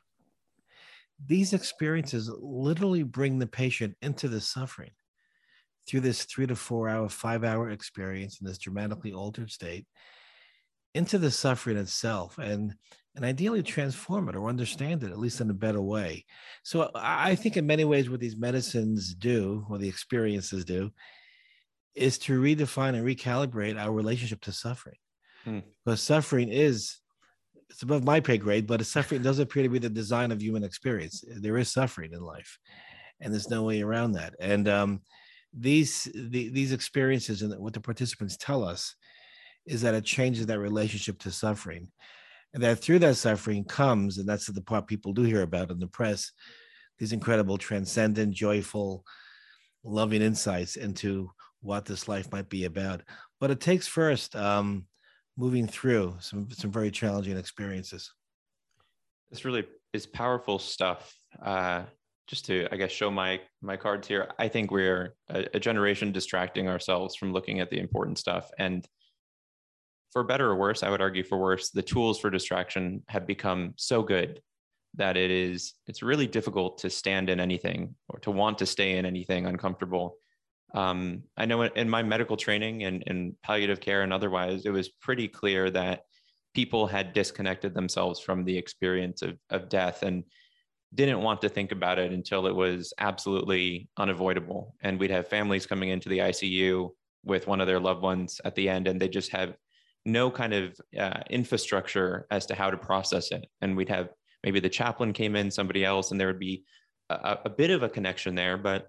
These 1.26 1.52
experiences 1.52 2.30
literally 2.40 3.02
bring 3.02 3.38
the 3.38 3.46
patient 3.46 3.96
into 4.00 4.28
the 4.28 4.40
suffering 4.40 4.90
through 5.86 6.00
this 6.00 6.24
three 6.24 6.46
to 6.46 6.56
four 6.56 6.88
hour, 6.88 7.08
five 7.08 7.44
hour 7.44 7.70
experience 7.70 8.40
in 8.40 8.46
this 8.46 8.58
dramatically 8.58 9.12
altered 9.12 9.50
state 9.50 9.86
into 10.94 11.18
the 11.18 11.30
suffering 11.30 11.76
itself 11.76 12.38
and 12.38 12.74
and 13.16 13.24
ideally 13.24 13.62
transform 13.62 14.28
it 14.28 14.36
or 14.36 14.48
understand 14.48 15.02
it 15.02 15.10
at 15.10 15.18
least 15.18 15.40
in 15.40 15.50
a 15.50 15.54
better 15.54 15.80
way 15.80 16.24
so 16.62 16.90
i 16.94 17.34
think 17.34 17.56
in 17.56 17.66
many 17.66 17.84
ways 17.84 18.08
what 18.08 18.20
these 18.20 18.36
medicines 18.36 19.14
do 19.14 19.64
or 19.70 19.78
the 19.78 19.88
experiences 19.88 20.64
do 20.64 20.90
is 21.94 22.18
to 22.18 22.40
redefine 22.40 22.94
and 22.94 23.06
recalibrate 23.06 23.78
our 23.78 23.92
relationship 23.92 24.40
to 24.42 24.52
suffering. 24.52 24.96
Hmm. 25.44 25.60
because 25.84 26.02
suffering 26.02 26.50
is 26.50 26.98
it's 27.70 27.82
above 27.82 28.04
my 28.04 28.20
pay 28.20 28.36
grade 28.36 28.66
but 28.66 28.84
suffering 28.84 29.22
does 29.22 29.38
appear 29.38 29.62
to 29.62 29.70
be 29.70 29.78
the 29.78 29.88
design 29.88 30.32
of 30.32 30.42
human 30.42 30.64
experience. 30.64 31.24
There 31.26 31.56
is 31.56 31.72
suffering 31.72 32.12
in 32.12 32.20
life 32.20 32.58
and 33.20 33.32
there's 33.32 33.48
no 33.48 33.62
way 33.62 33.80
around 33.80 34.12
that. 34.12 34.34
And 34.38 34.68
um, 34.68 35.00
these 35.52 36.04
the, 36.14 36.50
these 36.50 36.72
experiences 36.72 37.42
and 37.42 37.58
what 37.58 37.72
the 37.72 37.80
participants 37.80 38.36
tell 38.36 38.64
us 38.64 38.94
is 39.66 39.80
that 39.82 39.94
it 39.94 40.04
changes 40.04 40.46
that 40.46 40.58
relationship 40.58 41.18
to 41.20 41.30
suffering. 41.30 41.88
And 42.52 42.62
that 42.62 42.80
through 42.80 42.98
that 43.00 43.16
suffering 43.16 43.64
comes 43.64 44.18
and 44.18 44.28
that's 44.28 44.46
the 44.46 44.60
part 44.60 44.88
people 44.88 45.12
do 45.12 45.22
hear 45.22 45.42
about 45.42 45.70
in 45.70 45.78
the 45.78 45.86
press 45.86 46.32
these 46.98 47.12
incredible 47.12 47.56
transcendent 47.56 48.34
joyful 48.34 49.04
loving 49.84 50.20
insights 50.20 50.76
into 50.76 51.30
what 51.60 51.84
this 51.84 52.08
life 52.08 52.30
might 52.32 52.48
be 52.48 52.64
about. 52.64 53.02
But 53.40 53.50
it 53.50 53.60
takes 53.60 53.86
first 53.86 54.34
um, 54.36 54.86
moving 55.36 55.66
through 55.66 56.16
some 56.20 56.48
some 56.50 56.70
very 56.70 56.90
challenging 56.90 57.36
experiences. 57.36 58.12
This 59.30 59.44
really 59.44 59.66
is 59.92 60.06
powerful 60.06 60.58
stuff. 60.58 61.14
Uh, 61.42 61.84
just 62.28 62.44
to 62.44 62.68
i 62.70 62.76
guess 62.76 62.92
show 62.92 63.10
my 63.10 63.40
my 63.60 63.76
cards 63.76 64.06
here 64.06 64.28
i 64.38 64.46
think 64.46 64.70
we're 64.70 65.16
a, 65.30 65.46
a 65.54 65.58
generation 65.58 66.12
distracting 66.12 66.68
ourselves 66.68 67.16
from 67.16 67.32
looking 67.32 67.58
at 67.58 67.70
the 67.70 67.80
important 67.80 68.18
stuff. 68.18 68.48
And 68.56 68.86
for 70.12 70.24
better 70.24 70.50
or 70.50 70.56
worse, 70.56 70.82
I 70.82 70.90
would 70.90 71.00
argue 71.00 71.22
for 71.22 71.38
worse, 71.38 71.70
the 71.70 71.82
tools 71.82 72.18
for 72.18 72.30
distraction 72.30 73.02
have 73.08 73.26
become 73.26 73.74
so 73.76 74.02
good 74.02 74.40
that 74.94 75.16
it 75.16 75.30
is 75.30 75.74
it's 75.86 76.02
really 76.02 76.26
difficult 76.26 76.78
to 76.78 76.90
stand 76.90 77.30
in 77.30 77.38
anything 77.38 77.94
or 78.08 78.18
to 78.20 78.30
want 78.30 78.58
to 78.58 78.66
stay 78.66 78.96
in 78.98 79.06
anything 79.06 79.46
uncomfortable. 79.46 80.16
Um, 80.74 81.24
I 81.36 81.46
know 81.46 81.62
in 81.62 81.88
my 81.88 82.02
medical 82.02 82.36
training 82.36 82.84
and 82.84 83.02
in 83.04 83.36
palliative 83.42 83.80
care 83.80 84.02
and 84.02 84.12
otherwise, 84.12 84.66
it 84.66 84.70
was 84.70 84.88
pretty 84.88 85.28
clear 85.28 85.70
that 85.70 86.02
people 86.54 86.86
had 86.86 87.12
disconnected 87.12 87.74
themselves 87.74 88.20
from 88.20 88.44
the 88.44 88.56
experience 88.56 89.22
of, 89.22 89.36
of 89.50 89.68
death 89.68 90.02
and 90.02 90.24
didn't 90.94 91.22
want 91.22 91.40
to 91.40 91.48
think 91.48 91.72
about 91.72 91.98
it 91.98 92.12
until 92.12 92.46
it 92.46 92.54
was 92.54 92.92
absolutely 92.98 93.88
unavoidable. 93.96 94.74
And 94.82 94.98
we'd 94.98 95.10
have 95.10 95.28
families 95.28 95.66
coming 95.66 95.90
into 95.90 96.08
the 96.08 96.18
ICU 96.18 96.90
with 97.24 97.46
one 97.46 97.60
of 97.60 97.66
their 97.66 97.78
loved 97.78 98.02
ones 98.02 98.40
at 98.44 98.54
the 98.54 98.68
end, 98.68 98.88
and 98.88 99.00
they 99.00 99.08
just 99.08 99.30
have 99.30 99.54
no 100.04 100.30
kind 100.30 100.52
of 100.52 100.80
uh, 100.98 101.20
infrastructure 101.28 102.26
as 102.30 102.46
to 102.46 102.54
how 102.54 102.70
to 102.70 102.76
process 102.76 103.30
it. 103.30 103.46
And 103.60 103.76
we'd 103.76 103.88
have 103.88 104.08
maybe 104.42 104.58
the 104.58 104.68
chaplain 104.68 105.12
came 105.12 105.36
in, 105.36 105.50
somebody 105.50 105.84
else, 105.84 106.10
and 106.10 106.18
there 106.18 106.28
would 106.28 106.38
be 106.40 106.64
a, 107.08 107.38
a 107.44 107.50
bit 107.50 107.70
of 107.70 107.82
a 107.82 107.88
connection 107.88 108.34
there. 108.34 108.56
But 108.56 108.88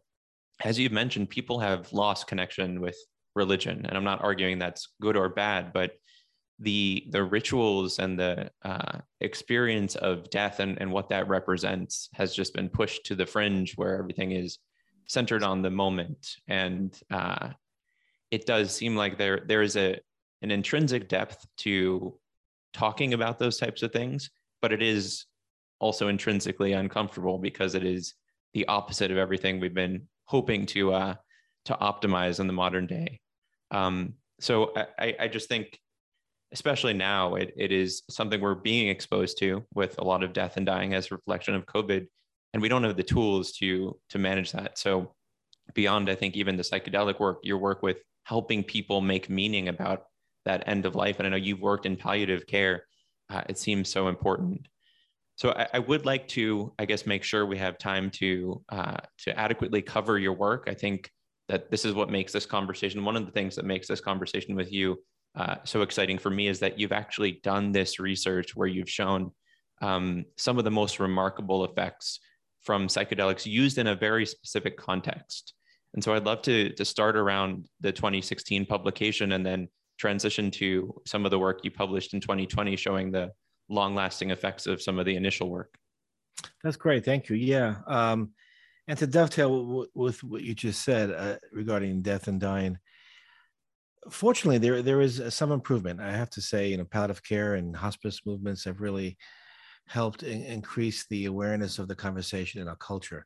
as 0.63 0.79
you've 0.79 0.91
mentioned, 0.91 1.29
people 1.29 1.59
have 1.59 1.91
lost 1.93 2.27
connection 2.27 2.81
with 2.81 2.97
religion. 3.35 3.85
And 3.85 3.97
I'm 3.97 4.03
not 4.03 4.23
arguing 4.23 4.59
that's 4.59 4.89
good 5.01 5.15
or 5.15 5.29
bad, 5.29 5.73
but 5.73 5.93
the 6.59 7.05
the 7.09 7.23
rituals 7.23 7.97
and 7.97 8.19
the 8.19 8.51
uh, 8.63 8.99
experience 9.19 9.95
of 9.95 10.29
death 10.29 10.59
and, 10.59 10.79
and 10.79 10.91
what 10.91 11.09
that 11.09 11.27
represents 11.27 12.07
has 12.13 12.35
just 12.35 12.53
been 12.53 12.69
pushed 12.69 13.05
to 13.07 13.15
the 13.15 13.25
fringe 13.25 13.73
where 13.77 13.97
everything 13.97 14.31
is 14.31 14.59
centered 15.07 15.43
on 15.43 15.63
the 15.63 15.71
moment 15.71 16.35
and 16.47 17.01
uh, 17.09 17.49
it 18.29 18.45
does 18.45 18.71
seem 18.71 18.95
like 18.95 19.17
there 19.17 19.43
there 19.47 19.63
is 19.63 19.75
a 19.75 19.99
an 20.41 20.51
intrinsic 20.51 21.07
depth 21.07 21.45
to 21.57 22.17
talking 22.73 23.13
about 23.13 23.37
those 23.37 23.57
types 23.57 23.83
of 23.83 23.91
things, 23.91 24.31
but 24.61 24.71
it 24.71 24.81
is 24.81 25.25
also 25.79 26.07
intrinsically 26.07 26.73
uncomfortable 26.73 27.37
because 27.37 27.75
it 27.75 27.83
is 27.83 28.13
the 28.53 28.67
opposite 28.67 29.11
of 29.11 29.17
everything 29.17 29.59
we've 29.59 29.73
been 29.73 30.07
hoping 30.31 30.65
to 30.65 30.93
uh, 30.93 31.15
to 31.65 31.73
optimize 31.89 32.39
in 32.39 32.47
the 32.47 32.53
modern 32.63 32.87
day. 32.87 33.19
Um, 33.69 34.15
so 34.39 34.73
I, 34.97 35.15
I 35.23 35.27
just 35.27 35.47
think, 35.49 35.77
especially 36.53 36.93
now, 36.93 37.35
it, 37.35 37.53
it 37.57 37.71
is 37.71 38.03
something 38.09 38.39
we're 38.41 38.55
being 38.55 38.87
exposed 38.87 39.37
to 39.39 39.63
with 39.73 39.99
a 39.99 40.03
lot 40.03 40.23
of 40.23 40.33
death 40.33 40.57
and 40.57 40.65
dying 40.65 40.93
as 40.93 41.11
a 41.11 41.15
reflection 41.15 41.53
of 41.55 41.65
COVID, 41.65 42.07
and 42.53 42.61
we 42.61 42.69
don't 42.69 42.83
have 42.83 42.97
the 42.97 43.03
tools 43.15 43.51
to 43.59 43.99
to 44.11 44.17
manage 44.19 44.51
that. 44.53 44.77
So 44.77 45.13
beyond, 45.73 46.09
I 46.09 46.15
think 46.15 46.35
even 46.35 46.57
the 46.57 46.63
psychedelic 46.63 47.19
work, 47.19 47.39
your 47.43 47.57
work 47.57 47.83
with 47.83 47.97
helping 48.23 48.63
people 48.63 49.01
make 49.01 49.29
meaning 49.29 49.67
about 49.67 50.03
that 50.45 50.63
end 50.65 50.85
of 50.85 50.95
life. 50.95 51.17
And 51.19 51.27
I 51.27 51.29
know 51.29 51.45
you've 51.45 51.61
worked 51.61 51.85
in 51.85 51.95
palliative 51.97 52.47
care. 52.47 52.85
Uh, 53.29 53.43
it 53.49 53.57
seems 53.57 53.89
so 53.89 54.07
important. 54.07 54.67
So 55.41 55.49
I, 55.53 55.67
I, 55.73 55.79
would 55.79 56.05
like 56.05 56.27
to, 56.37 56.71
I 56.77 56.85
guess, 56.85 57.07
make 57.07 57.23
sure 57.23 57.47
we 57.47 57.57
have 57.57 57.79
time 57.79 58.11
to 58.11 58.63
uh, 58.69 58.97
to 59.23 59.39
adequately 59.39 59.81
cover 59.81 60.19
your 60.19 60.33
work. 60.33 60.65
I 60.67 60.75
think 60.75 61.09
that 61.47 61.71
this 61.71 61.83
is 61.83 61.95
what 61.95 62.11
makes 62.11 62.31
this 62.31 62.45
conversation. 62.45 63.03
One 63.03 63.15
of 63.15 63.25
the 63.25 63.31
things 63.31 63.55
that 63.55 63.65
makes 63.65 63.87
this 63.87 63.99
conversation 63.99 64.53
with 64.53 64.71
you 64.71 64.99
uh, 65.35 65.55
so 65.63 65.81
exciting 65.81 66.19
for 66.19 66.29
me 66.29 66.47
is 66.47 66.59
that 66.59 66.77
you've 66.77 66.91
actually 66.91 67.39
done 67.41 67.71
this 67.71 67.99
research 67.99 68.55
where 68.55 68.67
you've 68.67 68.87
shown 68.87 69.31
um, 69.81 70.25
some 70.37 70.59
of 70.59 70.63
the 70.63 70.69
most 70.69 70.99
remarkable 70.99 71.65
effects 71.65 72.19
from 72.61 72.85
psychedelics 72.85 73.43
used 73.43 73.79
in 73.79 73.87
a 73.87 73.95
very 73.95 74.27
specific 74.27 74.77
context. 74.77 75.55
And 75.95 76.03
so 76.03 76.13
I'd 76.13 76.23
love 76.23 76.43
to 76.43 76.69
to 76.69 76.85
start 76.85 77.15
around 77.15 77.65
the 77.79 77.91
2016 77.91 78.67
publication 78.67 79.31
and 79.31 79.43
then 79.43 79.69
transition 79.97 80.51
to 80.51 81.01
some 81.07 81.25
of 81.25 81.31
the 81.31 81.39
work 81.39 81.61
you 81.63 81.71
published 81.71 82.13
in 82.13 82.21
2020 82.21 82.75
showing 82.75 83.11
the 83.11 83.31
long 83.71 83.95
lasting 83.95 84.31
effects 84.31 84.67
of 84.67 84.81
some 84.81 84.99
of 84.99 85.05
the 85.05 85.15
initial 85.15 85.49
work. 85.49 85.73
That's 86.63 86.77
great. 86.77 87.05
Thank 87.05 87.29
you. 87.29 87.35
Yeah. 87.35 87.75
Um, 87.87 88.31
and 88.87 88.97
to 88.99 89.07
dovetail 89.07 89.87
with 89.95 90.23
what 90.23 90.43
you 90.43 90.53
just 90.53 90.83
said 90.83 91.11
uh, 91.11 91.37
regarding 91.51 92.01
death 92.01 92.27
and 92.27 92.39
dying, 92.39 92.77
fortunately, 94.09 94.57
there 94.57 94.81
there 94.81 95.01
is 95.01 95.21
some 95.29 95.51
improvement. 95.51 96.01
I 96.01 96.11
have 96.11 96.29
to 96.31 96.41
say, 96.41 96.67
you 96.69 96.77
know, 96.77 96.85
palliative 96.85 97.23
care 97.23 97.55
and 97.55 97.75
hospice 97.75 98.21
movements 98.25 98.65
have 98.65 98.81
really 98.81 99.17
helped 99.87 100.23
in- 100.23 100.43
increase 100.43 101.05
the 101.07 101.25
awareness 101.25 101.79
of 101.79 101.87
the 101.87 101.95
conversation 101.95 102.61
in 102.61 102.67
our 102.67 102.75
culture. 102.75 103.25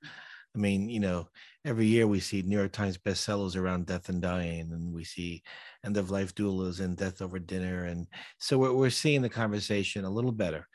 I 0.55 0.57
mean, 0.57 0.89
you 0.89 0.99
know, 0.99 1.27
every 1.65 1.85
year 1.85 2.07
we 2.07 2.19
see 2.19 2.41
New 2.41 2.57
York 2.57 2.71
Times 2.71 2.97
bestsellers 2.97 3.57
around 3.57 3.87
death 3.87 4.07
and 4.09 4.21
dying, 4.21 4.71
and 4.71 4.93
we 4.93 5.03
see 5.03 5.43
end 5.85 5.97
of 5.97 6.11
life 6.11 6.33
doulas 6.33 6.79
and 6.79 6.95
death 6.95 7.21
over 7.21 7.39
dinner. 7.39 7.85
And 7.85 8.07
so 8.39 8.57
we're, 8.57 8.73
we're 8.73 8.89
seeing 8.89 9.21
the 9.21 9.29
conversation 9.29 10.05
a 10.05 10.09
little 10.09 10.31
better. 10.31 10.67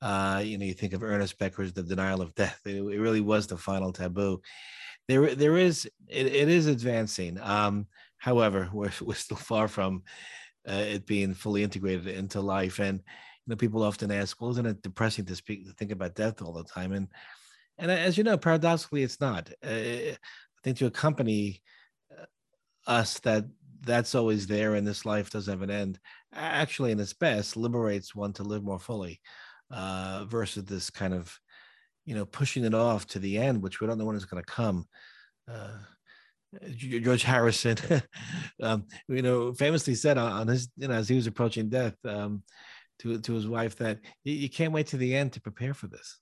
Uh, 0.00 0.42
you 0.44 0.56
know, 0.56 0.64
you 0.64 0.74
think 0.74 0.94
of 0.94 1.02
Ernest 1.02 1.38
Becker's 1.38 1.72
The 1.72 1.82
Denial 1.82 2.22
of 2.22 2.34
Death, 2.34 2.60
it, 2.64 2.76
it 2.76 3.00
really 3.00 3.20
was 3.20 3.46
the 3.46 3.56
final 3.58 3.92
taboo. 3.92 4.40
There, 5.08 5.34
there 5.34 5.56
is, 5.56 5.84
it, 6.08 6.26
it 6.26 6.48
is 6.48 6.66
advancing. 6.66 7.38
Um, 7.40 7.86
however, 8.16 8.70
we're, 8.72 8.92
we're 9.02 9.14
still 9.14 9.36
far 9.36 9.68
from 9.68 10.02
uh, 10.68 10.72
it 10.72 11.06
being 11.06 11.34
fully 11.34 11.62
integrated 11.62 12.08
into 12.08 12.40
life. 12.40 12.78
And, 12.78 12.98
you 12.98 13.50
know, 13.50 13.56
people 13.56 13.82
often 13.82 14.10
ask, 14.10 14.40
well, 14.40 14.50
isn't 14.50 14.66
it 14.66 14.82
depressing 14.82 15.26
to 15.26 15.36
speak, 15.36 15.66
to 15.66 15.72
think 15.72 15.92
about 15.92 16.14
death 16.14 16.40
all 16.40 16.52
the 16.52 16.64
time? 16.64 16.92
And, 16.92 17.08
and 17.78 17.90
as 17.90 18.16
you 18.16 18.24
know, 18.24 18.36
paradoxically, 18.36 19.02
it's 19.02 19.20
not. 19.20 19.50
Uh, 19.64 19.68
I 19.68 20.16
think 20.64 20.78
to 20.78 20.86
accompany 20.86 21.62
uh, 22.10 22.24
us 22.90 23.18
that 23.20 23.44
that's 23.82 24.14
always 24.14 24.46
there 24.46 24.74
and 24.74 24.86
this 24.86 25.04
life 25.04 25.30
doesn't 25.30 25.52
have 25.52 25.62
an 25.62 25.70
end, 25.70 25.98
actually, 26.32 26.92
in 26.92 27.00
its 27.00 27.12
best, 27.12 27.56
liberates 27.56 28.14
one 28.14 28.32
to 28.34 28.42
live 28.42 28.64
more 28.64 28.78
fully 28.78 29.20
uh, 29.70 30.24
versus 30.28 30.64
this 30.64 30.90
kind 30.90 31.14
of, 31.14 31.38
you 32.04 32.14
know, 32.14 32.24
pushing 32.24 32.64
it 32.64 32.74
off 32.74 33.06
to 33.06 33.18
the 33.18 33.38
end, 33.38 33.62
which 33.62 33.80
we 33.80 33.86
don't 33.86 33.98
know 33.98 34.04
when 34.04 34.16
it's 34.16 34.24
going 34.24 34.42
to 34.42 34.52
come. 34.52 34.86
Uh, 35.50 35.78
George 36.74 37.22
Harrison, 37.22 37.76
um, 38.62 38.86
you 39.08 39.22
know, 39.22 39.52
famously 39.52 39.94
said 39.94 40.16
on 40.16 40.48
his, 40.48 40.70
you 40.76 40.88
know, 40.88 40.94
as 40.94 41.08
he 41.08 41.16
was 41.16 41.26
approaching 41.26 41.68
death 41.68 41.94
um, 42.06 42.42
to, 43.00 43.20
to 43.20 43.34
his 43.34 43.46
wife 43.46 43.76
that 43.76 43.98
you 44.24 44.48
can't 44.48 44.72
wait 44.72 44.86
to 44.88 44.96
the 44.96 45.14
end 45.14 45.32
to 45.34 45.40
prepare 45.40 45.74
for 45.74 45.88
this 45.88 46.18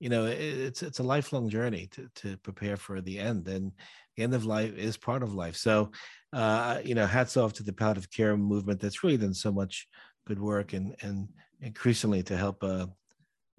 you 0.00 0.08
know 0.08 0.26
it's 0.26 0.82
it's 0.82 1.00
a 1.00 1.02
lifelong 1.02 1.48
journey 1.48 1.88
to 1.90 2.08
to 2.14 2.36
prepare 2.38 2.76
for 2.76 3.00
the 3.00 3.18
end 3.18 3.48
and 3.48 3.72
the 4.16 4.22
end 4.22 4.34
of 4.34 4.46
life 4.46 4.74
is 4.76 4.96
part 4.96 5.22
of 5.22 5.34
life. 5.34 5.56
So 5.56 5.90
uh 6.32 6.80
you 6.84 6.94
know 6.94 7.06
hats 7.06 7.36
off 7.36 7.52
to 7.54 7.62
the 7.62 7.72
palliative 7.72 8.10
care 8.10 8.36
movement 8.36 8.80
that's 8.80 9.02
really 9.02 9.16
done 9.16 9.34
so 9.34 9.52
much 9.52 9.88
good 10.26 10.40
work 10.40 10.72
and 10.72 10.94
and 11.00 11.28
increasingly 11.60 12.22
to 12.24 12.36
help 12.36 12.62
uh 12.62 12.86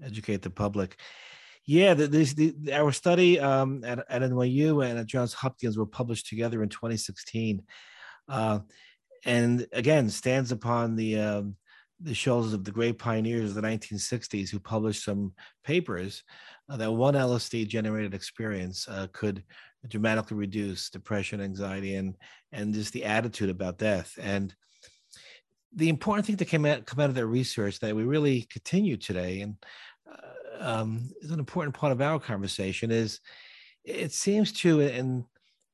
educate 0.04 0.42
the 0.42 0.50
public. 0.50 0.98
Yeah 1.66 1.94
the, 1.94 2.08
this 2.08 2.34
the, 2.34 2.56
our 2.74 2.92
study 2.92 3.40
um 3.40 3.84
at, 3.84 4.00
at 4.10 4.22
nyu 4.22 4.86
and 4.86 4.98
at 4.98 5.08
johns 5.08 5.34
hopkins 5.34 5.78
were 5.78 5.86
published 5.86 6.28
together 6.28 6.64
in 6.64 6.70
2016 6.70 7.64
uh 8.30 8.60
and 9.26 9.68
again 9.74 10.10
stands 10.10 10.52
upon 10.52 10.96
the 10.96 11.20
um 11.20 11.56
the 12.02 12.14
shoulders 12.14 12.54
of 12.54 12.64
the 12.64 12.72
great 12.72 12.98
pioneers 12.98 13.50
of 13.50 13.56
the 13.56 13.68
1960s 13.68 14.50
who 14.50 14.60
published 14.60 15.04
some 15.04 15.34
papers 15.64 16.24
uh, 16.70 16.78
that 16.78 16.92
one 16.92 17.14
LSD 17.14 17.68
generated 17.68 18.14
experience 18.14 18.88
uh, 18.88 19.08
could 19.12 19.44
dramatically 19.88 20.38
reduce 20.38 20.90
depression, 20.90 21.42
anxiety, 21.42 21.96
and 21.96 22.16
and 22.52 22.74
just 22.74 22.94
the 22.94 23.06
attitude 23.06 23.50
about 23.50 23.78
death. 23.78 24.18
And 24.22 24.54
the 25.76 25.90
important 25.90 26.26
thing 26.26 26.38
to 26.38 26.46
come 26.46 26.66
out 26.66 26.86
come 26.86 27.00
out 27.00 27.10
of 27.10 27.16
that 27.16 27.28
research 27.28 27.80
that 27.80 27.96
we 27.96 28.04
really 28.04 28.48
continue 28.52 28.98
today, 28.98 29.42
and 29.42 29.56
uh, 30.12 30.64
um, 30.64 31.10
is 31.22 31.32
an 31.32 31.40
important 31.40 31.76
part 31.76 31.92
of 31.92 32.02
our 32.02 32.20
conversation, 32.20 32.92
is 32.92 33.20
it 33.84 34.12
seems 34.12 34.52
to, 34.52 34.82
and 34.82 35.24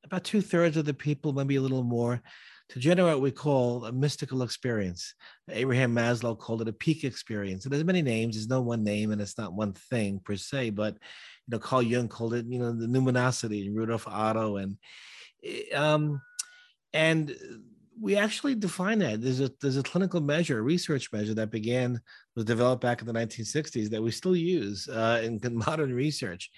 about 0.04 0.24
two 0.24 0.40
thirds 0.40 0.76
of 0.76 0.84
the 0.84 0.94
people, 0.94 1.32
maybe 1.32 1.56
a 1.56 1.60
little 1.60 1.82
more, 1.82 2.22
to 2.68 2.80
generate 2.80 3.14
what 3.14 3.22
we 3.22 3.30
call 3.30 3.84
a 3.84 3.92
mystical 3.92 4.42
experience. 4.42 5.14
Abraham 5.50 5.94
Maslow 5.94 6.36
called 6.36 6.62
it 6.62 6.68
a 6.68 6.72
peak 6.72 7.04
experience. 7.04 7.64
And 7.64 7.72
there's 7.72 7.84
many 7.84 8.02
names. 8.02 8.34
There's 8.34 8.48
no 8.48 8.60
one 8.60 8.82
name, 8.82 9.12
and 9.12 9.20
it's 9.20 9.38
not 9.38 9.52
one 9.52 9.72
thing 9.72 10.20
per 10.24 10.36
se. 10.36 10.70
But 10.70 10.94
you 10.94 11.52
know, 11.52 11.58
Carl 11.58 11.82
Jung 11.82 12.08
called 12.08 12.34
it, 12.34 12.46
you 12.46 12.58
know, 12.58 12.72
the 12.72 12.86
numinosity, 12.86 13.66
and 13.66 13.76
Rudolf 13.76 14.08
Otto, 14.08 14.56
and 14.56 14.76
eh, 15.44 15.74
um, 15.74 16.20
and 16.92 17.36
we 18.00 18.16
actually 18.16 18.54
define 18.54 18.98
that. 18.98 19.22
There's 19.22 19.40
a 19.40 19.50
there's 19.60 19.76
a 19.76 19.82
clinical 19.82 20.20
measure, 20.20 20.58
a 20.58 20.62
research 20.62 21.12
measure 21.12 21.34
that 21.34 21.50
began 21.50 22.00
was 22.34 22.44
developed 22.44 22.82
back 22.82 23.00
in 23.00 23.06
the 23.06 23.12
1960s 23.12 23.90
that 23.90 24.02
we 24.02 24.10
still 24.10 24.36
use 24.36 24.88
uh, 24.88 25.22
in 25.24 25.40
modern 25.56 25.94
research. 25.94 26.50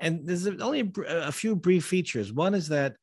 And 0.00 0.26
there's 0.26 0.48
only 0.48 0.80
a, 0.80 1.28
a 1.28 1.32
few 1.32 1.54
brief 1.54 1.84
features. 1.84 2.32
One 2.32 2.54
is 2.54 2.68
that 2.68 2.96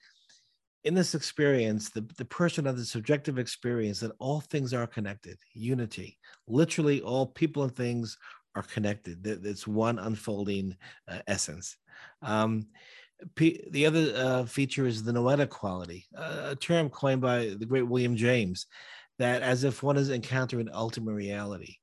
in 0.84 0.94
this 0.94 1.16
experience, 1.16 1.90
the, 1.90 2.06
the 2.18 2.26
person 2.26 2.66
of 2.66 2.78
the 2.78 2.86
subjective 2.86 3.38
experience 3.38 4.00
that 4.00 4.12
all 4.20 4.40
things 4.40 4.74
are 4.74 4.88
connected, 4.88 5.38
unity, 5.54 6.18
literally 6.48 7.02
all 7.02 7.26
people 7.26 7.64
and 7.64 7.76
things 7.76 8.18
are 8.56 8.64
connected. 8.64 9.26
It's 9.26 9.68
one 9.68 10.00
unfolding 10.00 10.76
uh, 11.08 11.20
essence. 11.28 11.78
Um, 12.22 12.68
P- 13.36 13.68
the 13.72 13.86
other 13.86 14.14
uh, 14.16 14.46
feature 14.46 14.88
is 14.88 15.04
the 15.04 15.12
noetic 15.12 15.50
quality, 15.50 16.08
a 16.16 16.56
term 16.56 16.90
coined 16.90 17.20
by 17.20 17.56
the 17.60 17.66
great 17.66 17.86
William 17.86 18.16
James, 18.16 18.68
that 19.18 19.42
as 19.42 19.66
if 19.66 19.84
one 19.84 19.98
is 19.98 20.10
encountering 20.10 20.70
ultimate 20.74 21.12
reality. 21.12 21.76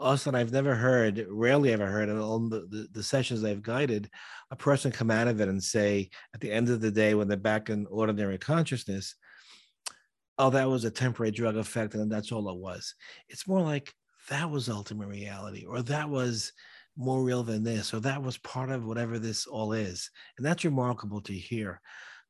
Austin, 0.00 0.34
I've 0.34 0.52
never 0.52 0.74
heard, 0.74 1.26
rarely 1.28 1.72
ever 1.72 1.86
heard, 1.86 2.08
in 2.08 2.18
all 2.18 2.38
the, 2.38 2.66
the, 2.70 2.88
the, 2.92 3.02
sessions 3.02 3.44
I've 3.44 3.62
guided, 3.62 4.08
a 4.50 4.56
person 4.56 4.90
come 4.90 5.10
out 5.10 5.28
of 5.28 5.40
it 5.40 5.48
and 5.48 5.62
say, 5.62 6.08
at 6.34 6.40
the 6.40 6.50
end 6.50 6.70
of 6.70 6.80
the 6.80 6.90
day, 6.90 7.14
when 7.14 7.28
they're 7.28 7.36
back 7.36 7.68
in 7.68 7.86
ordinary 7.90 8.38
consciousness, 8.38 9.14
oh, 10.38 10.50
that 10.50 10.68
was 10.68 10.84
a 10.84 10.90
temporary 10.90 11.30
drug 11.30 11.56
effect, 11.56 11.94
and 11.94 12.10
that's 12.10 12.32
all 12.32 12.48
it 12.48 12.56
was. 12.56 12.94
It's 13.28 13.46
more 13.46 13.60
like 13.60 13.92
that 14.30 14.50
was 14.50 14.70
ultimate 14.70 15.08
reality, 15.08 15.66
or 15.66 15.82
that 15.82 16.08
was 16.08 16.52
more 16.96 17.22
real 17.22 17.42
than 17.42 17.62
this, 17.62 17.92
or 17.92 18.00
that 18.00 18.22
was 18.22 18.38
part 18.38 18.70
of 18.70 18.86
whatever 18.86 19.18
this 19.18 19.46
all 19.46 19.72
is. 19.72 20.10
And 20.38 20.46
that's 20.46 20.64
remarkable 20.64 21.20
to 21.22 21.32
hear. 21.34 21.80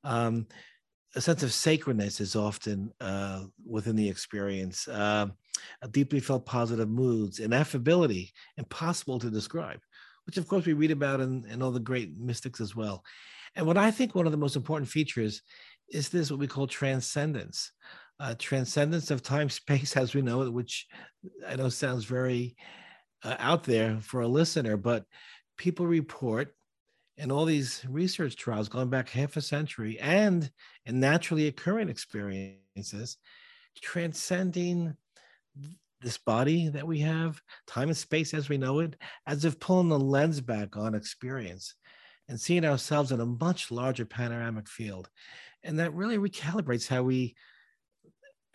Um, 0.02 0.46
a 1.14 1.20
sense 1.20 1.42
of 1.42 1.52
sacredness 1.52 2.20
is 2.20 2.36
often 2.36 2.92
uh, 3.00 3.44
within 3.66 3.96
the 3.96 4.08
experience. 4.08 4.86
Uh, 4.86 5.26
a 5.82 5.88
deeply 5.88 6.20
felt 6.20 6.46
positive 6.46 6.88
moods, 6.88 7.40
ineffability, 7.40 8.30
impossible 8.56 9.18
to 9.18 9.30
describe, 9.30 9.80
which 10.26 10.36
of 10.36 10.46
course 10.46 10.64
we 10.64 10.72
read 10.72 10.90
about 10.90 11.20
in, 11.20 11.44
in 11.50 11.62
all 11.62 11.72
the 11.72 11.80
great 11.80 12.16
mystics 12.18 12.60
as 12.60 12.76
well. 12.76 13.04
And 13.56 13.66
what 13.66 13.76
I 13.76 13.90
think 13.90 14.14
one 14.14 14.26
of 14.26 14.32
the 14.32 14.38
most 14.38 14.56
important 14.56 14.88
features 14.88 15.42
is 15.90 16.08
this 16.08 16.30
what 16.30 16.40
we 16.40 16.46
call 16.46 16.66
transcendence. 16.66 17.72
Uh, 18.20 18.34
transcendence 18.38 19.10
of 19.10 19.22
time 19.22 19.48
space 19.50 19.96
as 19.96 20.14
we 20.14 20.22
know 20.22 20.42
it, 20.42 20.52
which 20.52 20.86
I 21.46 21.56
know 21.56 21.68
sounds 21.68 22.04
very 22.04 22.56
uh, 23.24 23.36
out 23.38 23.64
there 23.64 23.98
for 24.00 24.20
a 24.20 24.28
listener, 24.28 24.76
but 24.76 25.04
people 25.58 25.86
report 25.86 26.54
in 27.20 27.30
all 27.30 27.44
these 27.44 27.84
research 27.88 28.34
trials 28.34 28.68
going 28.68 28.88
back 28.88 29.08
half 29.10 29.36
a 29.36 29.42
century 29.42 29.98
and 30.00 30.50
in 30.86 30.98
naturally 30.98 31.46
occurring 31.48 31.88
experiences, 31.88 33.18
transcending 33.82 34.96
this 36.00 36.16
body 36.16 36.68
that 36.68 36.86
we 36.86 36.98
have, 37.00 37.40
time 37.66 37.88
and 37.88 37.96
space 37.96 38.32
as 38.32 38.48
we 38.48 38.56
know 38.56 38.80
it, 38.80 38.96
as 39.26 39.44
if 39.44 39.60
pulling 39.60 39.90
the 39.90 39.98
lens 39.98 40.40
back 40.40 40.78
on 40.78 40.94
experience 40.94 41.74
and 42.28 42.40
seeing 42.40 42.64
ourselves 42.64 43.12
in 43.12 43.20
a 43.20 43.26
much 43.26 43.70
larger 43.70 44.06
panoramic 44.06 44.66
field. 44.66 45.10
And 45.62 45.78
that 45.78 45.92
really 45.92 46.16
recalibrates 46.16 46.88
how 46.88 47.02
we 47.02 47.34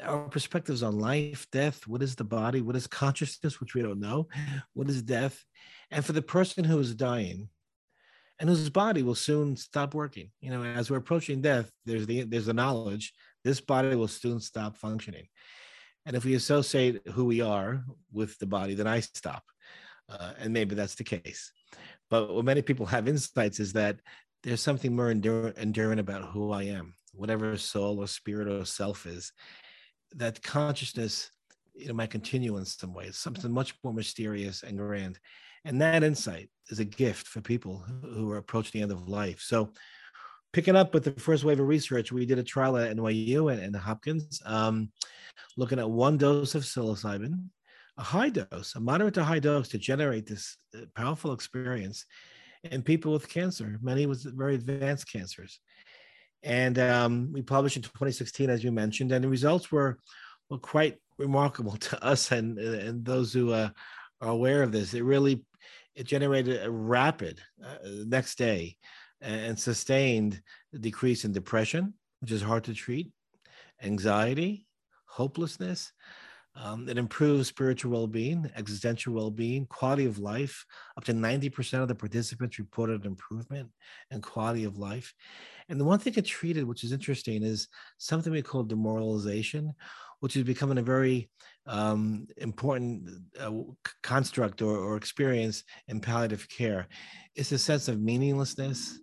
our 0.04 0.28
perspectives 0.28 0.84
on 0.84 1.00
life, 1.00 1.48
death, 1.52 1.88
what 1.88 2.02
is 2.02 2.16
the 2.16 2.24
body, 2.26 2.60
what 2.60 2.76
is 2.76 2.86
consciousness, 2.86 3.62
which 3.62 3.76
we 3.76 3.82
don't 3.82 4.00
know, 4.00 4.28
what 4.74 4.90
is 4.90 5.02
death. 5.02 5.46
And 5.90 6.04
for 6.04 6.12
the 6.12 6.22
person 6.22 6.66
who 6.66 6.78
is 6.80 6.94
dying, 6.96 7.48
and 8.40 8.50
whose 8.50 8.70
body 8.70 9.04
will 9.04 9.16
soon 9.16 9.56
stop 9.56 9.94
working. 9.94 10.30
You 10.42 10.52
know, 10.52 10.64
as 10.64 10.90
we're 10.90 10.98
approaching 10.98 11.42
death, 11.42 11.72
there's 11.86 12.06
the 12.06 12.24
there's 12.24 12.48
the 12.48 12.54
knowledge 12.54 13.14
this 13.46 13.62
body 13.62 13.96
will 13.96 14.08
soon 14.08 14.40
stop 14.40 14.76
functioning. 14.76 15.28
And 16.08 16.16
if 16.16 16.26
we 16.26 16.34
associate 16.34 17.08
who 17.14 17.26
we 17.26 17.42
are 17.42 17.86
with 18.12 18.38
the 18.40 18.48
body, 18.48 18.74
then 18.74 18.88
I 18.88 19.00
stop. 19.00 19.44
Uh, 20.10 20.34
and 20.40 20.52
maybe 20.52 20.74
that's 20.76 20.96
the 20.96 21.04
case. 21.04 21.52
But 22.10 22.34
what 22.34 22.44
many 22.44 22.64
people 22.64 22.88
have 22.88 23.08
insights 23.08 23.60
is 23.60 23.72
that 23.74 24.00
there's 24.44 24.62
something 24.62 24.96
more 24.96 25.14
endur- 25.14 25.56
enduring 25.58 26.00
about 26.00 26.32
who 26.32 26.52
I 26.52 26.64
am, 26.64 26.96
whatever 27.14 27.56
soul 27.56 28.00
or 28.00 28.08
spirit 28.08 28.48
or 28.48 28.66
self 28.66 29.06
is. 29.06 29.32
That 30.16 30.42
consciousness, 30.42 31.30
you 31.76 31.88
know, 31.88 31.94
might 31.94 32.10
continue 32.10 32.58
in 32.58 32.66
some 32.66 32.94
ways, 32.94 33.16
something 33.18 33.52
much 33.52 33.76
more 33.84 33.94
mysterious 33.94 34.64
and 34.64 34.78
grand. 34.78 35.20
And 35.66 35.82
that 35.82 36.04
insight 36.04 36.50
is 36.70 36.80
a 36.80 36.86
gift 36.86 37.28
for 37.28 37.42
people 37.42 37.84
who 38.04 38.32
are 38.32 38.38
approaching 38.38 38.80
the 38.80 38.84
end 38.84 38.92
of 38.92 39.10
life. 39.10 39.42
So, 39.42 39.72
picking 40.54 40.76
up 40.76 40.94
with 40.94 41.04
the 41.04 41.12
first 41.20 41.44
wave 41.44 41.60
of 41.60 41.68
research, 41.68 42.12
we 42.12 42.26
did 42.26 42.40
a 42.40 42.44
trial 42.44 42.78
at 42.78 42.96
NYU 42.96 43.52
and, 43.52 43.62
and 43.62 43.76
Hopkins, 43.76 44.42
um, 44.46 44.90
looking 45.58 45.80
at 45.80 45.90
one 45.90 46.18
dose 46.18 46.56
of 46.56 46.64
psilocybin, 46.64 47.50
a 47.98 48.04
high 48.04 48.30
dose, 48.30 48.76
a 48.76 48.80
moderate 48.80 49.16
to 49.16 49.24
high 49.24 49.40
dose 49.40 49.68
to 49.70 49.78
generate 49.78 50.28
this 50.28 50.56
uh, 50.76 50.86
powerful 50.96 51.34
experience 51.34 52.06
in 52.64 52.82
people 52.82 53.12
with 53.12 53.28
cancer, 53.28 53.80
many 53.82 54.06
with 54.06 54.24
very 54.38 54.56
advanced 54.56 55.12
cancers. 55.12 55.60
And 56.44 56.78
um, 56.78 57.34
we 57.34 57.42
published 57.42 57.76
in 57.76 57.82
2016, 57.82 58.50
as 58.50 58.64
you 58.64 58.72
mentioned, 58.72 59.12
and 59.12 59.24
the 59.24 59.30
results 59.30 59.72
were, 59.72 59.98
were 60.50 60.60
quite 60.60 60.98
remarkable 61.18 61.76
to 61.78 62.04
us 62.04 62.32
and, 62.32 62.60
and 62.60 63.04
those 63.04 63.34
who 63.34 63.52
uh, 63.52 63.70
are 64.22 64.30
aware 64.30 64.64
of 64.64 64.72
this. 64.72 64.94
It 64.94 65.04
really 65.04 65.44
it 65.96 66.06
generated 66.06 66.64
a 66.64 66.70
rapid 66.70 67.40
uh, 67.64 67.78
next 68.06 68.38
day 68.38 68.78
and 69.22 69.58
sustained 69.58 70.42
decrease 70.80 71.26
in 71.26 71.32
depression, 71.32 71.94
which 72.20 72.32
is 72.32 72.42
hard 72.42 72.64
to 72.66 72.74
treat, 72.74 73.12
anxiety, 73.82 74.68
hopelessness. 75.06 75.92
Um, 76.58 76.88
it 76.88 76.98
improves 76.98 77.50
spiritual 77.50 77.92
well-being, 77.92 78.50
existential 78.56 79.14
well-being, 79.14 79.66
quality 79.66 80.06
of 80.06 80.20
life. 80.20 80.66
Up 80.98 81.04
to 81.06 81.14
90% 81.14 81.82
of 81.82 81.90
the 81.90 81.96
participants 81.96 82.60
reported 82.60 83.06
improvement 83.06 83.70
in 84.10 84.22
quality 84.22 84.64
of 84.64 84.78
life. 84.78 85.14
And 85.68 85.80
the 85.80 85.84
one 85.84 86.00
thing 86.00 86.14
it 86.16 86.26
treated, 86.26 86.64
which 86.64 86.86
is 86.86 86.94
interesting, 86.94 87.44
is 87.44 87.68
something 87.98 88.32
we 88.32 88.42
call 88.42 88.64
demoralization, 88.64 89.74
which 90.26 90.36
is 90.36 90.44
becoming 90.44 90.80
a 90.80 90.82
very 90.82 91.30
um, 91.68 92.26
important 92.38 93.08
uh, 93.40 93.52
construct 94.02 94.64
or, 94.64 94.76
or 94.76 94.98
experience 94.98 95.64
in 95.88 96.00
palliative 96.00 96.50
care. 96.50 96.88
It's 97.36 97.52
a 97.52 97.60
sense 97.60 97.88
of 97.90 98.02
meaninglessness, 98.02 98.98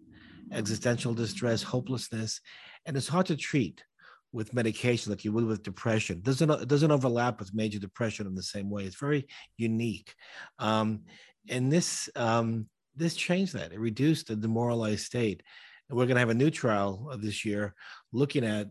existential 0.51 1.15
distress, 1.15 1.63
hopelessness, 1.63 2.41
and 2.87 2.97
it's 2.97 3.07
hard 3.07 3.27
to 3.27 3.37
treat 3.37 3.85
with 4.33 4.53
medication 4.53 5.13
like 5.13 5.25
you 5.25 5.31
would 5.31 5.45
with 5.45 5.63
depression. 5.63 6.17
It 6.17 6.25
doesn't 6.25 6.51
it 6.51 6.67
doesn't 6.67 6.91
overlap 6.91 7.39
with 7.39 7.55
major 7.55 7.79
depression 7.79 8.27
in 8.27 8.35
the 8.35 8.43
same 8.43 8.69
way. 8.69 8.83
It's 8.83 8.99
very 8.99 9.29
unique, 9.57 10.13
um, 10.59 11.03
and 11.49 11.71
this 11.71 12.11
um, 12.17 12.67
this 12.97 13.15
changed 13.15 13.55
that. 13.55 13.73
It 13.73 13.79
reduced 13.79 14.27
the 14.27 14.35
demoralized 14.35 15.05
state, 15.05 15.45
and 15.89 15.97
we're 15.97 16.07
going 16.07 16.17
to 16.17 16.27
have 16.27 16.31
a 16.31 16.43
new 16.43 16.51
trial 16.51 17.17
this 17.23 17.45
year 17.45 17.75
looking 18.13 18.45
at 18.45 18.67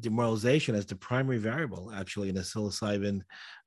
demoralization 0.00 0.74
as 0.74 0.86
the 0.86 0.96
primary 0.96 1.38
variable 1.38 1.92
actually 1.94 2.28
in 2.28 2.36
a 2.36 2.40
psilocybin 2.40 3.20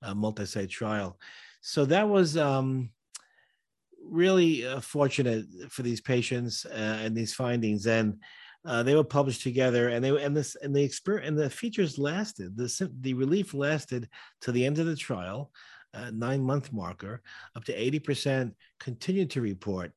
uh, 0.04 0.14
multi-site 0.14 0.70
trial. 0.70 1.18
So 1.62 1.86
that 1.86 2.08
was 2.08 2.38
um, 2.38 2.90
really 4.04 4.66
uh, 4.66 4.82
fortunate 4.82 5.46
for 5.70 5.84
these 5.84 6.02
patients 6.02 6.66
uh, 6.66 7.00
and 7.04 7.16
these 7.16 7.34
findings. 7.34 7.88
And 7.88 8.20
uh, 8.66 8.84
they 8.84 8.96
were 8.96 9.06
published 9.06 9.42
together, 9.42 9.88
and 9.90 10.04
they 10.04 10.10
and 10.24 10.36
this 10.36 10.56
and 10.56 10.76
the 10.76 10.84
experience 10.84 11.28
and 11.30 11.38
the 11.38 11.50
features 11.50 11.98
lasted. 11.98 12.58
The 12.58 12.92
the 13.00 13.14
relief 13.14 13.54
lasted 13.54 14.10
to 14.42 14.52
the 14.52 14.66
end 14.66 14.80
of 14.80 14.86
the 14.86 14.98
trial, 14.98 15.52
nine 16.12 16.44
month 16.44 16.74
marker. 16.74 17.22
Up 17.56 17.64
to 17.66 17.74
eighty 17.74 18.00
percent 18.00 18.54
continued 18.78 19.30
to 19.32 19.42
report 19.42 19.94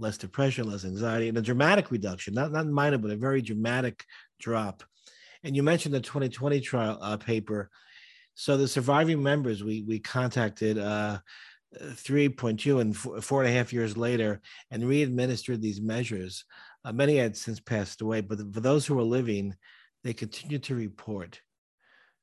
less 0.00 0.18
depression, 0.18 0.68
less 0.68 0.84
anxiety, 0.84 1.28
and 1.28 1.38
a 1.38 1.42
dramatic 1.42 1.92
reduction, 1.92 2.34
not 2.34 2.50
not 2.50 2.66
minor, 2.66 2.98
but 2.98 3.12
a 3.12 3.16
very 3.16 3.40
dramatic 3.40 4.04
drop 4.40 4.82
and 5.44 5.56
you 5.56 5.62
mentioned 5.62 5.94
the 5.94 6.00
2020 6.00 6.60
trial 6.60 6.98
uh, 7.00 7.16
paper. 7.16 7.70
So 8.34 8.56
the 8.56 8.68
surviving 8.68 9.22
members, 9.22 9.62
we 9.62 9.82
we 9.82 9.98
contacted 9.98 10.78
uh, 10.78 11.18
3.2 11.80 12.80
and 12.80 12.96
four, 12.96 13.20
four 13.20 13.42
and 13.42 13.50
a 13.50 13.56
half 13.56 13.72
years 13.72 13.96
later 13.96 14.40
and 14.70 14.86
re-administered 14.86 15.60
these 15.60 15.80
measures. 15.80 16.44
Uh, 16.84 16.92
many 16.92 17.16
had 17.16 17.36
since 17.36 17.60
passed 17.60 18.00
away, 18.00 18.20
but 18.20 18.38
for 18.52 18.60
those 18.60 18.86
who 18.86 18.94
were 18.94 19.02
living, 19.02 19.54
they 20.04 20.12
continued 20.12 20.62
to 20.64 20.74
report 20.74 21.40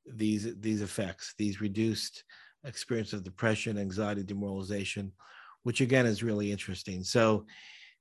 these 0.05 0.47
these 0.59 0.81
effects, 0.81 1.33
these 1.37 1.61
reduced 1.61 2.23
experience 2.63 3.13
of 3.13 3.23
depression, 3.23 3.77
anxiety, 3.77 4.23
demoralization, 4.23 5.11
which 5.63 5.81
again 5.81 6.05
is 6.05 6.23
really 6.23 6.51
interesting. 6.51 7.03
So 7.03 7.45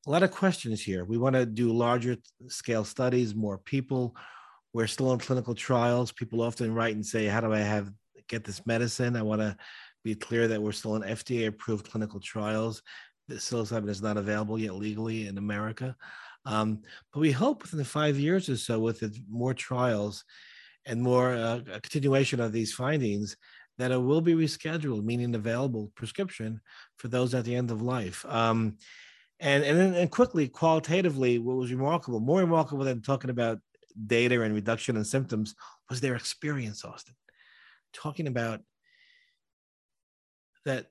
a 0.06 0.10
lot 0.10 0.22
of 0.22 0.30
questions 0.30 0.82
here. 0.82 1.04
We 1.04 1.18
want 1.18 1.34
to 1.36 1.46
do 1.46 1.72
larger 1.72 2.16
scale 2.48 2.84
studies, 2.84 3.34
more 3.34 3.58
people. 3.58 4.16
We're 4.72 4.86
still 4.86 5.12
in 5.12 5.18
clinical 5.18 5.54
trials. 5.54 6.12
People 6.12 6.42
often 6.42 6.74
write 6.74 6.94
and 6.94 7.04
say, 7.04 7.26
"How 7.26 7.40
do 7.40 7.52
I 7.52 7.60
have 7.60 7.90
get 8.28 8.44
this 8.44 8.66
medicine?" 8.66 9.16
I 9.16 9.22
want 9.22 9.40
to 9.40 9.56
be 10.04 10.14
clear 10.14 10.48
that 10.48 10.62
we're 10.62 10.72
still 10.72 10.96
in 10.96 11.02
FDA 11.02 11.46
approved 11.46 11.90
clinical 11.90 12.20
trials. 12.20 12.82
Psilocybin 13.30 13.88
is 13.88 14.02
not 14.02 14.16
available 14.16 14.58
yet 14.58 14.74
legally 14.74 15.26
in 15.26 15.38
America. 15.38 15.96
Um, 16.44 16.80
but 17.12 17.20
we 17.20 17.30
hope 17.30 17.62
within 17.62 17.84
five 17.84 18.18
years 18.18 18.48
or 18.48 18.56
so, 18.56 18.80
with 18.80 19.02
more 19.28 19.52
trials 19.52 20.24
and 20.86 21.02
more 21.02 21.34
uh, 21.34 21.60
continuation 21.82 22.40
of 22.40 22.52
these 22.52 22.72
findings, 22.72 23.36
that 23.76 23.90
it 23.90 23.98
will 23.98 24.20
be 24.20 24.34
rescheduled, 24.34 25.04
meaning 25.04 25.34
available 25.34 25.92
prescription 25.94 26.60
for 26.96 27.08
those 27.08 27.34
at 27.34 27.44
the 27.44 27.54
end 27.54 27.70
of 27.70 27.82
life. 27.82 28.24
Um, 28.26 28.76
and 29.40 29.62
and 29.62 29.78
then 29.78 29.94
and 29.94 30.10
quickly, 30.10 30.48
qualitatively, 30.48 31.38
what 31.38 31.56
was 31.56 31.72
remarkable, 31.72 32.18
more 32.18 32.40
remarkable 32.40 32.84
than 32.84 33.02
talking 33.02 33.30
about 33.30 33.60
data 34.06 34.40
and 34.42 34.54
reduction 34.54 34.96
in 34.96 35.04
symptoms, 35.04 35.54
was 35.88 36.00
their 36.00 36.16
experience, 36.16 36.84
Austin. 36.84 37.14
Talking 37.92 38.26
about 38.26 38.60
that 40.64 40.86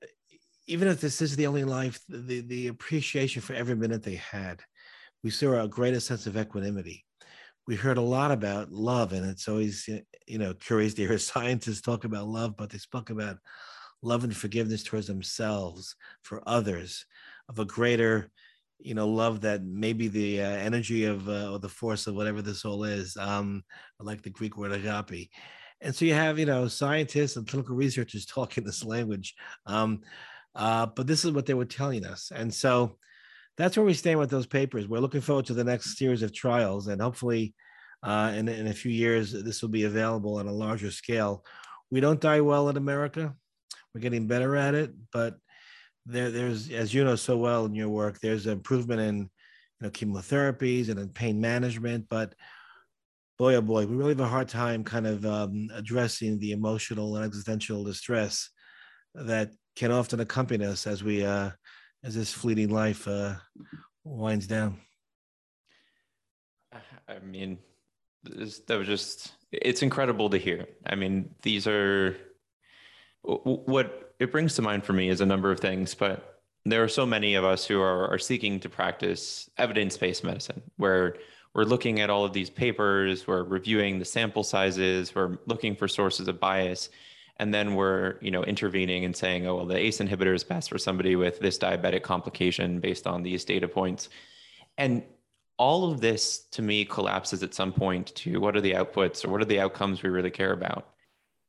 even 0.68 0.86
if 0.86 1.00
this 1.00 1.22
is 1.22 1.34
the 1.34 1.46
only 1.46 1.64
life, 1.64 2.00
the, 2.08 2.42
the 2.42 2.68
appreciation 2.68 3.40
for 3.40 3.54
every 3.54 3.74
minute 3.74 4.02
they 4.02 4.16
had, 4.16 4.60
we 5.24 5.30
saw 5.30 5.62
a 5.62 5.68
greater 5.68 5.98
sense 5.98 6.26
of 6.26 6.36
equanimity. 6.36 7.04
We 7.66 7.74
heard 7.74 7.96
a 7.96 8.02
lot 8.02 8.30
about 8.30 8.70
love, 8.70 9.12
and 9.12 9.26
it's 9.26 9.48
always, 9.48 9.88
you 10.26 10.38
know, 10.38 10.54
curious 10.54 10.94
to 10.94 11.06
hear 11.06 11.18
scientists 11.18 11.80
talk 11.80 12.04
about 12.04 12.28
love, 12.28 12.56
but 12.56 12.70
they 12.70 12.78
spoke 12.78 13.10
about 13.10 13.38
love 14.02 14.24
and 14.24 14.36
forgiveness 14.36 14.82
towards 14.82 15.06
themselves, 15.06 15.96
for 16.22 16.42
others, 16.46 17.06
of 17.48 17.58
a 17.58 17.64
greater, 17.64 18.30
you 18.78 18.94
know, 18.94 19.08
love 19.08 19.40
that 19.40 19.64
maybe 19.64 20.08
the 20.08 20.42
uh, 20.42 20.48
energy 20.48 21.04
of 21.04 21.28
uh, 21.28 21.50
or 21.52 21.58
the 21.58 21.68
force 21.68 22.06
of 22.06 22.14
whatever 22.14 22.42
the 22.42 22.54
soul 22.54 22.84
is, 22.84 23.16
um, 23.16 23.62
like 23.98 24.22
the 24.22 24.30
Greek 24.30 24.56
word 24.56 24.72
agape. 24.72 25.30
And 25.80 25.94
so 25.94 26.04
you 26.04 26.14
have, 26.14 26.38
you 26.38 26.46
know, 26.46 26.68
scientists 26.68 27.36
and 27.36 27.46
clinical 27.46 27.76
researchers 27.76 28.26
talking 28.26 28.64
this 28.64 28.84
language. 28.84 29.34
Um, 29.66 30.02
uh, 30.54 30.86
but 30.86 31.06
this 31.06 31.24
is 31.24 31.32
what 31.32 31.46
they 31.46 31.54
were 31.54 31.64
telling 31.64 32.04
us. 32.04 32.32
And 32.34 32.52
so 32.52 32.98
that's 33.56 33.76
where 33.76 33.86
we 33.86 33.94
stand 33.94 34.18
with 34.18 34.30
those 34.30 34.46
papers. 34.46 34.88
We're 34.88 35.00
looking 35.00 35.20
forward 35.20 35.46
to 35.46 35.54
the 35.54 35.64
next 35.64 35.98
series 35.98 36.22
of 36.22 36.32
trials, 36.32 36.86
and 36.86 37.00
hopefully, 37.00 37.54
uh, 38.04 38.32
in, 38.36 38.48
in 38.48 38.68
a 38.68 38.72
few 38.72 38.92
years, 38.92 39.32
this 39.32 39.60
will 39.60 39.68
be 39.68 39.82
available 39.82 40.36
on 40.36 40.46
a 40.46 40.52
larger 40.52 40.92
scale. 40.92 41.44
We 41.90 42.00
don't 42.00 42.20
die 42.20 42.40
well 42.40 42.68
in 42.68 42.76
America. 42.76 43.34
We're 43.92 44.00
getting 44.00 44.28
better 44.28 44.56
at 44.56 44.74
it, 44.74 44.92
but 45.12 45.36
there, 46.08 46.30
there's, 46.30 46.70
as 46.70 46.94
you 46.94 47.04
know 47.04 47.16
so 47.16 47.36
well 47.36 47.66
in 47.66 47.74
your 47.74 47.90
work, 47.90 48.18
there's 48.20 48.46
improvement 48.46 49.00
in 49.00 49.16
you 49.18 49.28
know 49.82 49.90
chemotherapies 49.90 50.88
and 50.88 50.98
in 50.98 51.10
pain 51.10 51.40
management, 51.40 52.06
but 52.08 52.34
boy, 53.38 53.54
oh 53.54 53.60
boy, 53.60 53.86
we 53.86 53.94
really 53.94 54.10
have 54.10 54.20
a 54.20 54.26
hard 54.26 54.48
time 54.48 54.82
kind 54.82 55.06
of 55.06 55.24
um, 55.24 55.68
addressing 55.74 56.38
the 56.38 56.52
emotional 56.52 57.16
and 57.16 57.24
existential 57.24 57.84
distress 57.84 58.50
that 59.14 59.52
can 59.76 59.92
often 59.92 60.20
accompany 60.20 60.64
us 60.64 60.86
as 60.86 61.04
we, 61.04 61.24
uh, 61.24 61.50
as 62.02 62.14
this 62.14 62.32
fleeting 62.32 62.70
life 62.70 63.06
uh, 63.06 63.34
winds 64.02 64.46
down. 64.46 64.78
I 67.06 67.20
mean, 67.20 67.58
this, 68.24 68.60
that 68.60 68.78
was 68.78 68.88
just, 68.88 69.34
it's 69.52 69.82
incredible 69.82 70.30
to 70.30 70.38
hear. 70.38 70.66
I 70.84 70.94
mean, 70.94 71.30
these 71.42 71.66
are 71.66 72.16
what 73.22 74.07
it 74.18 74.32
brings 74.32 74.54
to 74.54 74.62
mind 74.62 74.84
for 74.84 74.92
me 74.92 75.08
is 75.08 75.20
a 75.20 75.26
number 75.26 75.50
of 75.50 75.60
things, 75.60 75.94
but 75.94 76.40
there 76.64 76.82
are 76.82 76.88
so 76.88 77.06
many 77.06 77.34
of 77.34 77.44
us 77.44 77.64
who 77.64 77.80
are, 77.80 78.08
are 78.08 78.18
seeking 78.18 78.60
to 78.60 78.68
practice 78.68 79.48
evidence 79.58 79.96
based 79.96 80.24
medicine 80.24 80.62
where 80.76 81.16
we're 81.54 81.64
looking 81.64 82.00
at 82.00 82.10
all 82.10 82.24
of 82.24 82.32
these 82.32 82.50
papers, 82.50 83.26
we're 83.26 83.42
reviewing 83.42 83.98
the 83.98 84.04
sample 84.04 84.44
sizes, 84.44 85.14
we're 85.14 85.38
looking 85.46 85.74
for 85.74 85.88
sources 85.88 86.28
of 86.28 86.38
bias, 86.38 86.90
and 87.38 87.54
then 87.54 87.74
we're 87.74 88.18
you 88.20 88.30
know 88.30 88.44
intervening 88.44 89.04
and 89.04 89.16
saying, 89.16 89.46
oh 89.46 89.56
well, 89.56 89.66
the 89.66 89.76
ACE 89.76 89.98
inhibitor 89.98 90.34
is 90.34 90.44
best 90.44 90.68
for 90.68 90.78
somebody 90.78 91.16
with 91.16 91.38
this 91.40 91.58
diabetic 91.58 92.02
complication 92.02 92.80
based 92.80 93.06
on 93.06 93.22
these 93.22 93.44
data 93.44 93.68
points, 93.68 94.08
and 94.76 95.02
all 95.56 95.90
of 95.90 96.00
this 96.00 96.40
to 96.50 96.62
me 96.62 96.84
collapses 96.84 97.42
at 97.42 97.54
some 97.54 97.72
point 97.72 98.14
to 98.14 98.38
what 98.38 98.56
are 98.56 98.60
the 98.60 98.72
outputs 98.72 99.24
or 99.24 99.28
what 99.28 99.40
are 99.40 99.46
the 99.46 99.58
outcomes 99.58 100.02
we 100.02 100.08
really 100.08 100.30
care 100.30 100.52
about 100.52 100.94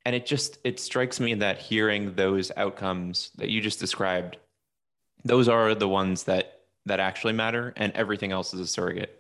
and 0.10 0.16
it 0.16 0.26
just 0.26 0.58
it 0.64 0.80
strikes 0.80 1.20
me 1.20 1.36
that 1.36 1.60
hearing 1.60 2.16
those 2.16 2.52
outcomes 2.58 3.30
that 3.36 3.50
you 3.50 3.62
just 3.62 3.80
described 3.80 4.38
those 5.24 5.48
are 5.48 5.76
the 5.76 5.88
ones 5.88 6.24
that 6.24 6.62
that 6.88 7.00
actually 7.00 7.34
matter 7.34 7.74
and 7.78 7.94
everything 7.94 8.32
else 8.32 8.52
is 8.56 8.60
a 8.60 8.66
surrogate 8.66 9.20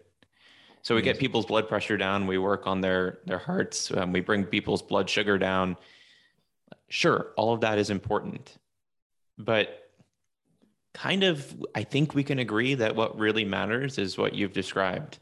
so 0.82 0.96
we 0.96 1.02
get 1.02 1.20
people's 1.20 1.46
blood 1.46 1.68
pressure 1.68 1.98
down. 1.98 2.26
We 2.26 2.38
work 2.38 2.66
on 2.66 2.82
their 2.82 3.20
their 3.26 3.38
hearts. 3.38 3.92
Um, 3.92 4.14
we 4.14 4.22
bring 4.22 4.46
people's 4.46 4.82
blood 4.82 5.10
sugar 5.10 5.38
down. 5.38 5.78
Sure, 6.88 7.28
all 7.38 7.54
of 7.54 7.62
that 7.62 7.78
is 7.78 7.90
important, 7.90 8.58
but 9.38 9.92
kind 10.94 11.24
of, 11.24 11.56
I 11.76 11.84
think 11.84 12.16
we 12.16 12.24
can 12.24 12.40
agree 12.40 12.74
that 12.74 12.96
what 12.96 13.20
really 13.20 13.46
matters 13.46 14.00
is 14.00 14.18
what 14.18 14.34
you've 14.34 14.54
described. 14.54 15.20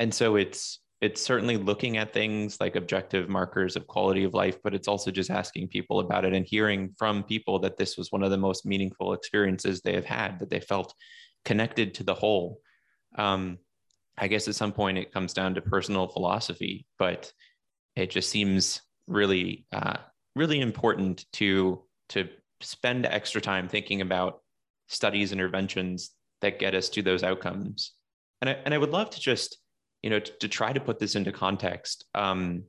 And 0.00 0.14
so 0.14 0.36
it's 0.36 0.78
it's 1.04 1.20
certainly 1.20 1.58
looking 1.58 1.98
at 1.98 2.14
things 2.14 2.58
like 2.62 2.76
objective 2.76 3.28
markers 3.28 3.76
of 3.76 3.86
quality 3.86 4.24
of 4.24 4.32
life, 4.32 4.56
but 4.64 4.74
it's 4.74 4.88
also 4.88 5.10
just 5.10 5.30
asking 5.30 5.68
people 5.68 6.00
about 6.00 6.24
it 6.24 6.32
and 6.32 6.46
hearing 6.46 6.94
from 6.98 7.22
people 7.22 7.58
that 7.58 7.76
this 7.76 7.98
was 7.98 8.10
one 8.10 8.22
of 8.22 8.30
the 8.30 8.44
most 8.48 8.64
meaningful 8.64 9.12
experiences 9.12 9.82
they 9.82 9.94
have 9.94 10.06
had, 10.06 10.38
that 10.38 10.48
they 10.48 10.60
felt 10.60 10.94
connected 11.44 11.92
to 11.92 12.04
the 12.04 12.14
whole. 12.14 12.58
Um, 13.16 13.58
I 14.16 14.28
guess 14.28 14.48
at 14.48 14.54
some 14.54 14.72
point 14.72 14.96
it 14.96 15.12
comes 15.12 15.34
down 15.34 15.54
to 15.54 15.60
personal 15.60 16.08
philosophy, 16.08 16.86
but 16.98 17.30
it 17.96 18.08
just 18.08 18.30
seems 18.30 18.80
really, 19.06 19.66
uh, 19.72 19.98
really 20.34 20.60
important 20.60 21.26
to 21.34 21.82
to 22.08 22.28
spend 22.62 23.04
extra 23.04 23.42
time 23.42 23.68
thinking 23.68 24.00
about 24.00 24.40
studies 24.88 25.32
interventions 25.32 26.12
that 26.40 26.58
get 26.58 26.74
us 26.74 26.88
to 26.90 27.02
those 27.02 27.22
outcomes. 27.22 27.92
And 28.40 28.48
I, 28.48 28.56
and 28.64 28.72
I 28.72 28.78
would 28.78 28.90
love 28.90 29.10
to 29.10 29.20
just, 29.20 29.58
you 30.04 30.10
know, 30.10 30.20
to, 30.20 30.32
to 30.40 30.48
try 30.48 30.70
to 30.70 30.80
put 30.80 30.98
this 30.98 31.14
into 31.14 31.32
context. 31.32 32.04
Um, 32.14 32.64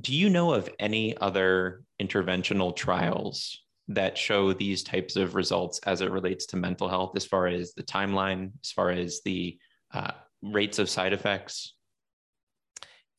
do 0.00 0.14
you 0.14 0.30
know 0.30 0.54
of 0.54 0.70
any 0.78 1.16
other 1.16 1.82
interventional 2.00 2.76
trials 2.76 3.60
that 3.88 4.16
show 4.16 4.52
these 4.52 4.84
types 4.84 5.16
of 5.16 5.34
results 5.34 5.80
as 5.80 6.00
it 6.00 6.12
relates 6.12 6.46
to 6.46 6.56
mental 6.56 6.88
health, 6.88 7.16
as 7.16 7.26
far 7.26 7.48
as 7.48 7.74
the 7.74 7.82
timeline, 7.82 8.52
as 8.62 8.70
far 8.70 8.90
as 8.90 9.20
the 9.24 9.58
uh, 9.92 10.12
rates 10.42 10.78
of 10.78 10.88
side 10.88 11.12
effects? 11.12 11.74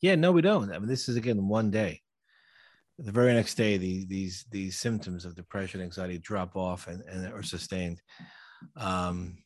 Yeah, 0.00 0.14
no, 0.14 0.32
we 0.32 0.40
don't. 0.40 0.72
I 0.72 0.78
mean, 0.78 0.88
this 0.88 1.10
is 1.10 1.16
again 1.16 1.48
one 1.48 1.70
day. 1.70 2.00
The 2.98 3.12
very 3.12 3.34
next 3.34 3.56
day, 3.56 3.76
these 3.76 4.06
these 4.06 4.46
these 4.50 4.78
symptoms 4.78 5.26
of 5.26 5.36
depression, 5.36 5.82
anxiety 5.82 6.16
drop 6.16 6.56
off 6.56 6.88
and, 6.88 7.02
and 7.02 7.34
are 7.34 7.42
sustained. 7.42 8.00
Um, 8.76 9.36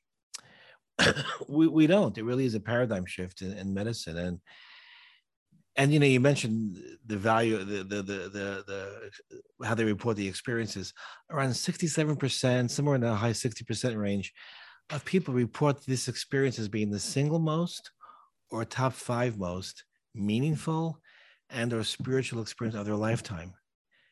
we 1.48 1.66
we 1.68 1.86
don't. 1.86 2.16
It 2.16 2.24
really 2.24 2.44
is 2.44 2.54
a 2.54 2.60
paradigm 2.60 3.06
shift 3.06 3.42
in, 3.42 3.52
in 3.52 3.74
medicine, 3.74 4.16
and 4.18 4.40
and 5.76 5.92
you 5.92 5.98
know 5.98 6.06
you 6.06 6.20
mentioned 6.20 6.78
the 7.06 7.16
value 7.16 7.58
the 7.58 7.84
the 7.84 8.02
the 8.02 8.18
the, 8.28 8.64
the 8.66 9.66
how 9.66 9.74
they 9.74 9.84
report 9.84 10.16
the 10.16 10.28
experiences 10.28 10.92
around 11.30 11.50
67% 11.50 12.70
somewhere 12.70 12.94
in 12.96 13.00
the 13.00 13.14
high 13.14 13.30
60% 13.30 13.96
range 13.96 14.32
of 14.90 15.04
people 15.04 15.32
report 15.32 15.84
this 15.86 16.08
experience 16.08 16.58
as 16.58 16.68
being 16.68 16.90
the 16.90 16.98
single 16.98 17.38
most 17.38 17.92
or 18.50 18.64
top 18.64 18.92
five 18.92 19.38
most 19.38 19.84
meaningful 20.14 20.98
and 21.50 21.72
or 21.72 21.84
spiritual 21.84 22.42
experience 22.42 22.76
of 22.76 22.86
their 22.86 22.96
lifetime. 22.96 23.54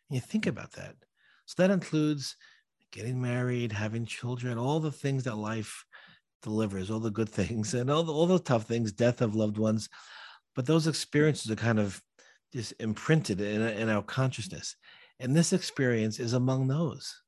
And 0.09 0.15
you 0.17 0.21
think 0.21 0.47
about 0.47 0.73
that. 0.73 0.95
So 1.47 1.63
that 1.63 1.73
includes 1.73 2.37
getting 2.93 3.21
married, 3.21 3.73
having 3.73 4.07
children, 4.07 4.59
all 4.59 4.81
the 4.81 4.93
things 4.93 5.25
that 5.25 5.37
life 5.37 5.85
delivers, 6.43 6.91
all 6.91 7.01
the 7.01 7.11
good 7.11 7.29
things 7.41 7.75
and 7.75 7.91
all 7.91 8.03
the, 8.03 8.13
all 8.13 8.27
the 8.27 8.39
tough 8.39 8.65
things, 8.65 8.93
death 8.93 9.21
of 9.21 9.35
loved 9.35 9.59
ones. 9.59 9.89
But 10.55 10.67
those 10.67 10.87
experiences 10.87 11.51
are 11.51 11.57
kind 11.57 11.79
of 11.79 12.03
just 12.53 12.75
imprinted 12.81 13.41
in, 13.41 13.63
in 13.63 13.89
our 13.89 14.03
consciousness. 14.03 14.77
And 15.21 15.37
this 15.37 15.53
experience 15.53 16.19
is 16.19 16.33
among 16.33 16.69
those. 16.69 17.21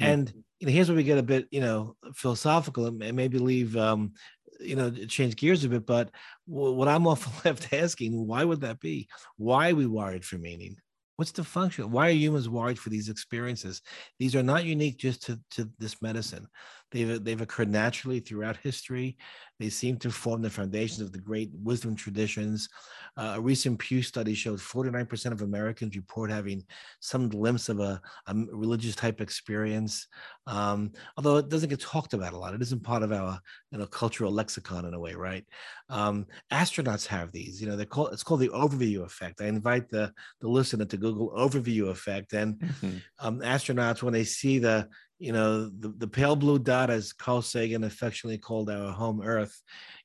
And 0.00 0.32
you 0.60 0.66
know, 0.66 0.72
here's 0.72 0.88
where 0.88 0.96
we 0.96 1.02
get 1.02 1.18
a 1.18 1.22
bit, 1.22 1.48
you 1.50 1.60
know, 1.60 1.96
philosophical 2.14 2.86
and 2.86 3.16
maybe 3.16 3.38
leave, 3.38 3.76
um, 3.76 4.12
you 4.60 4.76
know, 4.76 4.90
change 4.90 5.36
gears 5.36 5.64
a 5.64 5.68
bit. 5.68 5.86
But 5.86 6.10
what 6.46 6.88
I'm 6.88 7.06
often 7.06 7.32
left 7.44 7.72
asking, 7.72 8.26
why 8.26 8.44
would 8.44 8.60
that 8.62 8.80
be? 8.80 9.08
Why 9.36 9.70
are 9.70 9.74
we 9.74 9.86
wired 9.86 10.24
for 10.24 10.38
meaning? 10.38 10.76
What's 11.16 11.32
the 11.32 11.42
function? 11.42 11.90
Why 11.90 12.08
are 12.08 12.12
humans 12.12 12.48
wired 12.48 12.78
for 12.78 12.90
these 12.90 13.08
experiences? 13.08 13.82
These 14.20 14.36
are 14.36 14.42
not 14.42 14.64
unique 14.64 14.98
just 14.98 15.24
to, 15.26 15.40
to 15.52 15.68
this 15.78 16.00
medicine. 16.00 16.46
They've, 16.90 17.22
they've 17.22 17.40
occurred 17.40 17.70
naturally 17.70 18.20
throughout 18.20 18.56
history. 18.56 19.16
They 19.58 19.68
seem 19.68 19.96
to 19.98 20.10
form 20.10 20.40
the 20.40 20.50
foundations 20.50 21.00
of 21.00 21.12
the 21.12 21.18
great 21.18 21.50
wisdom 21.62 21.96
traditions. 21.96 22.68
Uh, 23.16 23.34
a 23.36 23.40
recent 23.40 23.78
Pew 23.78 24.02
study 24.02 24.32
showed 24.34 24.60
49% 24.60 25.32
of 25.32 25.42
Americans 25.42 25.96
report 25.96 26.30
having 26.30 26.62
some 27.00 27.28
glimpse 27.28 27.68
of 27.68 27.80
a, 27.80 28.00
a 28.28 28.34
religious 28.52 28.94
type 28.94 29.20
experience. 29.20 30.06
Um, 30.46 30.92
although 31.16 31.36
it 31.36 31.48
doesn't 31.48 31.68
get 31.68 31.80
talked 31.80 32.14
about 32.14 32.32
a 32.32 32.38
lot, 32.38 32.54
it 32.54 32.62
isn't 32.62 32.84
part 32.84 33.02
of 33.02 33.12
our 33.12 33.40
you 33.72 33.78
know, 33.78 33.86
cultural 33.86 34.30
lexicon 34.30 34.84
in 34.84 34.94
a 34.94 35.00
way, 35.00 35.14
right? 35.14 35.44
Um, 35.90 36.26
astronauts 36.52 37.06
have 37.06 37.32
these. 37.32 37.60
You 37.60 37.68
know, 37.68 37.76
they 37.76 37.84
call 37.84 38.08
it's 38.08 38.22
called 38.22 38.40
the 38.40 38.48
overview 38.50 39.04
effect. 39.04 39.40
I 39.40 39.46
invite 39.46 39.88
the 39.88 40.12
the 40.40 40.48
listener 40.48 40.84
to 40.84 40.96
Google 40.96 41.30
overview 41.36 41.90
effect, 41.90 42.32
and 42.32 42.58
mm-hmm. 42.58 42.96
um, 43.18 43.40
astronauts 43.40 44.02
when 44.02 44.12
they 44.12 44.24
see 44.24 44.58
the 44.58 44.88
you 45.18 45.32
know, 45.32 45.68
the, 45.68 45.88
the 45.96 46.08
pale 46.08 46.36
blue 46.36 46.58
dot, 46.58 46.90
as 46.90 47.12
Carl 47.12 47.42
Sagan 47.42 47.84
affectionately 47.84 48.38
called 48.38 48.70
our 48.70 48.92
home 48.92 49.20
Earth, 49.22 49.60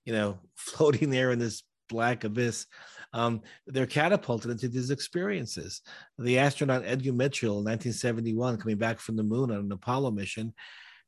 you 0.06 0.14
know, 0.14 0.40
floating 0.56 1.10
there 1.10 1.32
in 1.32 1.40
this 1.40 1.64
black 1.90 2.24
abyss. 2.24 2.66
Um, 3.14 3.42
they're 3.68 3.86
catapulted 3.86 4.50
into 4.50 4.68
these 4.68 4.90
experiences. 4.90 5.82
The 6.18 6.40
astronaut 6.40 6.84
Edgar 6.84 7.14
Mitchell 7.14 7.60
in 7.60 7.66
1971, 7.66 8.58
coming 8.58 8.78
back 8.78 9.00
from 9.00 9.16
the 9.16 9.24
moon 9.24 9.52
on 9.52 9.58
an 9.58 9.72
Apollo 9.72 10.12
mission, 10.12 10.54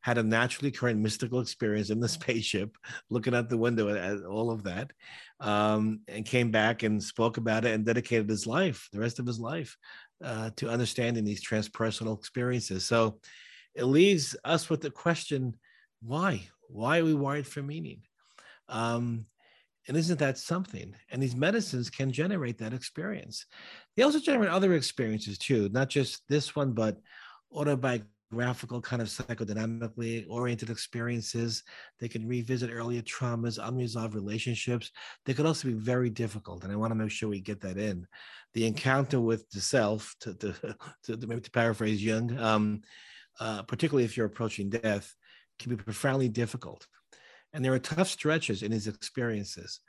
had 0.01 0.20
a 0.20 0.24
naturally 0.24 0.70
occurring 0.70 1.01
mystical 1.01 1.39
experience 1.39 1.89
in 1.89 1.99
the 1.99 2.08
spaceship, 2.20 2.78
looking 3.10 3.34
out 3.34 3.49
the 3.49 3.58
window 3.58 3.89
at 3.89 4.24
all 4.24 4.51
of 4.51 4.62
that, 4.62 4.91
um, 5.39 6.01
and 6.08 6.28
came 6.28 6.51
back 6.51 6.84
and 6.84 7.01
spoke 7.01 7.38
about 7.38 7.66
it 7.66 7.74
and 7.74 7.84
dedicated 7.84 8.30
his 8.30 8.45
life, 8.45 8.88
the 8.93 8.99
rest 8.99 9.18
of 9.18 9.26
his 9.26 9.39
life, 9.39 9.76
uh, 10.24 10.51
to 10.58 10.70
understanding 10.70 11.24
these 11.24 11.43
transpersonal 11.43 12.16
experiences. 12.16 12.86
So 12.86 13.20
it 13.76 13.86
leaves 13.86 14.36
us 14.43 14.69
with 14.69 14.82
the 14.82 14.91
question 14.91 15.55
why? 16.01 16.41
Why 16.69 16.99
are 16.99 17.05
we 17.05 17.13
wired 17.13 17.47
for 17.47 17.61
meaning? 17.61 18.01
Um, 18.69 19.26
and 19.88 19.95
isn't 19.95 20.19
that 20.19 20.38
something? 20.38 20.95
And 21.11 21.21
these 21.21 21.36
medicines 21.36 21.89
can 21.89 22.11
generate 22.11 22.57
that 22.57 22.73
experience. 22.73 23.45
They 23.95 24.03
also 24.03 24.19
generate 24.19 24.49
other 24.49 24.73
experiences 24.73 25.38
too, 25.38 25.69
not 25.69 25.89
just 25.89 26.23
this 26.28 26.55
one, 26.55 26.73
but 26.73 26.97
autobiographical 27.53 28.82
kind 28.82 29.01
of 29.01 29.07
psychodynamically 29.07 30.26
oriented 30.28 30.71
experiences. 30.71 31.63
They 31.99 32.07
can 32.07 32.28
revisit 32.28 32.71
earlier 32.71 33.03
traumas, 33.03 33.59
unresolved 33.61 34.15
relationships. 34.15 34.91
They 35.26 35.36
could 35.36 35.45
also 35.45 35.67
be 35.67 35.76
very 35.76 36.09
difficult. 36.09 36.63
And 36.63 36.73
I 36.73 36.76
want 36.76 36.91
to 36.91 36.95
make 36.95 37.11
sure 37.11 37.30
we 37.30 37.39
get 37.39 37.61
that 37.61 37.78
in. 37.78 38.07
The 38.53 38.65
encounter 38.65 39.21
with 39.21 39.47
the 39.51 39.61
self, 39.61 40.15
to, 40.21 40.34
to, 40.36 40.53
to, 41.03 41.17
to 41.17 41.28
maybe 41.28 41.41
to 41.41 41.51
paraphrase 41.51 42.03
Jung, 42.03 42.38
um, 42.39 42.82
uh, 43.40 43.64
particularly 43.64 44.06
if 44.06 44.16
you're 44.16 44.26
approaching 44.26 44.70
death, 44.70 45.14
can 45.60 45.76
be 45.76 45.82
profoundly 45.82 46.30
difficult. 46.30 46.88
And 47.54 47.64
there 47.64 47.74
are 47.74 47.80
tough 47.80 48.10
stretches 48.10 48.64
in 48.64 48.72
his 48.72 48.88
experiences. 48.88 49.80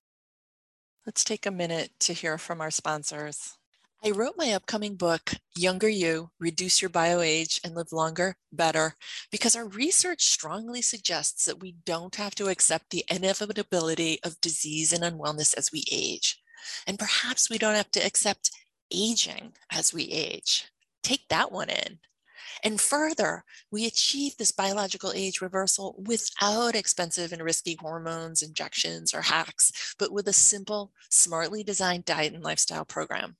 Let's 1.04 1.24
take 1.24 1.46
a 1.46 1.50
minute 1.50 1.90
to 2.00 2.12
hear 2.12 2.38
from 2.38 2.60
our 2.60 2.70
sponsors. 2.70 3.56
I 4.04 4.10
wrote 4.10 4.34
my 4.36 4.52
upcoming 4.52 4.94
book, 4.94 5.32
Younger 5.56 5.88
You 5.88 6.30
Reduce 6.38 6.82
Your 6.82 6.90
Bio 6.90 7.20
Age 7.20 7.60
and 7.64 7.74
Live 7.74 7.92
Longer, 7.92 8.36
Better, 8.52 8.94
because 9.32 9.56
our 9.56 9.66
research 9.66 10.26
strongly 10.26 10.82
suggests 10.82 11.44
that 11.46 11.60
we 11.60 11.76
don't 11.84 12.14
have 12.16 12.34
to 12.36 12.48
accept 12.48 12.90
the 12.90 13.04
inevitability 13.10 14.20
of 14.22 14.40
disease 14.40 14.92
and 14.92 15.02
unwellness 15.02 15.56
as 15.56 15.72
we 15.72 15.84
age. 15.90 16.40
And 16.86 16.98
perhaps 16.98 17.48
we 17.48 17.58
don't 17.58 17.74
have 17.74 17.90
to 17.92 18.04
accept 18.04 18.50
aging 18.92 19.54
as 19.72 19.94
we 19.94 20.04
age. 20.04 20.68
Take 21.02 21.28
that 21.28 21.50
one 21.50 21.70
in. 21.70 21.98
And 22.62 22.80
further, 22.80 23.44
we 23.70 23.86
achieve 23.86 24.36
this 24.36 24.52
biological 24.52 25.12
age 25.14 25.40
reversal 25.40 25.94
without 26.06 26.74
expensive 26.74 27.32
and 27.32 27.42
risky 27.42 27.76
hormones, 27.80 28.42
injections, 28.42 29.14
or 29.14 29.22
hacks, 29.22 29.94
but 29.98 30.12
with 30.12 30.28
a 30.28 30.32
simple, 30.32 30.92
smartly 31.10 31.62
designed 31.62 32.04
diet 32.04 32.34
and 32.34 32.42
lifestyle 32.42 32.84
program. 32.84 33.36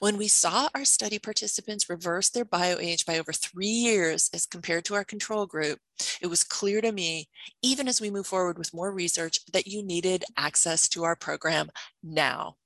When 0.00 0.16
we 0.16 0.26
saw 0.26 0.68
our 0.74 0.84
study 0.84 1.18
participants 1.20 1.88
reverse 1.88 2.30
their 2.30 2.44
bio 2.44 2.78
age 2.78 3.06
by 3.06 3.18
over 3.18 3.32
three 3.32 3.66
years 3.66 4.28
as 4.34 4.44
compared 4.44 4.84
to 4.86 4.94
our 4.94 5.04
control 5.04 5.46
group, 5.46 5.78
it 6.20 6.26
was 6.26 6.42
clear 6.42 6.80
to 6.80 6.90
me, 6.90 7.28
even 7.62 7.86
as 7.86 8.00
we 8.00 8.10
move 8.10 8.26
forward 8.26 8.58
with 8.58 8.74
more 8.74 8.92
research, 8.92 9.38
that 9.52 9.68
you 9.68 9.82
needed 9.82 10.24
access 10.36 10.88
to 10.88 11.04
our 11.04 11.14
program 11.14 11.70
now. 12.02 12.56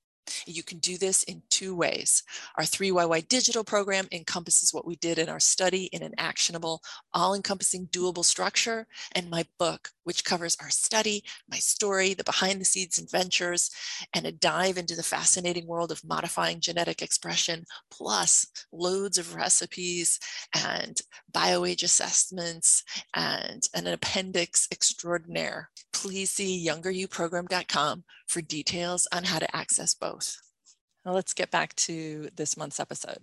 You 0.46 0.62
can 0.62 0.78
do 0.78 0.98
this 0.98 1.22
in 1.24 1.42
two 1.50 1.74
ways. 1.74 2.22
Our 2.56 2.64
3YY 2.64 3.28
digital 3.28 3.64
program 3.64 4.06
encompasses 4.12 4.72
what 4.72 4.86
we 4.86 4.96
did 4.96 5.18
in 5.18 5.28
our 5.28 5.40
study 5.40 5.84
in 5.86 6.02
an 6.02 6.14
actionable, 6.18 6.82
all 7.12 7.34
encompassing, 7.34 7.86
doable 7.88 8.24
structure, 8.24 8.86
and 9.12 9.30
my 9.30 9.44
book, 9.58 9.90
which 10.04 10.24
covers 10.24 10.56
our 10.60 10.70
study, 10.70 11.24
my 11.50 11.58
story, 11.58 12.14
the 12.14 12.24
behind 12.24 12.60
the 12.60 12.64
scenes 12.64 12.98
adventures, 12.98 13.70
and 14.14 14.26
a 14.26 14.32
dive 14.32 14.78
into 14.78 14.96
the 14.96 15.02
fascinating 15.02 15.66
world 15.66 15.92
of 15.92 16.04
modifying 16.04 16.60
genetic 16.60 17.02
expression, 17.02 17.64
plus 17.90 18.46
loads 18.72 19.18
of 19.18 19.34
recipes 19.34 20.18
and 20.54 21.00
bioage 21.32 21.82
assessments 21.82 22.82
and 23.14 23.68
an 23.74 23.86
appendix 23.86 24.68
extraordinaire. 24.70 25.70
Please 26.06 26.30
see 26.30 26.64
youngeryouprogram.com 26.64 28.04
for 28.28 28.40
details 28.40 29.08
on 29.12 29.24
how 29.24 29.40
to 29.40 29.56
access 29.56 29.92
both. 29.92 30.36
Now 31.04 31.10
let's 31.10 31.32
get 31.32 31.50
back 31.50 31.74
to 31.74 32.28
this 32.36 32.56
month's 32.56 32.78
episode. 32.78 33.18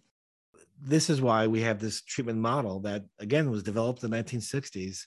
This 0.82 1.10
is 1.10 1.22
why 1.22 1.48
we 1.48 1.62
have 1.62 1.80
this 1.80 2.02
treatment 2.02 2.40
model 2.40 2.82
that, 2.82 3.06
again, 3.20 3.50
was 3.50 3.64
developed 3.64 4.04
in 4.04 4.12
the 4.12 4.18
1960s. 4.18 5.06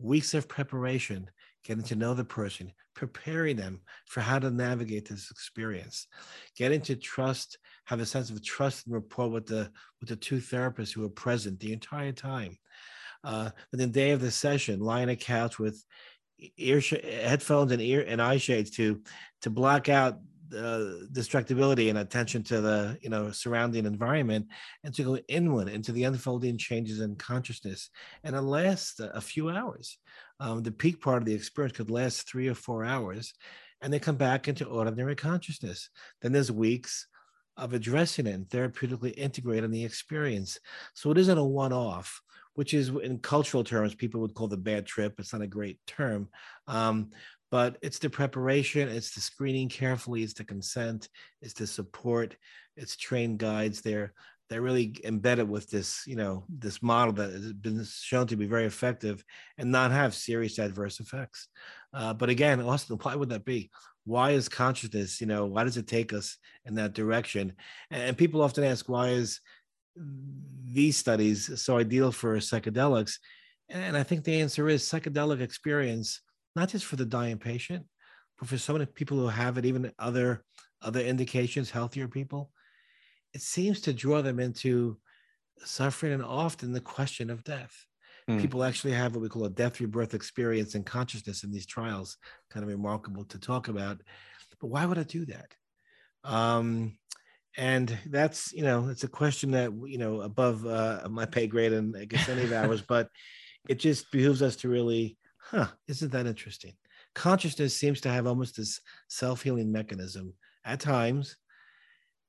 Weeks 0.00 0.34
of 0.34 0.48
preparation, 0.48 1.30
getting 1.64 1.84
to 1.84 1.94
know 1.94 2.14
the 2.14 2.24
person, 2.24 2.72
preparing 2.96 3.54
them 3.54 3.82
for 4.06 4.20
how 4.20 4.40
to 4.40 4.50
navigate 4.50 5.08
this 5.08 5.30
experience, 5.30 6.08
getting 6.56 6.80
to 6.80 6.96
trust, 6.96 7.58
have 7.84 8.00
a 8.00 8.06
sense 8.06 8.28
of 8.28 8.42
trust 8.42 8.86
and 8.86 8.94
rapport 8.94 9.30
with 9.30 9.46
the 9.46 9.70
with 10.00 10.08
the 10.08 10.16
two 10.16 10.38
therapists 10.38 10.92
who 10.92 11.04
are 11.04 11.10
present 11.10 11.60
the 11.60 11.72
entire 11.72 12.10
time. 12.10 12.58
Uh, 13.22 13.50
and 13.72 13.80
the 13.80 13.86
day 13.86 14.10
of 14.10 14.20
the 14.20 14.30
session, 14.30 14.80
lying 14.80 15.04
on 15.04 15.10
a 15.10 15.16
couch 15.16 15.58
with 15.58 15.82
ear 16.56 16.80
sh- 16.80 16.94
headphones 17.02 17.72
and 17.72 17.80
ear 17.80 18.04
and 18.06 18.20
eye 18.20 18.38
shades 18.38 18.70
to 18.72 19.02
to 19.42 19.50
block 19.50 19.88
out 19.88 20.18
uh, 20.54 21.02
distractibility 21.12 21.88
and 21.88 21.98
attention 21.98 22.42
to 22.44 22.60
the 22.60 22.98
you 23.00 23.10
know 23.10 23.30
surrounding 23.30 23.86
environment 23.86 24.46
and 24.84 24.94
to 24.94 25.02
go 25.02 25.16
inward 25.28 25.68
into 25.68 25.92
the 25.92 26.04
unfolding 26.04 26.58
changes 26.58 27.00
in 27.00 27.16
consciousness. 27.16 27.90
And 28.22 28.36
it 28.36 28.42
lasts 28.42 29.00
a 29.00 29.20
few 29.20 29.50
hours. 29.50 29.98
Um, 30.40 30.62
the 30.62 30.72
peak 30.72 31.00
part 31.00 31.22
of 31.22 31.26
the 31.26 31.34
experience 31.34 31.76
could 31.76 31.90
last 31.90 32.28
three 32.28 32.48
or 32.48 32.54
four 32.54 32.84
hours 32.84 33.34
and 33.84 33.92
they 33.92 33.98
come 33.98 34.16
back 34.16 34.48
into 34.48 34.64
ordinary 34.64 35.14
consciousness. 35.14 35.90
Then 36.22 36.32
there's 36.32 36.50
weeks 36.50 37.06
of 37.56 37.72
addressing 37.74 38.26
it 38.26 38.34
and 38.34 38.48
therapeutically 38.48 39.12
integrating 39.16 39.70
the 39.70 39.84
experience. 39.84 40.58
So 40.94 41.10
it 41.10 41.18
isn't 41.18 41.38
a 41.38 41.44
one-off 41.44 42.20
which 42.54 42.74
is 42.74 42.88
in 42.88 43.18
cultural 43.18 43.64
terms 43.64 43.94
people 43.94 44.20
would 44.20 44.34
call 44.34 44.48
the 44.48 44.56
bad 44.56 44.86
trip 44.86 45.14
it's 45.18 45.32
not 45.32 45.42
a 45.42 45.46
great 45.46 45.78
term 45.86 46.28
um, 46.68 47.10
but 47.50 47.76
it's 47.82 47.98
the 47.98 48.10
preparation 48.10 48.88
it's 48.88 49.14
the 49.14 49.20
screening 49.20 49.68
carefully 49.68 50.22
it's 50.22 50.34
the 50.34 50.44
consent 50.44 51.08
it's 51.42 51.54
the 51.54 51.66
support 51.66 52.36
it's 52.76 52.96
trained 52.96 53.38
guides 53.38 53.80
they're 53.80 54.12
they're 54.50 54.62
really 54.62 55.00
embedded 55.04 55.48
with 55.48 55.70
this 55.70 56.04
you 56.06 56.16
know 56.16 56.44
this 56.48 56.82
model 56.82 57.12
that 57.12 57.32
has 57.32 57.52
been 57.52 57.84
shown 57.84 58.26
to 58.26 58.36
be 58.36 58.46
very 58.46 58.66
effective 58.66 59.24
and 59.58 59.70
not 59.70 59.90
have 59.90 60.14
serious 60.14 60.58
adverse 60.58 61.00
effects. 61.00 61.48
Uh, 61.92 62.12
but 62.12 62.28
again 62.28 62.60
austin 62.60 62.98
why 63.02 63.14
would 63.14 63.30
that 63.30 63.44
be? 63.44 63.70
Why 64.04 64.32
is 64.32 64.48
consciousness 64.48 65.20
you 65.20 65.26
know 65.26 65.46
why 65.46 65.64
does 65.64 65.76
it 65.76 65.86
take 65.86 66.12
us 66.12 66.36
in 66.64 66.74
that 66.74 66.94
direction? 66.94 67.54
And, 67.90 68.02
and 68.02 68.18
people 68.18 68.42
often 68.42 68.64
ask 68.64 68.88
why 68.88 69.10
is 69.10 69.40
these 69.96 70.96
studies 70.96 71.62
so 71.62 71.78
ideal 71.78 72.10
for 72.10 72.36
psychedelics 72.38 73.18
and 73.68 73.96
i 73.96 74.02
think 74.02 74.24
the 74.24 74.40
answer 74.40 74.68
is 74.68 74.82
psychedelic 74.82 75.40
experience 75.40 76.20
not 76.56 76.68
just 76.68 76.84
for 76.84 76.96
the 76.96 77.04
dying 77.04 77.38
patient, 77.38 77.84
but 78.38 78.48
for 78.48 78.58
so 78.58 78.72
many 78.72 78.86
people 78.86 79.18
who 79.18 79.28
have 79.28 79.58
it, 79.58 79.64
even 79.64 79.92
other 79.98 80.44
other 80.82 81.00
indications, 81.00 81.70
healthier 81.70 82.08
people, 82.08 82.50
it 83.32 83.40
seems 83.40 83.80
to 83.80 83.92
draw 83.92 84.20
them 84.20 84.38
into 84.38 84.98
suffering 85.64 86.12
and 86.12 86.22
often 86.22 86.72
the 86.72 86.80
question 86.80 87.30
of 87.30 87.42
death. 87.42 87.74
Mm. 88.28 88.40
People 88.40 88.62
actually 88.62 88.92
have 88.92 89.14
what 89.14 89.22
we 89.22 89.28
call 89.28 89.46
a 89.46 89.50
death 89.50 89.80
rebirth 89.80 90.12
experience 90.12 90.74
and 90.74 90.84
consciousness 90.84 91.42
in 91.42 91.50
these 91.50 91.66
trials. 91.66 92.18
Kind 92.50 92.64
of 92.64 92.70
remarkable 92.70 93.24
to 93.24 93.38
talk 93.38 93.68
about. 93.68 94.00
But 94.60 94.68
why 94.68 94.84
would 94.84 94.98
I 94.98 95.04
do 95.04 95.24
that? 95.26 95.54
Um, 96.22 96.98
and 97.56 97.96
that's 98.06 98.52
you 98.52 98.62
know 98.62 98.88
it's 98.88 99.04
a 99.04 99.08
question 99.08 99.52
that 99.52 99.72
you 99.86 99.98
know 99.98 100.22
above 100.22 100.66
uh, 100.66 101.06
my 101.10 101.24
pay 101.24 101.46
grade 101.46 101.72
and 101.72 101.96
I 101.96 102.04
guess 102.04 102.28
any 102.28 102.44
of 102.44 102.52
ours, 102.52 102.82
but 102.88 103.08
it 103.68 103.78
just 103.78 104.10
behooves 104.10 104.42
us 104.42 104.56
to 104.56 104.68
really 104.68 105.16
huh, 105.38 105.68
isn't 105.88 106.12
that 106.12 106.26
interesting? 106.26 106.72
Consciousness 107.14 107.76
seems 107.76 108.00
to 108.02 108.08
have 108.08 108.26
almost 108.26 108.56
this 108.56 108.80
self 109.08 109.42
healing 109.42 109.70
mechanism 109.70 110.34
at 110.64 110.80
times. 110.80 111.36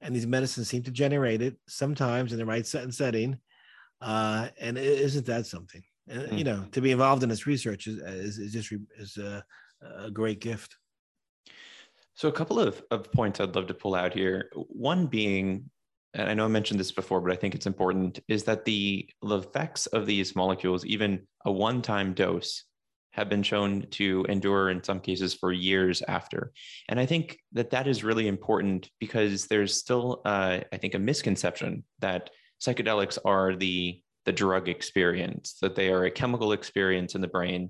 and 0.02 0.16
these 0.16 0.28
medicines 0.28 0.68
seem 0.68 0.84
to 0.84 0.92
generate 0.92 1.42
it 1.42 1.56
sometimes 1.68 2.32
in 2.32 2.38
the 2.38 2.46
right 2.46 2.68
set 2.68 2.84
and 2.84 2.94
setting. 2.94 3.40
Uh, 4.02 4.50
and 4.60 4.78
isn't 4.78 5.26
that 5.26 5.46
something? 5.48 5.82
Mm. 6.10 6.38
You 6.38 6.44
know, 6.44 6.66
to 6.74 6.82
be 6.82 6.92
involved 6.92 7.24
in 7.24 7.30
this 7.30 7.48
research 7.48 7.88
is, 7.88 7.98
is, 7.98 8.38
is 8.38 8.54
just 8.54 8.74
is 8.98 9.18
a, 9.18 9.44
a 10.04 10.12
great 10.12 10.40
gift. 10.40 10.76
So, 12.16 12.30
a 12.30 12.32
couple 12.32 12.60
of, 12.60 12.82
of 12.92 13.12
points 13.12 13.40
I'd 13.40 13.56
love 13.56 13.68
to 13.68 13.74
pull 13.74 13.94
out 13.94 14.14
here. 14.14 14.50
One 14.54 15.08
being, 15.08 15.70
and 16.14 16.30
I 16.30 16.34
know 16.34 16.46
I 16.46 16.50
mentioned 16.50 16.80
this 16.80 16.92
before, 16.92 17.20
but 17.20 17.32
I 17.32 17.36
think 17.36 17.56
it's 17.56 17.68
important, 17.68 18.20
is 18.28 18.44
that 18.46 18.66
the, 18.66 19.10
the 19.22 19.38
effects 19.38 19.86
of 19.88 20.06
these 20.06 20.36
molecules, 20.36 20.86
even 20.86 21.28
a 21.46 21.52
one 21.52 21.82
time 21.82 22.14
dose, 22.14 22.64
have 23.12 23.30
been 23.30 23.44
shown 23.44 23.88
to 23.92 24.26
endure 24.28 24.70
in 24.70 24.84
some 24.84 25.00
cases 25.00 25.34
for 25.34 25.54
years 25.54 26.02
after. 26.08 26.52
And 26.90 27.00
I 27.00 27.06
think 27.06 27.38
that 27.54 27.70
that 27.70 27.88
is 27.88 28.04
really 28.04 28.28
important 28.28 28.90
because 29.00 29.48
there's 29.48 29.74
still, 29.74 30.22
uh, 30.26 30.60
I 30.72 30.78
think, 30.78 30.96
a 30.96 31.00
misconception 31.00 31.86
that 32.00 32.30
psychedelics 32.62 33.18
are 33.24 33.56
the 33.56 34.02
the 34.26 34.34
drug 34.34 34.68
experience, 34.68 35.58
that 35.62 35.76
they 35.76 35.90
are 35.90 36.06
a 36.06 36.12
chemical 36.12 36.52
experience 36.52 37.14
in 37.14 37.22
the 37.22 37.28
brain. 37.28 37.70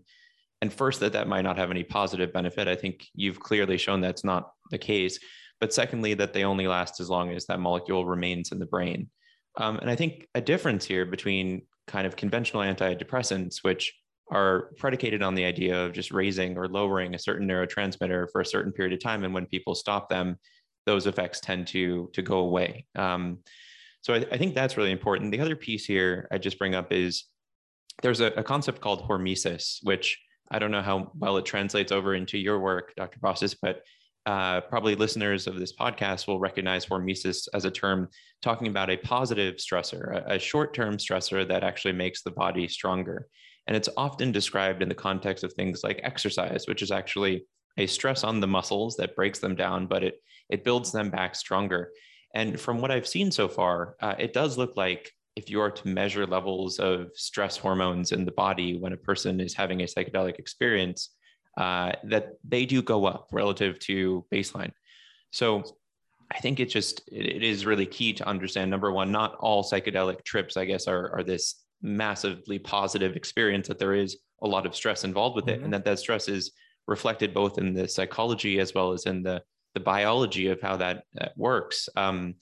And 0.62 0.74
first, 0.74 1.00
that 1.02 1.14
that 1.14 1.28
might 1.28 1.44
not 1.44 1.58
have 1.58 1.72
any 1.72 1.84
positive 1.84 2.34
benefit. 2.34 2.68
I 2.68 2.76
think 2.76 3.06
you've 3.14 3.40
clearly 3.40 3.78
shown 3.78 4.02
that's 4.02 4.24
not 4.24 4.52
the 4.72 4.78
case. 4.78 5.20
But 5.60 5.74
secondly, 5.74 6.14
that 6.16 6.34
they 6.34 6.44
only 6.44 6.68
last 6.68 7.00
as 7.00 7.10
long 7.10 7.32
as 7.32 7.46
that 7.46 7.60
molecule 7.60 8.06
remains 8.06 8.52
in 8.52 8.60
the 8.60 8.66
brain. 8.66 9.10
Um, 9.58 9.78
and 9.78 9.90
I 9.90 9.96
think 9.96 10.28
a 10.36 10.42
difference 10.42 10.86
here 10.86 11.06
between 11.06 11.62
kind 11.88 12.06
of 12.06 12.16
conventional 12.16 12.64
antidepressants, 12.64 13.64
which 13.64 13.94
are 14.32 14.72
predicated 14.78 15.22
on 15.22 15.36
the 15.36 15.46
idea 15.46 15.86
of 15.86 15.94
just 15.94 16.12
raising 16.12 16.58
or 16.58 16.68
lowering 16.68 17.14
a 17.14 17.20
certain 17.20 17.48
neurotransmitter 17.48 18.28
for 18.32 18.42
a 18.42 18.46
certain 18.46 18.72
period 18.72 18.94
of 18.94 19.00
time. 19.00 19.24
And 19.24 19.34
when 19.34 19.46
people 19.46 19.76
stop 19.76 20.10
them, 20.10 20.38
those 20.86 21.08
effects 21.08 21.40
tend 21.40 21.68
to, 21.68 22.10
to 22.14 22.22
go 22.22 22.40
away. 22.40 22.86
Um, 22.96 23.40
so 24.02 24.14
I, 24.14 24.26
I, 24.32 24.38
think 24.38 24.54
that's 24.54 24.78
really 24.78 24.92
important. 24.92 25.32
The 25.32 25.40
other 25.40 25.56
piece 25.56 25.86
here 25.86 26.28
I 26.32 26.38
just 26.38 26.60
bring 26.60 26.76
up 26.76 26.92
is 26.92 27.26
there's 28.04 28.20
a, 28.20 28.28
a, 28.28 28.44
concept 28.44 28.82
called 28.82 29.08
hormesis, 29.08 29.80
which 29.84 30.20
I 30.52 30.60
don't 30.60 30.72
know 30.72 30.82
how 30.82 31.12
well 31.18 31.38
it 31.38 31.46
translates 31.46 31.92
over 31.92 32.16
into 32.16 32.38
your 32.38 32.60
work, 32.60 32.94
Dr. 32.96 33.20
Bossis, 33.20 33.56
but 33.60 33.82
uh, 34.26 34.62
probably 34.62 34.96
listeners 34.96 35.46
of 35.46 35.60
this 35.60 35.74
podcast 35.74 36.28
will 36.28 36.40
recognize 36.40 36.86
hormesis 36.86 37.48
as 37.54 37.66
a 37.66 37.72
term 37.72 38.10
talking 38.42 38.68
about 38.68 38.90
a 38.90 38.98
positive 38.98 39.56
stressor, 39.56 40.26
a, 40.28 40.36
a 40.36 40.40
short 40.40 40.74
term 40.74 40.98
stressor 40.98 41.48
that 41.48 41.64
actually 41.64 41.94
makes 41.94 42.24
the 42.24 42.32
body 42.32 42.68
stronger. 42.68 43.28
And 43.68 43.76
it's 43.78 43.90
often 43.98 44.32
described 44.32 44.82
in 44.82 44.90
the 44.90 44.96
context 44.96 45.44
of 45.44 45.54
things 45.54 45.84
like 45.84 46.00
exercise, 46.04 46.68
which 46.68 46.82
is 46.82 46.92
actually 46.92 47.46
a 47.78 47.88
stress 47.88 48.24
on 48.24 48.40
the 48.40 48.48
muscles 48.48 48.96
that 48.98 49.16
breaks 49.16 49.40
them 49.40 49.56
down, 49.56 49.88
but 49.88 50.04
it, 50.04 50.16
it 50.50 50.64
builds 50.64 50.92
them 50.92 51.10
back 51.10 51.36
stronger. 51.36 51.92
And 52.34 52.60
from 52.60 52.80
what 52.80 52.92
I've 52.92 53.08
seen 53.08 53.32
so 53.32 53.48
far, 53.48 53.96
uh, 54.02 54.16
it 54.18 54.34
does 54.34 54.58
look 54.58 54.76
like 54.76 55.12
if 55.36 55.50
you 55.50 55.60
are 55.60 55.72
to 55.72 55.88
measure 55.88 56.26
levels 56.26 56.80
of 56.80 57.12
stress 57.14 57.58
hormones 57.58 58.12
in 58.12 58.26
the 58.26 58.32
body 58.32 58.78
when 58.78 58.94
a 58.94 58.98
person 58.98 59.40
is 59.40 59.54
having 59.54 59.82
a 59.82 59.86
psychedelic 59.86 60.40
experience, 60.40 61.10
uh, 61.58 61.92
that 62.04 62.34
they 62.48 62.66
do 62.66 62.82
go 62.82 63.06
up 63.06 63.28
relative 63.32 63.80
to 63.80 64.26
baseline. 64.32 64.72
So 65.32 65.64
I 66.32 66.40
think 66.40 66.60
it 66.60 66.70
just 66.70 67.02
it 67.12 67.44
is 67.44 67.66
really 67.66 67.86
key 67.86 68.14
to 68.14 68.28
understand. 68.28 68.72
Number 68.72 68.92
one, 68.92 69.12
not 69.12 69.36
all 69.36 69.64
psychedelic 69.64 70.24
trips, 70.24 70.58
I 70.58 70.66
guess, 70.66 70.88
are 70.88 71.12
are 71.16 71.24
this 71.24 71.64
massively 71.82 72.58
positive 72.58 73.16
experience 73.16 73.68
that 73.68 73.80
there 73.80 73.94
is 73.94 74.18
a 74.42 74.48
lot 74.48 74.66
of 74.66 74.76
stress 74.76 75.04
involved 75.04 75.36
with 75.36 75.48
it 75.48 75.58
mm-hmm. 75.58 75.66
and 75.66 75.74
that 75.74 75.86
that 75.86 76.00
stress 76.00 76.28
is 76.28 76.52
reflected 76.88 77.34
both 77.34 77.58
in 77.58 77.74
the 77.74 77.88
psychology 77.88 78.60
as 78.60 78.74
well 78.74 78.92
as 78.92 79.06
in 79.06 79.22
the 79.22 79.42
the 79.74 79.80
biology 79.80 80.48
of 80.48 80.62
how 80.62 80.78
that, 80.78 81.04
that 81.14 81.34
works 81.38 81.90
um, 81.98 82.34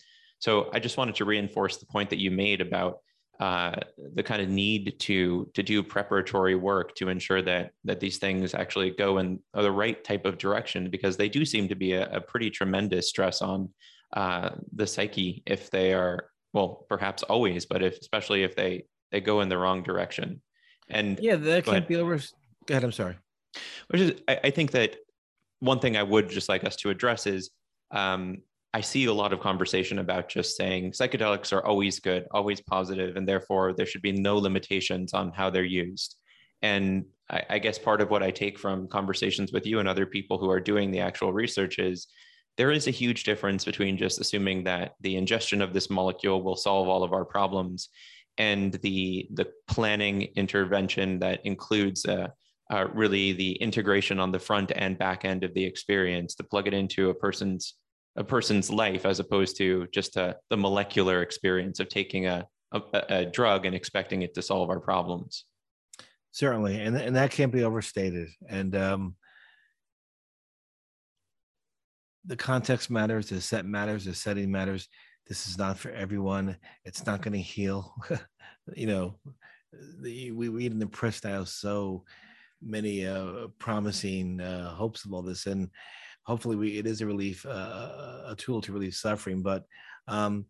so 0.43 0.69
i 0.73 0.79
just 0.79 0.97
wanted 0.97 1.15
to 1.15 1.25
reinforce 1.25 1.77
the 1.77 1.85
point 1.85 2.09
that 2.09 2.19
you 2.19 2.31
made 2.31 2.61
about 2.61 2.93
uh, 3.39 3.75
the 4.13 4.21
kind 4.21 4.41
of 4.43 4.47
need 4.47 4.95
to 4.99 5.49
to 5.55 5.63
do 5.63 5.81
preparatory 5.81 6.55
work 6.55 6.93
to 6.95 7.09
ensure 7.09 7.41
that 7.41 7.71
that 7.83 7.99
these 7.99 8.17
things 8.19 8.53
actually 8.53 8.91
go 8.91 9.17
in 9.17 9.39
the 9.53 9.71
right 9.71 10.03
type 10.03 10.25
of 10.25 10.37
direction 10.37 10.89
because 10.89 11.17
they 11.17 11.27
do 11.27 11.43
seem 11.43 11.67
to 11.67 11.75
be 11.75 11.93
a, 11.93 12.07
a 12.11 12.21
pretty 12.21 12.49
tremendous 12.51 13.09
stress 13.09 13.41
on 13.41 13.67
uh, 14.13 14.51
the 14.75 14.85
psyche 14.85 15.41
if 15.47 15.71
they 15.71 15.93
are 15.93 16.29
well 16.53 16.85
perhaps 16.87 17.23
always 17.23 17.65
but 17.65 17.81
if 17.81 17.97
especially 17.97 18.43
if 18.43 18.55
they 18.55 18.83
they 19.13 19.21
go 19.21 19.39
in 19.39 19.47
the 19.47 19.57
wrong 19.57 19.83
direction. 19.83 20.41
And 20.89 21.17
yeah, 21.21 21.37
that 21.37 21.63
can't 21.63 21.87
be 21.87 21.95
over. 21.95 22.17
Go 22.17 22.71
ahead. 22.71 22.83
I'm 22.83 22.91
sorry. 22.91 23.17
Which 23.87 24.01
is, 24.01 24.21
I, 24.27 24.39
I, 24.45 24.49
think 24.49 24.71
that 24.71 24.95
one 25.59 25.79
thing 25.79 25.95
I 25.95 26.03
would 26.03 26.29
just 26.29 26.49
like 26.49 26.63
us 26.65 26.75
to 26.77 26.89
address 26.89 27.27
is 27.27 27.51
um, 27.91 28.41
I 28.73 28.81
see 28.81 29.05
a 29.05 29.13
lot 29.13 29.33
of 29.33 29.39
conversation 29.39 29.99
about 29.99 30.29
just 30.29 30.57
saying 30.57 30.93
psychedelics 30.93 31.53
are 31.53 31.63
always 31.63 31.99
good, 31.99 32.25
always 32.31 32.59
positive, 32.59 33.15
and 33.15 33.27
therefore 33.27 33.73
there 33.73 33.85
should 33.85 34.01
be 34.01 34.11
no 34.11 34.37
limitations 34.37 35.13
on 35.13 35.31
how 35.31 35.49
they're 35.51 35.63
used. 35.63 36.15
And 36.63 37.05
I, 37.29 37.43
I 37.51 37.59
guess 37.59 37.77
part 37.77 38.01
of 38.01 38.09
what 38.09 38.23
I 38.23 38.31
take 38.31 38.57
from 38.57 38.87
conversations 38.87 39.51
with 39.51 39.67
you 39.67 39.79
and 39.79 39.87
other 39.87 40.07
people 40.07 40.39
who 40.39 40.49
are 40.49 40.59
doing 40.59 40.89
the 40.89 41.01
actual 41.01 41.31
research 41.31 41.77
is 41.77 42.07
there 42.57 42.71
is 42.71 42.87
a 42.87 42.91
huge 42.91 43.23
difference 43.23 43.63
between 43.63 43.97
just 43.97 44.19
assuming 44.19 44.63
that 44.63 44.93
the 45.01 45.17
ingestion 45.17 45.61
of 45.61 45.73
this 45.73 45.89
molecule 45.89 46.41
will 46.41 46.55
solve 46.55 46.87
all 46.87 47.03
of 47.03 47.13
our 47.13 47.25
problems 47.25 47.89
and 48.37 48.73
the 48.81 49.27
the 49.33 49.47
planning 49.67 50.23
intervention 50.35 51.19
that 51.19 51.45
includes 51.45 52.05
uh, 52.05 52.27
uh, 52.71 52.87
really 52.93 53.33
the 53.33 53.53
integration 53.53 54.19
on 54.19 54.31
the 54.31 54.39
front 54.39 54.71
and 54.75 54.97
back 54.97 55.25
end 55.25 55.43
of 55.43 55.53
the 55.53 55.63
experience 55.63 56.33
to 56.35 56.43
plug 56.43 56.67
it 56.67 56.73
into 56.73 57.09
a 57.09 57.13
person's 57.13 57.75
a 58.15 58.23
person's 58.23 58.69
life 58.69 59.05
as 59.05 59.19
opposed 59.19 59.57
to 59.57 59.87
just 59.93 60.17
a, 60.17 60.23
uh, 60.23 60.33
the 60.49 60.57
molecular 60.57 61.21
experience 61.21 61.79
of 61.79 61.89
taking 61.89 62.27
a, 62.27 62.45
a, 62.71 62.81
a 63.09 63.25
drug 63.25 63.65
and 63.65 63.75
expecting 63.75 64.21
it 64.21 64.33
to 64.33 64.41
solve 64.41 64.69
our 64.69 64.79
problems 64.79 65.45
certainly 66.31 66.79
and, 66.79 66.95
and 66.95 67.15
that 67.15 67.31
can't 67.31 67.51
be 67.51 67.63
overstated 67.63 68.27
and 68.49 68.75
um, 68.75 69.15
the 72.25 72.35
context 72.35 72.89
matters 72.89 73.29
the 73.29 73.41
set 73.41 73.65
matters 73.65 74.05
the 74.05 74.13
setting 74.13 74.51
matters 74.51 74.87
this 75.27 75.47
is 75.47 75.57
not 75.57 75.77
for 75.77 75.91
everyone. 75.91 76.57
It's 76.83 77.05
not 77.05 77.21
going 77.21 77.33
to 77.33 77.39
heal. 77.39 77.95
you 78.75 78.87
know, 78.87 79.15
the, 80.01 80.31
we 80.31 80.49
read 80.49 80.71
in 80.71 80.79
the 80.79 80.87
press 80.87 81.23
now 81.23 81.43
so 81.43 82.03
many 82.61 83.05
uh, 83.07 83.47
promising 83.57 84.41
uh, 84.41 84.73
hopes 84.73 85.05
of 85.05 85.13
all 85.13 85.21
this, 85.21 85.45
and 85.45 85.69
hopefully, 86.23 86.55
we 86.55 86.77
it 86.77 86.87
is 86.87 87.01
a 87.01 87.05
relief, 87.05 87.45
uh, 87.45 88.23
a 88.27 88.35
tool 88.37 88.61
to 88.61 88.73
relieve 88.73 88.95
suffering. 88.95 89.41
But 89.41 89.65
um, 90.07 90.45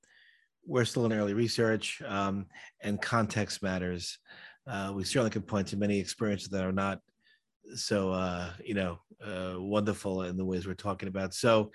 we're 0.65 0.85
still 0.85 1.05
in 1.05 1.13
early 1.13 1.33
research, 1.33 2.01
um, 2.05 2.47
and 2.81 3.01
context 3.01 3.61
matters. 3.61 4.17
Uh, 4.65 4.93
we 4.95 5.03
certainly 5.03 5.29
can 5.29 5.41
point 5.41 5.67
to 5.67 5.77
many 5.77 5.99
experiences 5.99 6.49
that 6.49 6.63
are 6.63 6.71
not 6.71 6.99
so, 7.75 8.11
uh, 8.11 8.51
you 8.63 8.73
know, 8.73 8.99
uh, 9.23 9.55
wonderful 9.57 10.23
in 10.23 10.37
the 10.37 10.45
ways 10.45 10.65
we're 10.65 10.73
talking 10.73 11.09
about. 11.09 11.33
So 11.33 11.71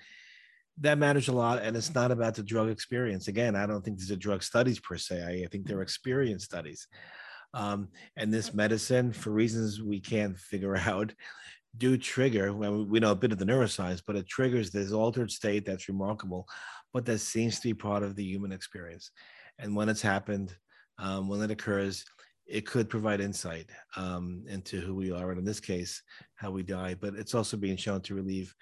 that 0.81 0.97
matters 0.97 1.27
a 1.27 1.31
lot 1.31 1.61
and 1.61 1.75
it's 1.75 1.93
not 1.93 2.11
about 2.11 2.35
the 2.35 2.43
drug 2.43 2.69
experience 2.69 3.27
again 3.27 3.55
i 3.55 3.65
don't 3.65 3.83
think 3.83 3.97
these 3.97 4.11
are 4.11 4.15
drug 4.15 4.41
studies 4.41 4.79
per 4.79 4.97
se 4.97 5.21
i, 5.21 5.43
I 5.43 5.47
think 5.51 5.65
they're 5.65 5.81
experience 5.81 6.45
studies 6.45 6.87
um, 7.53 7.89
and 8.15 8.31
this 8.31 8.53
medicine 8.53 9.11
for 9.11 9.31
reasons 9.31 9.81
we 9.81 9.99
can't 9.99 10.37
figure 10.37 10.77
out 10.87 11.13
do 11.77 11.97
trigger 11.97 12.53
well, 12.53 12.83
we 12.83 12.99
know 12.99 13.11
a 13.11 13.15
bit 13.15 13.31
of 13.31 13.37
the 13.37 13.45
neuroscience 13.45 14.01
but 14.05 14.15
it 14.15 14.27
triggers 14.27 14.71
this 14.71 14.91
altered 14.91 15.31
state 15.31 15.65
that's 15.65 15.87
remarkable 15.87 16.47
but 16.93 17.05
that 17.05 17.19
seems 17.19 17.59
to 17.59 17.67
be 17.67 17.73
part 17.73 18.03
of 18.03 18.15
the 18.15 18.23
human 18.23 18.51
experience 18.51 19.11
and 19.59 19.75
when 19.75 19.89
it's 19.89 20.01
happened 20.01 20.55
um, 20.97 21.27
when 21.27 21.41
it 21.41 21.51
occurs 21.51 22.05
it 22.47 22.65
could 22.65 22.89
provide 22.89 23.21
insight 23.21 23.69
um, 23.95 24.43
into 24.47 24.81
who 24.81 24.95
we 24.95 25.11
are 25.11 25.29
and 25.29 25.39
in 25.39 25.45
this 25.45 25.59
case 25.59 26.01
how 26.35 26.49
we 26.49 26.63
die 26.63 26.95
but 26.99 27.13
it's 27.13 27.35
also 27.35 27.55
being 27.55 27.77
shown 27.77 28.01
to 28.01 28.15
relieve 28.15 28.53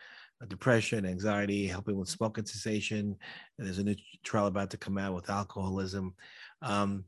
depression, 0.46 1.06
anxiety, 1.06 1.66
helping 1.66 1.98
with 1.98 2.10
smoking 2.10 2.46
cessation. 2.46 3.16
There's 3.58 3.80
a 3.80 3.84
new 3.84 3.96
trial 4.24 4.48
about 4.48 4.70
to 4.72 4.78
come 4.78 4.98
out 4.98 5.16
with 5.16 5.30
alcoholism. 5.30 6.14
Um, 6.62 7.06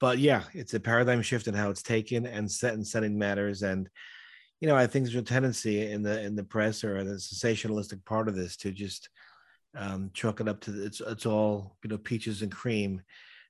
but 0.00 0.18
yeah, 0.18 0.44
it's 0.54 0.74
a 0.74 0.80
paradigm 0.80 1.22
shift 1.22 1.48
in 1.48 1.54
how 1.54 1.70
it's 1.70 1.82
taken 1.82 2.24
and 2.24 2.50
set 2.50 2.74
and 2.74 2.86
setting 2.86 3.18
matters. 3.18 3.62
And 3.62 3.88
you 4.60 4.68
know, 4.68 4.76
I 4.76 4.86
think 4.86 5.04
there's 5.04 5.16
a 5.16 5.22
tendency 5.22 5.90
in 5.90 6.02
the 6.02 6.20
in 6.22 6.34
the 6.34 6.44
press 6.44 6.84
or 6.84 7.02
the 7.04 7.14
sensationalistic 7.14 8.04
part 8.04 8.28
of 8.28 8.34
this 8.34 8.56
to 8.58 8.72
just 8.72 9.08
um, 9.76 10.10
chalk 10.14 10.40
it 10.40 10.48
up 10.48 10.60
to 10.62 10.84
it's 10.84 11.00
it's 11.00 11.26
all 11.26 11.76
you 11.82 11.90
know 11.90 11.98
peaches 11.98 12.42
and 12.42 12.50
cream, 12.50 13.02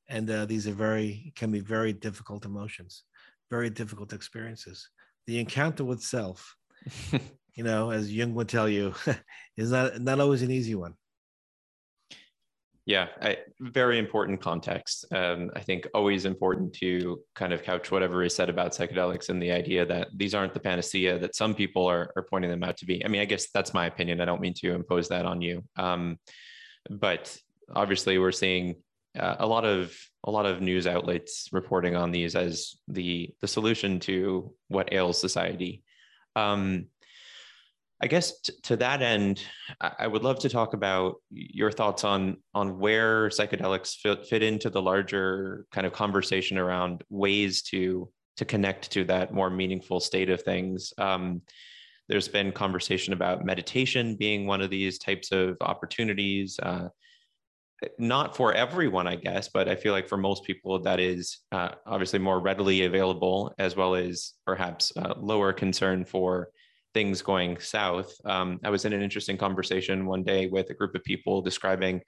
and 0.09 0.29
uh, 0.31 0.45
these 0.45 0.69
are 0.69 0.73
very 0.73 1.33
can 1.37 1.51
be 1.51 1.61
very 1.61 1.93
difficult 1.93 2.45
emotions, 2.45 3.05
very 3.51 3.71
difficult 3.71 4.13
experiences. 4.13 4.89
The 5.27 5.39
encounter 5.39 5.85
with 5.85 6.03
self 6.03 6.57
you 7.55 7.65
know, 7.65 7.91
as 7.91 8.13
Jung 8.13 8.35
would 8.35 8.49
tell 8.49 8.69
you, 8.69 8.95
is 9.57 9.73
not 9.73 10.01
not 10.01 10.21
always 10.21 10.43
an 10.43 10.51
easy 10.51 10.75
one. 10.75 10.95
Yeah, 12.89 13.09
I, 13.21 13.37
very 13.61 13.99
important 13.99 14.41
context. 14.41 15.05
Um, 15.13 15.51
I 15.55 15.61
think 15.61 15.87
always 15.93 16.25
important 16.25 16.73
to 16.77 17.21
kind 17.35 17.53
of 17.53 17.63
couch 17.63 17.91
whatever 17.91 18.23
is 18.23 18.35
said 18.35 18.49
about 18.49 18.73
psychedelics 18.73 19.29
and 19.29 19.43
the 19.43 19.53
idea 19.53 19.85
that 19.85 20.09
these 20.17 20.35
aren't 20.35 20.55
the 20.55 20.61
panacea 20.61 21.19
that 21.19 21.37
some 21.37 21.55
people 21.55 21.85
are, 21.87 22.11
are 22.17 22.23
pointing 22.23 22.51
them 22.51 22.65
out 22.65 22.79
to 22.79 22.87
be. 22.87 23.05
I 23.05 23.09
mean, 23.09 23.21
I 23.21 23.27
guess 23.27 23.51
that's 23.51 23.75
my 23.75 23.85
opinion. 23.85 24.23
I 24.23 24.25
don't 24.25 24.41
mean 24.41 24.55
to 24.61 24.73
impose 24.73 25.07
that 25.11 25.27
on 25.27 25.43
you. 25.43 25.63
Um, 25.77 26.19
but 26.89 27.37
obviously 27.77 28.17
we're 28.17 28.33
seeing 28.33 28.77
uh, 29.19 29.37
a 29.39 29.47
lot 29.47 29.67
of 29.67 29.95
a 30.25 30.31
lot 30.31 30.47
of 30.47 30.63
news 30.63 30.87
outlets 30.87 31.51
reporting 31.53 31.95
on 31.95 32.11
these 32.11 32.35
as 32.35 32.79
the 32.89 33.29
the 33.43 33.49
solution 33.49 34.01
to 34.01 34.55
what 34.69 34.95
ails 34.95 35.21
society. 35.21 35.83
Um, 36.37 36.87
I 38.01 38.07
guess 38.07 38.41
t- 38.41 38.53
to 38.65 38.77
that 38.77 39.03
end, 39.03 39.43
I-, 39.81 39.93
I 40.01 40.07
would 40.07 40.23
love 40.23 40.39
to 40.41 40.49
talk 40.49 40.75
about 40.75 41.17
your 41.31 41.71
thoughts 41.71 42.05
on 42.05 42.39
on 42.55 42.79
where 42.79 43.29
psychedelics 43.29 43.97
fit, 43.97 44.27
fit 44.27 44.43
into 44.43 44.71
the 44.71 44.83
larger 44.83 45.67
kind 45.73 45.87
of 45.87 45.93
conversation 45.93 46.59
around 46.59 47.03
ways 47.11 47.63
to 47.63 48.11
to 48.37 48.45
connect 48.45 48.91
to 48.93 49.05
that 49.05 49.35
more 49.35 49.51
meaningful 49.51 49.99
state 50.01 50.31
of 50.31 50.43
things. 50.43 50.93
Um, 50.97 51.43
there's 52.09 52.29
been 52.29 52.53
conversation 52.53 53.13
about 53.13 53.45
meditation 53.45 54.17
being 54.17 54.47
one 54.47 54.63
of 54.63 54.71
these 54.71 54.99
types 54.99 55.33
of 55.33 55.57
opportunities. 55.61 56.59
Uh, 56.63 56.89
not 57.99 58.37
for 58.37 58.53
everyone, 58.55 59.07
I 59.07 59.17
guess, 59.17 59.49
but 59.49 59.69
I 59.69 59.77
feel 59.77 59.93
like 59.93 60.09
for 60.09 60.17
most 60.17 60.45
people, 60.45 60.81
that 60.81 60.99
is 60.99 61.39
uh, 61.53 61.71
obviously 61.87 62.19
more 62.19 62.41
readily 62.41 62.85
available, 62.85 63.53
as 63.59 63.77
well 63.77 63.95
as 63.95 64.33
perhaps 64.47 64.93
uh, 64.97 65.15
lower 65.17 65.53
concern 65.53 66.05
for 66.05 66.49
things 66.95 67.23
going 67.23 67.59
south. 67.61 68.15
Um, 68.25 68.61
I 68.65 68.71
was 68.71 68.85
in 68.85 68.93
an 68.93 69.03
interesting 69.03 69.37
conversation 69.37 70.07
one 70.07 70.25
day 70.25 70.47
with 70.47 70.71
a 70.71 70.75
group 70.75 70.95
of 70.95 71.05
people 71.05 71.43
describing 71.43 72.03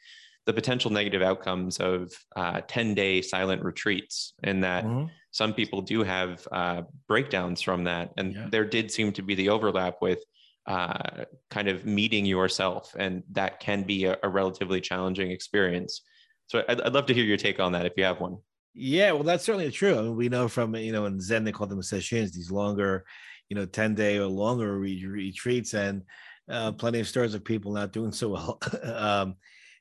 the 0.46 0.52
potential 0.52 0.90
negative 0.90 1.22
outcomes 1.22 1.78
of 1.78 2.12
uh, 2.34 2.60
10 2.66 2.94
day 2.94 3.22
silent 3.22 3.62
retreats, 3.62 4.34
in 4.42 4.60
that 4.60 4.84
mm-hmm. 4.84 5.06
some 5.30 5.52
people 5.52 5.82
do 5.82 6.02
have 6.02 6.46
uh, 6.50 6.82
breakdowns 7.06 7.60
from 7.60 7.84
that. 7.84 8.12
And 8.16 8.34
yeah. 8.34 8.48
there 8.50 8.64
did 8.64 8.90
seem 8.90 9.12
to 9.12 9.22
be 9.22 9.34
the 9.34 9.50
overlap 9.50 9.96
with 10.00 10.24
uh, 10.66 11.24
kind 11.50 11.68
of 11.68 11.84
meeting 11.84 12.24
yourself, 12.24 12.94
and 12.98 13.22
that 13.32 13.60
can 13.60 13.82
be 13.82 14.04
a, 14.04 14.18
a 14.22 14.28
relatively 14.28 14.80
challenging 14.80 15.30
experience. 15.30 16.02
So 16.46 16.64
I'd, 16.68 16.80
I'd, 16.80 16.92
love 16.92 17.06
to 17.06 17.14
hear 17.14 17.24
your 17.24 17.36
take 17.36 17.60
on 17.60 17.72
that 17.72 17.86
if 17.86 17.92
you 17.96 18.04
have 18.04 18.20
one. 18.20 18.38
Yeah, 18.74 19.12
well, 19.12 19.22
that's 19.22 19.44
certainly 19.44 19.70
true. 19.70 19.98
I 19.98 20.02
mean, 20.02 20.16
we 20.16 20.28
know 20.28 20.48
from 20.48 20.74
you 20.76 20.92
know 20.92 21.06
in 21.06 21.20
Zen 21.20 21.44
they 21.44 21.52
call 21.52 21.66
them 21.66 21.80
sesshins, 21.80 22.32
these 22.32 22.50
longer, 22.50 23.04
you 23.50 23.56
know, 23.56 23.66
ten 23.66 23.94
day 23.94 24.16
or 24.16 24.26
longer 24.26 24.78
retreats, 24.78 25.74
and 25.74 26.02
uh, 26.48 26.72
plenty 26.72 27.00
of 27.00 27.08
stories 27.08 27.34
of 27.34 27.44
people 27.44 27.72
not 27.72 27.92
doing 27.92 28.12
so 28.12 28.30
well. 28.30 28.58
um, 28.82 29.34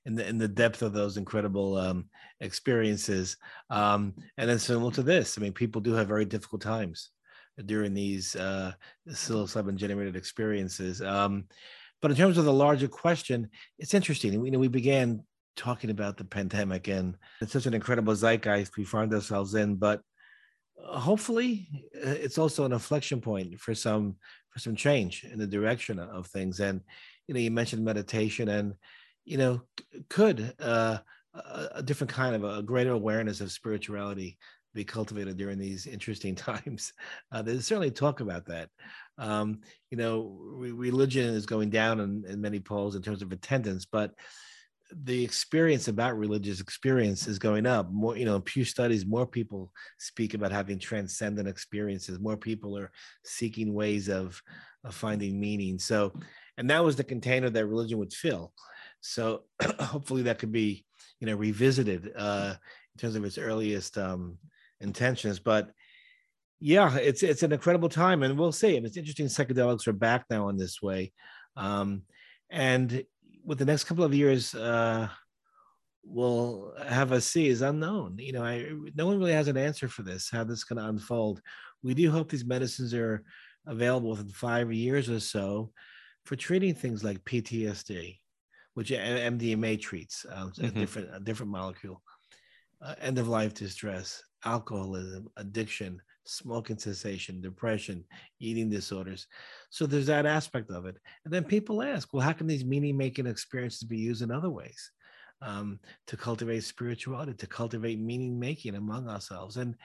in 0.05 0.15
the 0.15 0.27
in 0.27 0.37
the 0.37 0.47
depth 0.47 0.81
of 0.81 0.91
those 0.91 1.17
incredible 1.17 1.77
um, 1.77 2.09
experiences, 2.41 3.37
um, 3.69 4.13
and 4.37 4.49
then 4.49 4.59
similar 4.59 4.91
to 4.91 5.03
this, 5.03 5.37
I 5.37 5.41
mean, 5.41 5.53
people 5.53 5.81
do 5.81 5.93
have 5.93 6.07
very 6.07 6.25
difficult 6.25 6.61
times 6.61 7.11
during 7.65 7.93
these 7.93 8.35
uh, 8.35 8.73
psilocybin 9.07 9.75
generated 9.75 10.15
experiences. 10.15 11.01
Um, 11.01 11.45
but 12.01 12.11
in 12.11 12.17
terms 12.17 12.37
of 12.37 12.45
the 12.45 12.53
larger 12.53 12.87
question, 12.87 13.49
it's 13.77 13.93
interesting. 13.93 14.33
You 14.45 14.51
know, 14.51 14.59
we 14.59 14.69
began 14.69 15.23
talking 15.55 15.89
about 15.89 16.17
the 16.17 16.23
pandemic, 16.23 16.87
and 16.87 17.15
it's 17.41 17.51
such 17.51 17.65
an 17.65 17.73
incredible 17.73 18.15
zeitgeist 18.15 18.77
we 18.77 18.85
find 18.85 19.13
ourselves 19.13 19.55
in. 19.55 19.75
But 19.75 20.01
hopefully, 20.83 21.67
uh, 21.95 22.09
it's 22.09 22.37
also 22.37 22.65
an 22.65 22.73
inflection 22.73 23.21
point 23.21 23.59
for 23.59 23.75
some 23.75 24.15
for 24.49 24.59
some 24.59 24.75
change 24.75 25.23
in 25.23 25.37
the 25.37 25.47
direction 25.47 25.99
of 25.99 26.27
things. 26.27 26.59
And 26.59 26.81
you 27.27 27.33
know, 27.33 27.39
you 27.39 27.51
mentioned 27.51 27.83
meditation, 27.83 28.49
and 28.49 28.73
you 29.25 29.37
know, 29.37 29.61
could 30.09 30.53
uh, 30.59 30.99
a 31.33 31.83
different 31.83 32.11
kind 32.11 32.35
of 32.35 32.43
a 32.43 32.63
greater 32.63 32.91
awareness 32.91 33.41
of 33.41 33.51
spirituality 33.51 34.37
be 34.73 34.83
cultivated 34.83 35.37
during 35.37 35.57
these 35.57 35.87
interesting 35.87 36.35
times. 36.49 36.93
Uh, 37.31 37.41
they 37.41 37.59
certainly 37.59 37.91
talk 37.91 38.19
about 38.19 38.45
that. 38.45 38.69
Um, 39.17 39.59
you 39.89 39.97
know, 39.97 40.37
re- 40.39 40.71
religion 40.71 41.33
is 41.33 41.45
going 41.45 41.69
down 41.69 41.99
in, 41.99 42.23
in 42.27 42.41
many 42.41 42.59
polls 42.59 42.95
in 42.95 43.01
terms 43.01 43.21
of 43.21 43.31
attendance, 43.31 43.85
but 43.85 44.13
the 44.91 45.23
experience 45.23 45.87
about 45.87 46.17
religious 46.17 46.59
experience 46.59 47.27
is 47.27 47.39
going 47.39 47.65
up. 47.65 47.91
More, 47.91 48.17
you 48.17 48.25
know, 48.25 48.39
Pew 48.39 48.65
studies, 48.65 49.05
more 49.05 49.27
people 49.27 49.71
speak 49.97 50.33
about 50.33 50.51
having 50.51 50.79
transcendent 50.79 51.47
experiences. 51.47 52.19
More 52.19 52.37
people 52.37 52.77
are 52.77 52.91
seeking 53.23 53.73
ways 53.73 54.09
of, 54.09 54.41
of 54.83 54.95
finding 54.95 55.39
meaning. 55.39 55.79
So, 55.79 56.13
and 56.57 56.69
that 56.69 56.83
was 56.83 56.95
the 56.95 57.03
container 57.03 57.49
that 57.49 57.67
religion 57.67 57.99
would 57.99 58.13
fill. 58.13 58.51
So, 59.01 59.43
hopefully, 59.79 60.23
that 60.23 60.39
could 60.39 60.51
be, 60.51 60.85
you 61.19 61.27
know, 61.27 61.35
revisited 61.35 62.11
uh, 62.17 62.55
in 62.95 62.99
terms 62.99 63.15
of 63.15 63.23
its 63.25 63.37
earliest 63.37 63.97
um, 63.97 64.37
intentions. 64.81 65.39
But 65.39 65.71
yeah, 66.59 66.97
it's 66.97 67.23
it's 67.23 67.43
an 67.43 67.53
incredible 67.53 67.89
time, 67.89 68.23
and 68.23 68.37
we'll 68.37 68.51
see. 68.51 68.75
And 68.75 68.85
it's 68.85 68.97
interesting. 68.97 69.27
Psychedelics 69.27 69.87
are 69.87 69.93
back 69.93 70.25
now 70.29 70.49
in 70.49 70.57
this 70.57 70.81
way, 70.81 71.13
um, 71.55 72.01
and 72.49 73.03
with 73.49 73.57
the 73.57 73.65
next 73.65 73.85
couple 73.85 74.03
of 74.03 74.13
years, 74.13 74.53
uh, 74.53 75.09
we'll 76.03 76.71
have 76.87 77.11
a 77.11 77.19
see 77.19 77.47
is 77.47 77.63
unknown. 77.63 78.15
You 78.19 78.31
know, 78.31 78.43
I 78.43 78.69
no 78.93 79.07
one 79.07 79.17
really 79.17 79.33
has 79.33 79.47
an 79.47 79.57
answer 79.57 79.87
for 79.87 80.03
this. 80.03 80.29
How 80.29 80.43
this 80.43 80.59
is 80.59 80.63
going 80.63 80.77
to 80.77 80.87
unfold. 80.87 81.41
We 81.81 81.95
do 81.95 82.11
hope 82.11 82.29
these 82.29 82.45
medicines 82.45 82.93
are 82.93 83.23
available 83.65 84.11
within 84.11 84.29
five 84.29 84.71
years 84.71 85.09
or 85.09 85.19
so 85.19 85.71
for 86.25 86.35
treating 86.35 86.75
things 86.75 87.03
like 87.03 87.25
PTSD, 87.25 88.19
which 88.75 88.91
MDMA 88.91 89.81
treats, 89.81 90.27
uh, 90.31 90.45
mm-hmm. 90.45 90.65
a 90.65 90.69
different 90.69 91.09
a 91.11 91.19
different 91.19 91.51
molecule, 91.51 92.03
uh, 92.83 92.93
end 93.01 93.17
of 93.17 93.27
life 93.27 93.55
distress, 93.55 94.21
alcoholism, 94.45 95.27
addiction, 95.37 95.99
smoking 96.29 96.77
cessation, 96.77 97.41
depression, 97.41 98.03
eating 98.39 98.69
disorders. 98.69 99.27
So 99.69 99.85
there's 99.85 100.07
that 100.07 100.25
aspect 100.25 100.71
of 100.71 100.85
it. 100.85 100.97
And 101.25 101.33
then 101.33 101.43
people 101.43 101.81
ask, 101.81 102.13
well, 102.13 102.23
how 102.23 102.33
can 102.33 102.47
these 102.47 102.65
meaning 102.65 102.97
making 102.97 103.27
experiences 103.27 103.83
be 103.83 103.97
used 103.97 104.21
in 104.21 104.31
other 104.31 104.49
ways 104.49 104.91
um, 105.41 105.79
to 106.07 106.17
cultivate 106.17 106.63
spirituality, 106.63 107.33
to 107.33 107.47
cultivate 107.47 107.99
meaning 107.99 108.39
making 108.39 108.75
among 108.75 109.09
ourselves? 109.09 109.57
And 109.57 109.75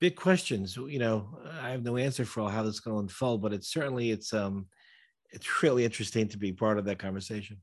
big 0.00 0.16
questions. 0.16 0.76
You 0.76 0.98
know, 0.98 1.38
I 1.60 1.70
have 1.70 1.84
no 1.84 1.96
answer 1.96 2.24
for 2.24 2.50
how 2.50 2.62
this 2.62 2.74
is 2.74 2.80
going 2.80 2.96
to 2.96 3.00
unfold, 3.00 3.42
but 3.42 3.52
it's 3.52 3.72
certainly 3.72 4.10
it's 4.10 4.32
um, 4.32 4.66
it's 5.30 5.48
really 5.62 5.84
interesting 5.84 6.28
to 6.28 6.38
be 6.38 6.52
part 6.52 6.78
of 6.78 6.84
that 6.86 6.98
conversation. 6.98 7.58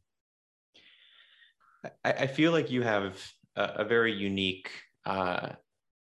I, 2.04 2.12
I 2.12 2.28
feel 2.28 2.52
like 2.52 2.72
you 2.72 2.82
have 2.84 3.18
a, 3.56 3.64
a 3.78 3.86
very 3.86 4.14
unique 4.14 4.70
uh, 5.06 5.50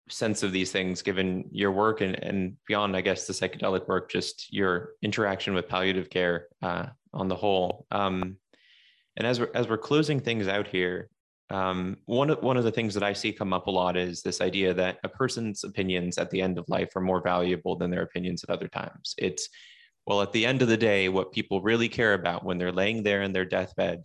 sense 0.09 0.43
of 0.43 0.53
these 0.53 0.73
things 0.73 1.03
given 1.03 1.49
your 1.51 1.71
work 1.71 2.01
and, 2.01 2.23
and 2.23 2.57
beyond 2.67 2.97
i 2.97 3.01
guess 3.01 3.27
the 3.27 3.33
psychedelic 3.33 3.87
work 3.87 4.11
just 4.11 4.53
your 4.53 4.91
interaction 5.03 5.55
with 5.55 5.69
palliative 5.69 6.11
care 6.11 6.49
uh, 6.63 6.87
on 7.15 7.29
the 7.29 7.37
whole. 7.37 7.87
Um, 7.91 8.37
and 9.17 9.27
as 9.27 9.39
we're 9.39 9.51
as 9.55 9.69
we're 9.69 9.79
closing 9.79 10.21
things 10.21 10.49
out 10.49 10.67
here 10.67 11.09
um, 11.51 11.99
one 12.07 12.31
of 12.31 12.43
one 12.43 12.57
of 12.57 12.65
the 12.65 12.71
things 12.71 12.95
that 12.95 13.03
i 13.03 13.13
see 13.13 13.33
come 13.33 13.53
up 13.53 13.67
a 13.67 13.71
lot 13.71 13.97
is 13.97 14.23
this 14.23 14.41
idea 14.41 14.73
that 14.73 14.99
a 15.05 15.09
person's 15.09 15.65
opinions 15.65 16.19
at 16.19 16.31
the 16.31 16.41
end 16.41 16.59
of 16.59 16.69
life 16.69 16.95
are 16.97 17.01
more 17.01 17.21
valuable 17.21 17.77
than 17.77 17.91
their 17.91 18.03
opinions 18.03 18.43
at 18.43 18.51
other 18.51 18.69
times. 18.69 19.15
It's 19.19 19.49
well 20.07 20.23
at 20.23 20.33
the 20.33 20.47
end 20.47 20.63
of 20.63 20.69
the 20.69 20.77
day 20.77 21.09
what 21.09 21.33
people 21.33 21.61
really 21.61 21.89
care 21.89 22.15
about 22.15 22.45
when 22.45 22.59
they're 22.59 22.73
laying 22.73 23.03
there 23.03 23.23
in 23.23 23.33
their 23.33 23.45
deathbed 23.45 24.03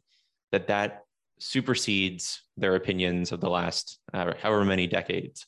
that 0.52 0.68
that 0.68 1.04
supersedes 1.40 2.44
their 2.58 2.76
opinions 2.76 3.32
of 3.32 3.40
the 3.40 3.50
last 3.50 4.00
uh, 4.14 4.34
however 4.42 4.66
many 4.66 4.88
decades 4.88 5.46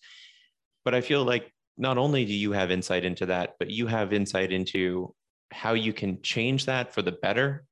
but 0.86 0.96
I 0.96 1.02
feel 1.02 1.24
like 1.24 1.52
not 1.78 1.98
only 1.98 2.26
do 2.26 2.34
you 2.34 2.52
have 2.52 2.72
insight 2.72 3.06
into 3.06 3.26
that, 3.28 3.56
but 3.60 3.70
you 3.70 3.88
have 3.88 4.14
insight 4.14 4.52
into 4.52 5.16
how 5.52 5.74
you 5.74 5.94
can 5.94 6.22
change 6.22 6.66
that 6.66 6.94
for 6.94 7.02
the 7.02 7.12
better. 7.12 7.66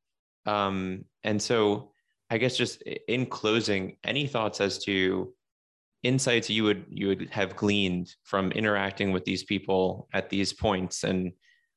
Um, 0.45 1.05
and 1.24 1.41
so, 1.41 1.91
I 2.30 2.38
guess 2.38 2.58
just 2.58 2.82
in 2.82 3.26
closing, 3.26 3.97
any 4.03 4.28
thoughts 4.28 4.60
as 4.60 4.80
to 4.86 5.34
insights 6.03 6.49
you 6.49 6.64
would 6.64 6.86
you 6.89 7.08
would 7.08 7.30
have 7.32 7.55
gleaned 7.55 8.14
from 8.24 8.51
interacting 8.51 9.12
with 9.12 9.26
these 9.26 9.43
people 9.43 10.08
at 10.14 10.30
these 10.30 10.53
points, 10.53 11.03
and 11.03 11.34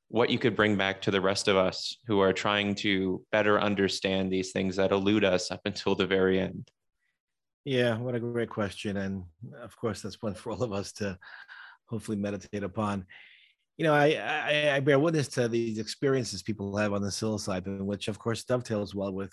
what 0.08 0.30
you 0.30 0.38
could 0.38 0.56
bring 0.56 0.76
back 0.76 1.00
to 1.02 1.10
the 1.10 1.20
rest 1.20 1.46
of 1.46 1.56
us 1.56 1.96
who 2.06 2.20
are 2.20 2.32
trying 2.32 2.74
to 2.74 3.24
better 3.30 3.60
understand 3.60 4.30
these 4.30 4.50
things 4.50 4.76
that 4.76 4.90
elude 4.90 5.24
us 5.24 5.50
up 5.50 5.60
until 5.64 5.94
the 5.94 6.06
very 6.06 6.40
end. 6.40 6.68
Yeah, 7.64 7.98
what 7.98 8.14
a 8.14 8.20
great 8.20 8.48
question. 8.48 8.96
And 8.96 9.24
of 9.60 9.76
course, 9.76 10.02
that's 10.02 10.22
one 10.22 10.34
for 10.40 10.52
all 10.52 10.62
of 10.62 10.72
us 10.72 10.92
to 10.94 11.18
hopefully 11.86 12.16
meditate 12.16 12.62
upon. 12.62 13.06
You 13.76 13.84
know, 13.84 13.94
I, 13.94 14.06
I, 14.12 14.76
I 14.76 14.80
bear 14.80 14.98
witness 14.98 15.28
to 15.28 15.48
these 15.48 15.78
experiences 15.78 16.42
people 16.42 16.76
have 16.76 16.92
on 16.92 17.02
the 17.02 17.08
psilocybin, 17.08 17.80
which 17.80 18.08
of 18.08 18.18
course 18.18 18.44
dovetails 18.44 18.94
well 18.94 19.12
with 19.12 19.32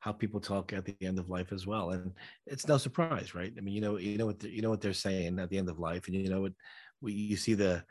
how 0.00 0.12
people 0.12 0.40
talk 0.40 0.72
at 0.72 0.84
the 0.84 0.94
end 1.00 1.18
of 1.18 1.30
life 1.30 1.52
as 1.52 1.66
well. 1.66 1.90
And 1.90 2.12
it's 2.46 2.68
no 2.68 2.76
surprise, 2.76 3.34
right? 3.34 3.52
I 3.56 3.60
mean, 3.60 3.74
you 3.74 3.80
know, 3.80 3.96
you 3.96 4.18
know 4.18 4.26
what 4.26 4.42
you 4.44 4.60
know 4.62 4.70
what 4.70 4.80
they're 4.82 4.92
saying 4.92 5.38
at 5.38 5.48
the 5.48 5.56
end 5.58 5.70
of 5.70 5.78
life, 5.78 6.06
and 6.06 6.14
you 6.16 6.28
know 6.28 6.42
what 6.42 6.52
you 7.12 7.36
see 7.36 7.54
the 7.54 7.82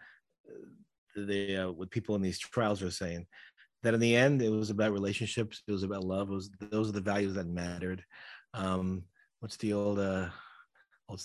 the 1.16 1.58
uh, 1.58 1.72
what 1.72 1.90
people 1.90 2.16
in 2.16 2.22
these 2.22 2.40
trials 2.40 2.84
are 2.84 2.92
saying 2.92 3.26
that 3.84 3.94
in 3.94 4.00
the 4.00 4.16
end 4.16 4.42
it 4.42 4.50
was 4.50 4.70
about 4.70 4.92
relationships, 4.92 5.64
it 5.68 5.72
was 5.72 5.84
about 5.84 6.04
love, 6.04 6.30
it 6.30 6.34
was 6.34 6.50
those 6.72 6.90
are 6.90 6.94
the 6.94 7.02
values 7.02 7.34
that 7.36 7.48
mattered. 7.48 8.04
Um, 8.54 9.04
what's 9.40 9.58
the 9.58 9.74
old 9.74 10.00
uh 10.00 10.28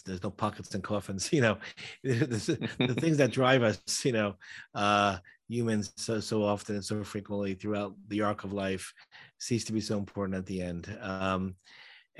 there's 0.06 0.22
no 0.22 0.30
pockets 0.30 0.74
and 0.74 0.84
coffins 0.84 1.32
you 1.32 1.40
know 1.40 1.58
the, 2.04 2.68
the 2.78 2.94
things 2.94 3.16
that 3.16 3.32
drive 3.32 3.62
us 3.62 4.04
you 4.04 4.12
know 4.12 4.34
uh 4.74 5.18
humans 5.48 5.92
so 5.96 6.20
so 6.20 6.42
often 6.44 6.76
and 6.76 6.84
so 6.84 7.02
frequently 7.04 7.54
throughout 7.54 7.94
the 8.08 8.22
arc 8.22 8.44
of 8.44 8.52
life 8.52 8.92
cease 9.38 9.64
to 9.64 9.72
be 9.72 9.80
so 9.80 9.98
important 9.98 10.36
at 10.36 10.46
the 10.46 10.62
end 10.62 10.96
um 11.02 11.54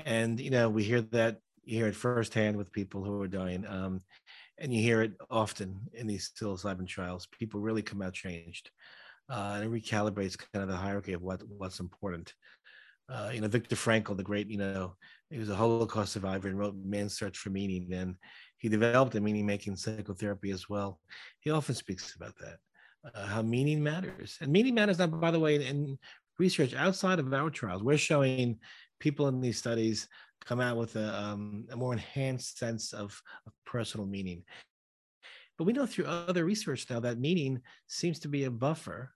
And 0.05 0.39
you 0.39 0.51
know, 0.51 0.69
we 0.69 0.83
hear 0.83 1.01
that 1.13 1.37
you 1.65 1.77
hear 1.79 1.87
it 1.87 1.95
firsthand 1.95 2.57
with 2.57 2.71
people 2.73 3.03
who 3.03 3.21
are 3.21 3.27
dying, 3.29 3.65
um, 3.67 4.01
and 4.59 4.73
you 4.73 4.81
hear 4.81 5.01
it 5.03 5.13
often 5.29 5.79
in 5.93 6.07
these 6.07 6.31
psilocybin 6.35 6.87
trials. 6.87 7.27
People 7.39 7.61
really 7.61 7.83
come 7.83 8.01
out 8.01 8.13
changed, 8.13 8.71
uh, 9.29 9.53
and 9.55 9.63
it 9.65 9.71
recalibrates 9.71 10.37
kind 10.37 10.63
of 10.63 10.69
the 10.69 10.77
hierarchy 10.77 11.13
of 11.13 11.21
what 11.23 11.41
what's 11.59 11.79
important. 11.81 12.33
Uh, 13.13 13.29
you 13.31 13.41
know, 13.41 13.47
Viktor 13.47 13.75
Frankl, 13.75 14.17
the 14.17 14.23
great, 14.23 14.49
you 14.49 14.57
know, 14.57 14.95
he 15.29 15.37
was 15.37 15.49
a 15.49 15.55
Holocaust 15.55 16.13
survivor 16.13 16.47
and 16.47 16.57
wrote 16.57 16.75
Man's 16.83 17.13
Search 17.13 17.37
for 17.37 17.51
Meaning. 17.51 17.93
And 17.93 18.15
he 18.57 18.69
developed 18.69 19.13
a 19.15 19.21
meaning 19.21 19.45
making 19.45 19.75
psychotherapy 19.75 20.49
as 20.49 20.67
well. 20.67 20.99
He 21.41 21.51
often 21.51 21.75
speaks 21.75 22.15
about 22.15 22.33
that, 22.39 22.57
uh, 23.13 23.27
how 23.27 23.41
meaning 23.43 23.83
matters. 23.83 24.37
And 24.41 24.51
meaning 24.51 24.73
matters 24.73 24.97
now, 24.97 25.07
by 25.07 25.29
the 25.29 25.39
way, 25.39 25.55
in, 25.55 25.61
in 25.61 25.99
research 26.39 26.73
outside 26.73 27.19
of 27.19 27.31
our 27.33 27.51
trials. 27.51 27.83
We're 27.83 27.97
showing 27.97 28.57
people 28.99 29.27
in 29.27 29.41
these 29.41 29.59
studies 29.59 30.07
come 30.43 30.59
out 30.59 30.77
with 30.77 30.95
a, 30.95 31.15
um, 31.15 31.65
a 31.71 31.75
more 31.75 31.93
enhanced 31.93 32.57
sense 32.57 32.93
of, 32.93 33.21
of 33.45 33.53
personal 33.65 34.07
meaning. 34.07 34.43
But 35.57 35.65
we 35.65 35.73
know 35.73 35.85
through 35.85 36.05
other 36.05 36.45
research 36.45 36.87
now 36.89 36.99
that 37.01 37.19
meaning 37.19 37.61
seems 37.87 38.19
to 38.19 38.27
be 38.27 38.45
a 38.45 38.51
buffer 38.51 39.11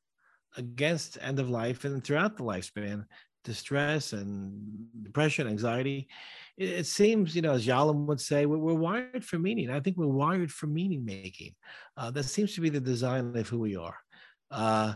against 0.56 1.18
end 1.22 1.40
of 1.40 1.50
life 1.50 1.84
and 1.84 2.04
throughout 2.04 2.38
the 2.38 2.44
lifespan 2.44 3.06
distress 3.48 4.14
and 4.14 4.52
depression, 5.02 5.48
anxiety. 5.48 6.08
It, 6.58 6.70
it 6.70 6.86
seems, 6.86 7.36
you 7.36 7.42
know, 7.42 7.54
as 7.54 7.66
Yalom 7.66 8.06
would 8.06 8.20
say, 8.20 8.46
we're, 8.46 8.58
we're, 8.58 8.74
wired 8.74 9.24
for 9.24 9.40
meaning. 9.40 9.70
I 9.70 9.80
think 9.80 9.98
we're 9.98 10.08
wired 10.08 10.52
for 10.52 10.68
meaning 10.68 11.06
making. 11.06 11.56
Uh, 11.96 12.12
that 12.12 12.24
seems 12.24 12.54
to 12.56 12.62
be 12.62 12.70
the 12.70 12.82
design 12.82 13.36
of 13.36 13.48
who 13.48 13.60
we 13.60 13.78
are. 13.78 13.98
Uh, 14.52 14.94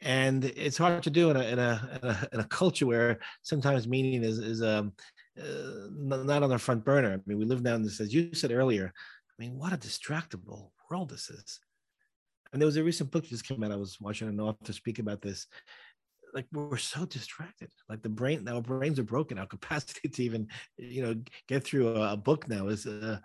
and 0.00 0.44
it's 0.44 0.78
hard 0.78 1.02
to 1.02 1.10
do 1.10 1.30
in 1.30 1.36
a, 1.36 1.42
in 1.42 1.58
a, 1.58 1.98
in 2.00 2.08
a, 2.08 2.28
in 2.34 2.40
a 2.40 2.44
culture 2.44 2.86
where 2.86 3.18
sometimes 3.42 3.88
meaning 3.88 4.22
is, 4.22 4.38
is 4.38 4.62
um, 4.62 4.92
uh, 5.38 5.88
not 5.90 6.44
on 6.44 6.50
the 6.50 6.58
front 6.58 6.84
burner. 6.84 7.12
I 7.12 7.18
mean, 7.26 7.38
we 7.38 7.44
live 7.44 7.62
now 7.62 7.74
in 7.74 7.82
this, 7.82 8.00
as 8.00 8.14
you 8.14 8.32
said 8.32 8.52
earlier, 8.52 8.92
I 9.38 9.42
mean, 9.42 9.58
what 9.58 9.72
a 9.72 9.76
distractible 9.76 10.70
world 10.88 11.10
this 11.10 11.30
is. 11.30 11.60
And 12.52 12.62
there 12.62 12.66
was 12.66 12.76
a 12.76 12.84
recent 12.84 13.10
book 13.10 13.24
that 13.24 13.30
just 13.30 13.46
came 13.46 13.62
out. 13.62 13.72
I 13.72 13.76
was 13.76 14.00
watching 14.00 14.28
an 14.28 14.40
author 14.40 14.72
speak 14.72 15.00
about 15.00 15.20
this 15.20 15.46
like 16.34 16.46
we're 16.52 16.76
so 16.76 17.04
distracted. 17.04 17.70
Like 17.88 18.02
the 18.02 18.08
brain 18.08 18.46
our 18.48 18.62
brains 18.62 18.98
are 18.98 19.04
broken. 19.04 19.38
Our 19.38 19.46
capacity 19.46 20.08
to 20.12 20.22
even 20.22 20.48
you 20.76 21.02
know 21.02 21.14
get 21.46 21.64
through 21.64 21.88
a, 21.88 22.16
book 22.16 22.48
now 22.48 22.68
is 22.68 22.86
uh, 22.86 23.18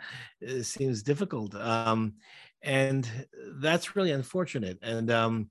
seems 0.62 1.04
difficult. 1.04 1.56
Um 1.56 2.14
and 2.62 3.10
that's 3.56 3.95
really 3.95 4.12
unfortunate. 4.12 4.80
And 4.82 5.12
um 5.12 5.49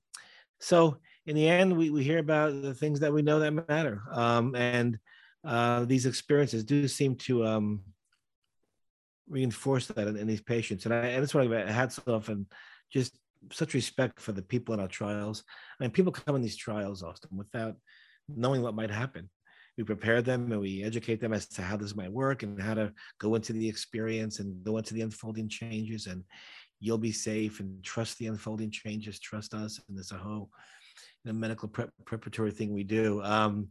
so 0.60 0.98
in 1.26 1.36
the 1.36 1.48
end 1.48 1.76
we, 1.76 1.90
we 1.90 2.02
hear 2.02 2.18
about 2.18 2.62
the 2.62 2.74
things 2.74 3.00
that 3.00 3.12
we 3.12 3.22
know 3.22 3.40
that 3.40 3.68
matter. 3.68 4.02
Um 4.10 4.54
and 4.54 4.98
uh 5.44 5.84
these 5.84 6.06
experiences 6.06 6.64
do 6.64 6.86
seem 6.88 7.16
to 7.16 7.46
um 7.46 7.82
reinforce 9.28 9.86
that 9.86 10.08
in, 10.08 10.16
in 10.16 10.26
these 10.26 10.42
patients. 10.42 10.84
And 10.84 10.94
i 10.94 11.06
and 11.06 11.22
that's 11.22 11.34
what 11.34 11.50
i 11.52 11.70
hats 11.70 12.00
off 12.06 12.28
and 12.28 12.46
just 12.90 13.16
such 13.50 13.74
respect 13.74 14.20
for 14.20 14.32
the 14.32 14.42
people 14.42 14.74
in 14.74 14.80
our 14.80 14.88
trials. 14.88 15.44
I 15.78 15.84
mean, 15.84 15.90
people 15.90 16.12
come 16.12 16.36
in 16.36 16.42
these 16.42 16.56
trials 16.56 17.02
often 17.02 17.36
without 17.36 17.76
knowing 18.28 18.62
what 18.62 18.74
might 18.74 18.90
happen. 18.90 19.28
We 19.76 19.84
prepare 19.84 20.20
them 20.20 20.52
and 20.52 20.60
we 20.60 20.84
educate 20.84 21.20
them 21.20 21.32
as 21.32 21.48
to 21.48 21.62
how 21.62 21.76
this 21.76 21.96
might 21.96 22.12
work 22.12 22.42
and 22.42 22.60
how 22.60 22.74
to 22.74 22.92
go 23.18 23.34
into 23.34 23.54
the 23.54 23.68
experience 23.68 24.38
and 24.38 24.62
go 24.64 24.76
into 24.76 24.92
the 24.92 25.00
unfolding 25.00 25.48
changes. 25.48 26.06
And 26.06 26.24
you'll 26.78 26.98
be 26.98 27.12
safe 27.12 27.60
and 27.60 27.82
trust 27.82 28.18
the 28.18 28.26
unfolding 28.26 28.70
changes, 28.70 29.18
trust 29.18 29.54
us. 29.54 29.80
And 29.88 29.96
there's 29.96 30.12
a 30.12 30.16
whole 30.16 30.50
you 31.24 31.32
know, 31.32 31.38
medical 31.38 31.68
prep, 31.68 31.90
preparatory 32.04 32.50
thing 32.50 32.72
we 32.72 32.84
do. 32.84 33.22
Um, 33.22 33.68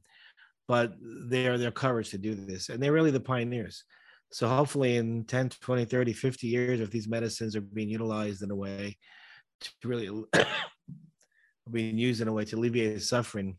but 0.68 0.94
they 1.02 1.48
are 1.48 1.58
their 1.58 1.72
courage 1.72 2.10
to 2.12 2.18
do 2.18 2.34
this. 2.34 2.70
And 2.70 2.82
they're 2.82 2.94
really 2.94 3.12
the 3.12 3.20
pioneers. 3.20 3.84
So 4.32 4.48
hopefully 4.48 4.96
in 4.96 5.26
10, 5.26 5.50
20, 5.50 5.86
30, 5.86 6.14
50 6.14 6.48
years, 6.48 6.80
if 6.80 6.90
these 6.90 7.10
medicines 7.10 7.56
are 7.56 7.62
being 7.62 7.90
utilized 7.90 8.42
in 8.42 8.52
a 8.52 8.56
way 8.56 8.98
to 9.62 9.88
really 9.88 10.24
being 11.72 11.98
used 11.98 12.22
in 12.22 12.28
a 12.28 12.34
way 12.34 12.46
to 12.46 12.56
alleviate 12.56 13.02
suffering. 13.02 13.58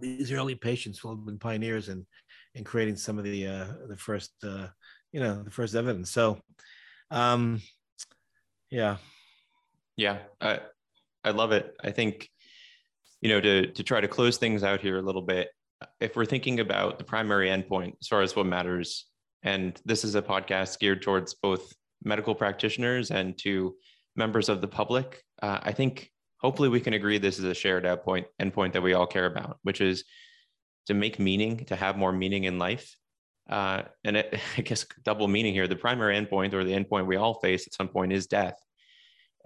These 0.00 0.32
early 0.32 0.54
patients 0.54 1.02
will 1.02 1.16
have 1.16 1.24
been 1.24 1.38
pioneers 1.38 1.88
in 1.88 2.06
in 2.54 2.64
creating 2.64 2.96
some 2.96 3.18
of 3.18 3.24
the 3.24 3.46
uh, 3.46 3.66
the 3.88 3.96
first 3.96 4.32
uh, 4.42 4.66
you 5.12 5.20
know 5.20 5.42
the 5.42 5.50
first 5.50 5.74
evidence. 5.74 6.10
So, 6.10 6.40
um, 7.10 7.60
yeah, 8.70 8.96
yeah, 9.96 10.18
I 10.40 10.60
I 11.22 11.30
love 11.30 11.52
it. 11.52 11.74
I 11.82 11.90
think 11.90 12.28
you 13.20 13.28
know 13.28 13.40
to 13.40 13.66
to 13.68 13.82
try 13.82 14.00
to 14.00 14.08
close 14.08 14.36
things 14.36 14.64
out 14.64 14.80
here 14.80 14.98
a 14.98 15.02
little 15.02 15.22
bit. 15.22 15.48
If 16.00 16.16
we're 16.16 16.24
thinking 16.24 16.60
about 16.60 16.98
the 16.98 17.04
primary 17.04 17.48
endpoint 17.48 17.94
as 18.00 18.08
far 18.08 18.22
as 18.22 18.34
what 18.34 18.46
matters, 18.46 19.06
and 19.42 19.80
this 19.84 20.02
is 20.04 20.14
a 20.14 20.22
podcast 20.22 20.78
geared 20.80 21.02
towards 21.02 21.34
both 21.34 21.72
medical 22.02 22.34
practitioners 22.34 23.10
and 23.10 23.36
to 23.38 23.74
members 24.16 24.48
of 24.48 24.60
the 24.60 24.68
public, 24.68 25.22
uh, 25.42 25.58
I 25.62 25.72
think 25.72 26.10
hopefully 26.38 26.68
we 26.68 26.80
can 26.80 26.94
agree 26.94 27.18
this 27.18 27.38
is 27.38 27.44
a 27.44 27.54
shared 27.54 27.84
endpoint 27.84 28.26
endpoint 28.40 28.72
that 28.72 28.82
we 28.82 28.94
all 28.94 29.06
care 29.06 29.26
about, 29.26 29.58
which 29.62 29.80
is 29.80 30.04
to 30.86 30.94
make 30.94 31.18
meaning, 31.18 31.64
to 31.66 31.76
have 31.76 31.96
more 31.96 32.12
meaning 32.12 32.44
in 32.44 32.58
life. 32.58 32.96
Uh, 33.48 33.82
and 34.04 34.16
it, 34.16 34.38
I 34.56 34.62
guess 34.62 34.86
double 35.02 35.28
meaning 35.28 35.54
here. 35.54 35.66
The 35.66 35.76
primary 35.76 36.16
endpoint 36.16 36.52
or 36.52 36.64
the 36.64 36.72
endpoint 36.72 37.06
we 37.06 37.16
all 37.16 37.40
face 37.40 37.66
at 37.66 37.74
some 37.74 37.88
point 37.88 38.12
is 38.12 38.26
death. 38.26 38.56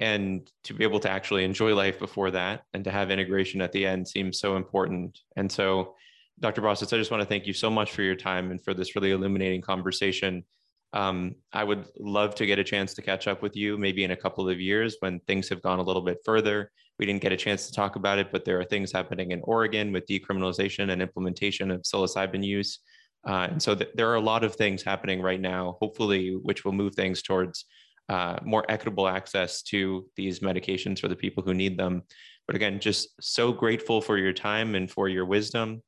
And 0.00 0.48
to 0.64 0.74
be 0.74 0.84
able 0.84 1.00
to 1.00 1.10
actually 1.10 1.44
enjoy 1.44 1.74
life 1.74 1.98
before 1.98 2.30
that 2.30 2.62
and 2.72 2.84
to 2.84 2.90
have 2.90 3.10
integration 3.10 3.60
at 3.60 3.72
the 3.72 3.84
end 3.84 4.06
seems 4.06 4.38
so 4.38 4.56
important. 4.56 5.18
And 5.34 5.50
so, 5.50 5.94
Dr. 6.38 6.62
Bossis, 6.62 6.92
I 6.92 6.98
just 6.98 7.10
want 7.10 7.20
to 7.20 7.28
thank 7.28 7.48
you 7.48 7.52
so 7.52 7.68
much 7.68 7.90
for 7.90 8.02
your 8.02 8.14
time 8.14 8.52
and 8.52 8.62
for 8.62 8.74
this 8.74 8.94
really 8.94 9.10
illuminating 9.10 9.60
conversation. 9.60 10.44
Um, 10.92 11.34
I 11.52 11.64
would 11.64 11.86
love 11.98 12.34
to 12.36 12.46
get 12.46 12.58
a 12.58 12.64
chance 12.64 12.94
to 12.94 13.02
catch 13.02 13.28
up 13.28 13.42
with 13.42 13.54
you 13.54 13.76
maybe 13.76 14.04
in 14.04 14.12
a 14.12 14.16
couple 14.16 14.48
of 14.48 14.60
years 14.60 14.96
when 15.00 15.20
things 15.20 15.48
have 15.50 15.62
gone 15.62 15.78
a 15.78 15.82
little 15.82 16.02
bit 16.02 16.18
further. 16.24 16.70
We 16.98 17.06
didn't 17.06 17.22
get 17.22 17.32
a 17.32 17.36
chance 17.36 17.66
to 17.66 17.72
talk 17.72 17.96
about 17.96 18.18
it, 18.18 18.32
but 18.32 18.44
there 18.44 18.58
are 18.58 18.64
things 18.64 18.90
happening 18.90 19.30
in 19.32 19.40
Oregon 19.44 19.92
with 19.92 20.06
decriminalization 20.06 20.90
and 20.90 21.02
implementation 21.02 21.70
of 21.70 21.82
psilocybin 21.82 22.44
use. 22.44 22.80
Uh, 23.26 23.48
and 23.50 23.62
so 23.62 23.74
th- 23.74 23.90
there 23.94 24.10
are 24.10 24.16
a 24.16 24.20
lot 24.20 24.44
of 24.44 24.54
things 24.54 24.82
happening 24.82 25.20
right 25.20 25.40
now, 25.40 25.76
hopefully, 25.80 26.38
which 26.42 26.64
will 26.64 26.72
move 26.72 26.94
things 26.94 27.22
towards 27.22 27.66
uh, 28.08 28.38
more 28.42 28.64
equitable 28.68 29.06
access 29.06 29.62
to 29.62 30.06
these 30.16 30.40
medications 30.40 30.98
for 30.98 31.08
the 31.08 31.16
people 31.16 31.42
who 31.42 31.52
need 31.52 31.78
them. 31.78 32.02
But 32.46 32.56
again, 32.56 32.80
just 32.80 33.10
so 33.20 33.52
grateful 33.52 34.00
for 34.00 34.16
your 34.16 34.32
time 34.32 34.74
and 34.74 34.90
for 34.90 35.08
your 35.08 35.26
wisdom. 35.26 35.82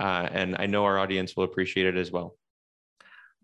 Uh, 0.00 0.28
and 0.32 0.56
I 0.58 0.66
know 0.66 0.84
our 0.84 0.98
audience 0.98 1.36
will 1.36 1.44
appreciate 1.44 1.86
it 1.86 1.96
as 1.96 2.10
well. 2.10 2.36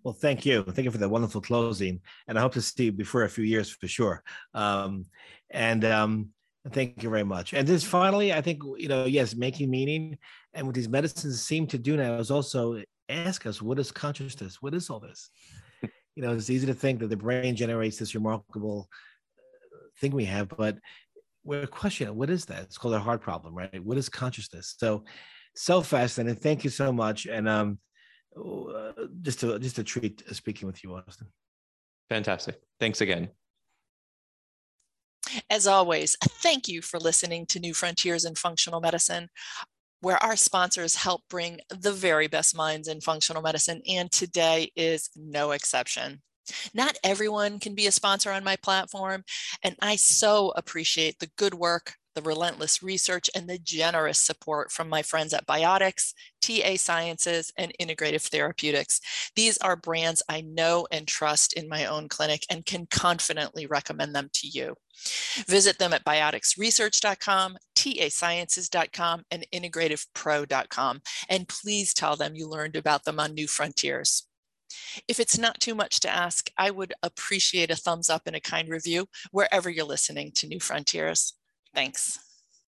Well, 0.05 0.15
thank 0.15 0.45
you. 0.45 0.65
Thank 0.65 0.85
you 0.85 0.91
for 0.91 0.99
that 0.99 1.09
wonderful 1.09 1.41
closing. 1.41 2.01
And 2.27 2.37
I 2.37 2.41
hope 2.41 2.55
to 2.55 2.63
see 2.63 2.87
you 2.87 2.93
before 2.93 3.23
a 3.23 3.29
few 3.29 3.45
years 3.45 3.71
for 3.71 3.87
sure. 3.87 4.23
Um, 4.53 5.07
and 5.51 5.85
um, 5.85 6.31
thank 6.71 7.03
you 7.03 7.09
very 7.09 7.25
much. 7.25 7.55
And 7.55 7.67
just 7.67 7.87
finally, 7.87 8.33
I 8.33 8.41
think, 8.41 8.63
you 8.79 8.89
know, 8.89 9.05
yes, 9.05 9.37
making 9.37 9.71
meaning. 9.71 10.19
And 10.55 10.67
what 10.67 10.75
these 10.75 10.89
medicines 10.89 11.43
seem 11.43 11.69
to 11.69 11.79
do 11.79 11.97
now 11.97 12.17
is 12.17 12.31
also 12.33 12.83
ask 13.09 13.47
us, 13.47 13.63
what 13.63 13.79
is 13.79 13.93
consciousness? 13.93 14.61
What 14.61 14.75
is 14.75 14.91
all 14.91 14.99
this? 14.99 15.31
you 15.83 16.23
know, 16.23 16.33
it's 16.33 16.51
easy 16.51 16.67
to 16.67 16.75
think 16.75 16.99
that 17.01 17.09
the 17.09 17.17
brain 17.17 17.55
generates 17.55 17.99
this 17.99 18.15
remarkable 18.17 18.89
uh, 19.39 19.87
thing 20.01 20.11
we 20.11 20.25
have, 20.25 20.49
but 20.49 20.79
we're 21.45 21.67
questioning 21.67 22.17
what 22.17 22.31
is 22.31 22.45
that? 22.47 22.63
It's 22.63 22.79
called 22.79 22.95
a 22.95 23.01
hard 23.01 23.21
problem, 23.21 23.55
right? 23.55 23.83
What 23.85 23.99
is 23.99 24.09
consciousness? 24.09 24.75
So, 24.79 25.05
so 25.55 25.81
fascinating. 25.81 26.41
Thank 26.41 26.65
you 26.65 26.71
so 26.71 26.93
much. 26.93 27.27
And 27.27 27.49
um, 27.49 27.79
uh, 28.37 29.07
just 29.23 29.43
a 29.43 29.59
just 29.59 29.79
a 29.79 29.85
treat 29.85 30.23
speaking 30.35 30.67
with 30.67 30.83
you, 30.83 30.95
Austin. 30.95 31.29
Fantastic. 32.09 32.61
Thanks 32.79 33.01
again. 33.01 33.31
As 35.49 35.67
always, 35.67 36.17
thank 36.23 36.69
you 36.69 36.83
for 36.83 36.99
listening 36.99 37.47
to 37.47 37.61
New 37.61 37.75
Frontiers 37.75 38.25
in 38.25 38.35
Functional 38.35 38.81
Medicine, 38.81 39.29
where 40.01 40.23
our 40.23 40.37
sponsors 40.37 40.97
help 40.97 41.23
bring 41.31 41.61
the 41.71 41.93
very 41.93 42.27
best 42.27 42.57
minds 42.57 42.89
in 42.89 43.01
functional 43.01 43.43
medicine, 43.43 43.81
and 43.89 44.11
today 44.11 44.71
is 44.77 45.11
no 45.17 45.53
exception. 45.53 46.23
Not 46.75 46.99
everyone 47.05 47.61
can 47.61 47.75
be 47.75 47.87
a 47.87 47.93
sponsor 47.93 48.33
on 48.33 48.45
my 48.45 48.57
platform, 48.57 49.25
and 49.63 49.77
I 49.81 49.97
so 49.97 50.53
appreciate 50.57 51.19
the 51.19 51.31
good 51.39 51.55
work 51.55 51.95
the 52.15 52.23
relentless 52.23 52.83
research, 52.83 53.29
and 53.35 53.49
the 53.49 53.59
generous 53.59 54.19
support 54.19 54.71
from 54.71 54.89
my 54.89 55.03
friends 55.03 55.33
at 55.33 55.47
Biotics, 55.47 56.13
TA 56.41 56.77
Sciences, 56.77 57.53
and 57.57 57.73
Integrative 57.81 58.27
Therapeutics. 58.29 59.01
These 59.37 59.59
are 59.59 59.77
brands 59.77 60.23
I 60.29 60.43
know 60.43 60.87
and 60.91 61.07
trust 61.07 61.53
in 61.55 61.69
my 61.69 61.87
own 61.87 62.09
clinic 62.09 62.45
and 62.51 62.67
can 62.67 62.87
confidently 62.87 63.67
recommend 63.67 64.15
them 64.15 64.31
to 64.35 64.49
you. 64.49 64.75
Visit 65.47 65.79
them 65.79 65.93
at 65.93 66.05
bioticsresearch.com, 66.05 67.57
tasciences.com, 67.75 69.23
and 69.31 69.47
integrativepro.com. 69.53 71.01
And 71.29 71.49
please 71.49 71.95
tell 71.95 72.17
them 72.17 72.35
you 72.35 72.49
learned 72.49 72.77
about 72.77 73.05
them 73.05 73.19
on 73.19 73.35
New 73.35 73.49
Frontiers. 73.49 74.27
If 75.09 75.21
it's 75.21 75.39
not 75.39 75.61
too 75.61 75.75
much 75.75 76.01
to 76.01 76.09
ask, 76.09 76.51
I 76.57 76.71
would 76.71 76.95
appreciate 77.03 77.71
a 77.71 77.77
thumbs 77.77 78.09
up 78.09 78.23
and 78.27 78.37
a 78.37 78.41
kind 78.41 78.69
review 78.69 79.07
wherever 79.31 79.69
you're 79.69 79.85
listening 79.85 80.33
to 80.37 80.47
New 80.47 80.61
Frontiers. 80.61 81.35
Thanks. 81.75 82.19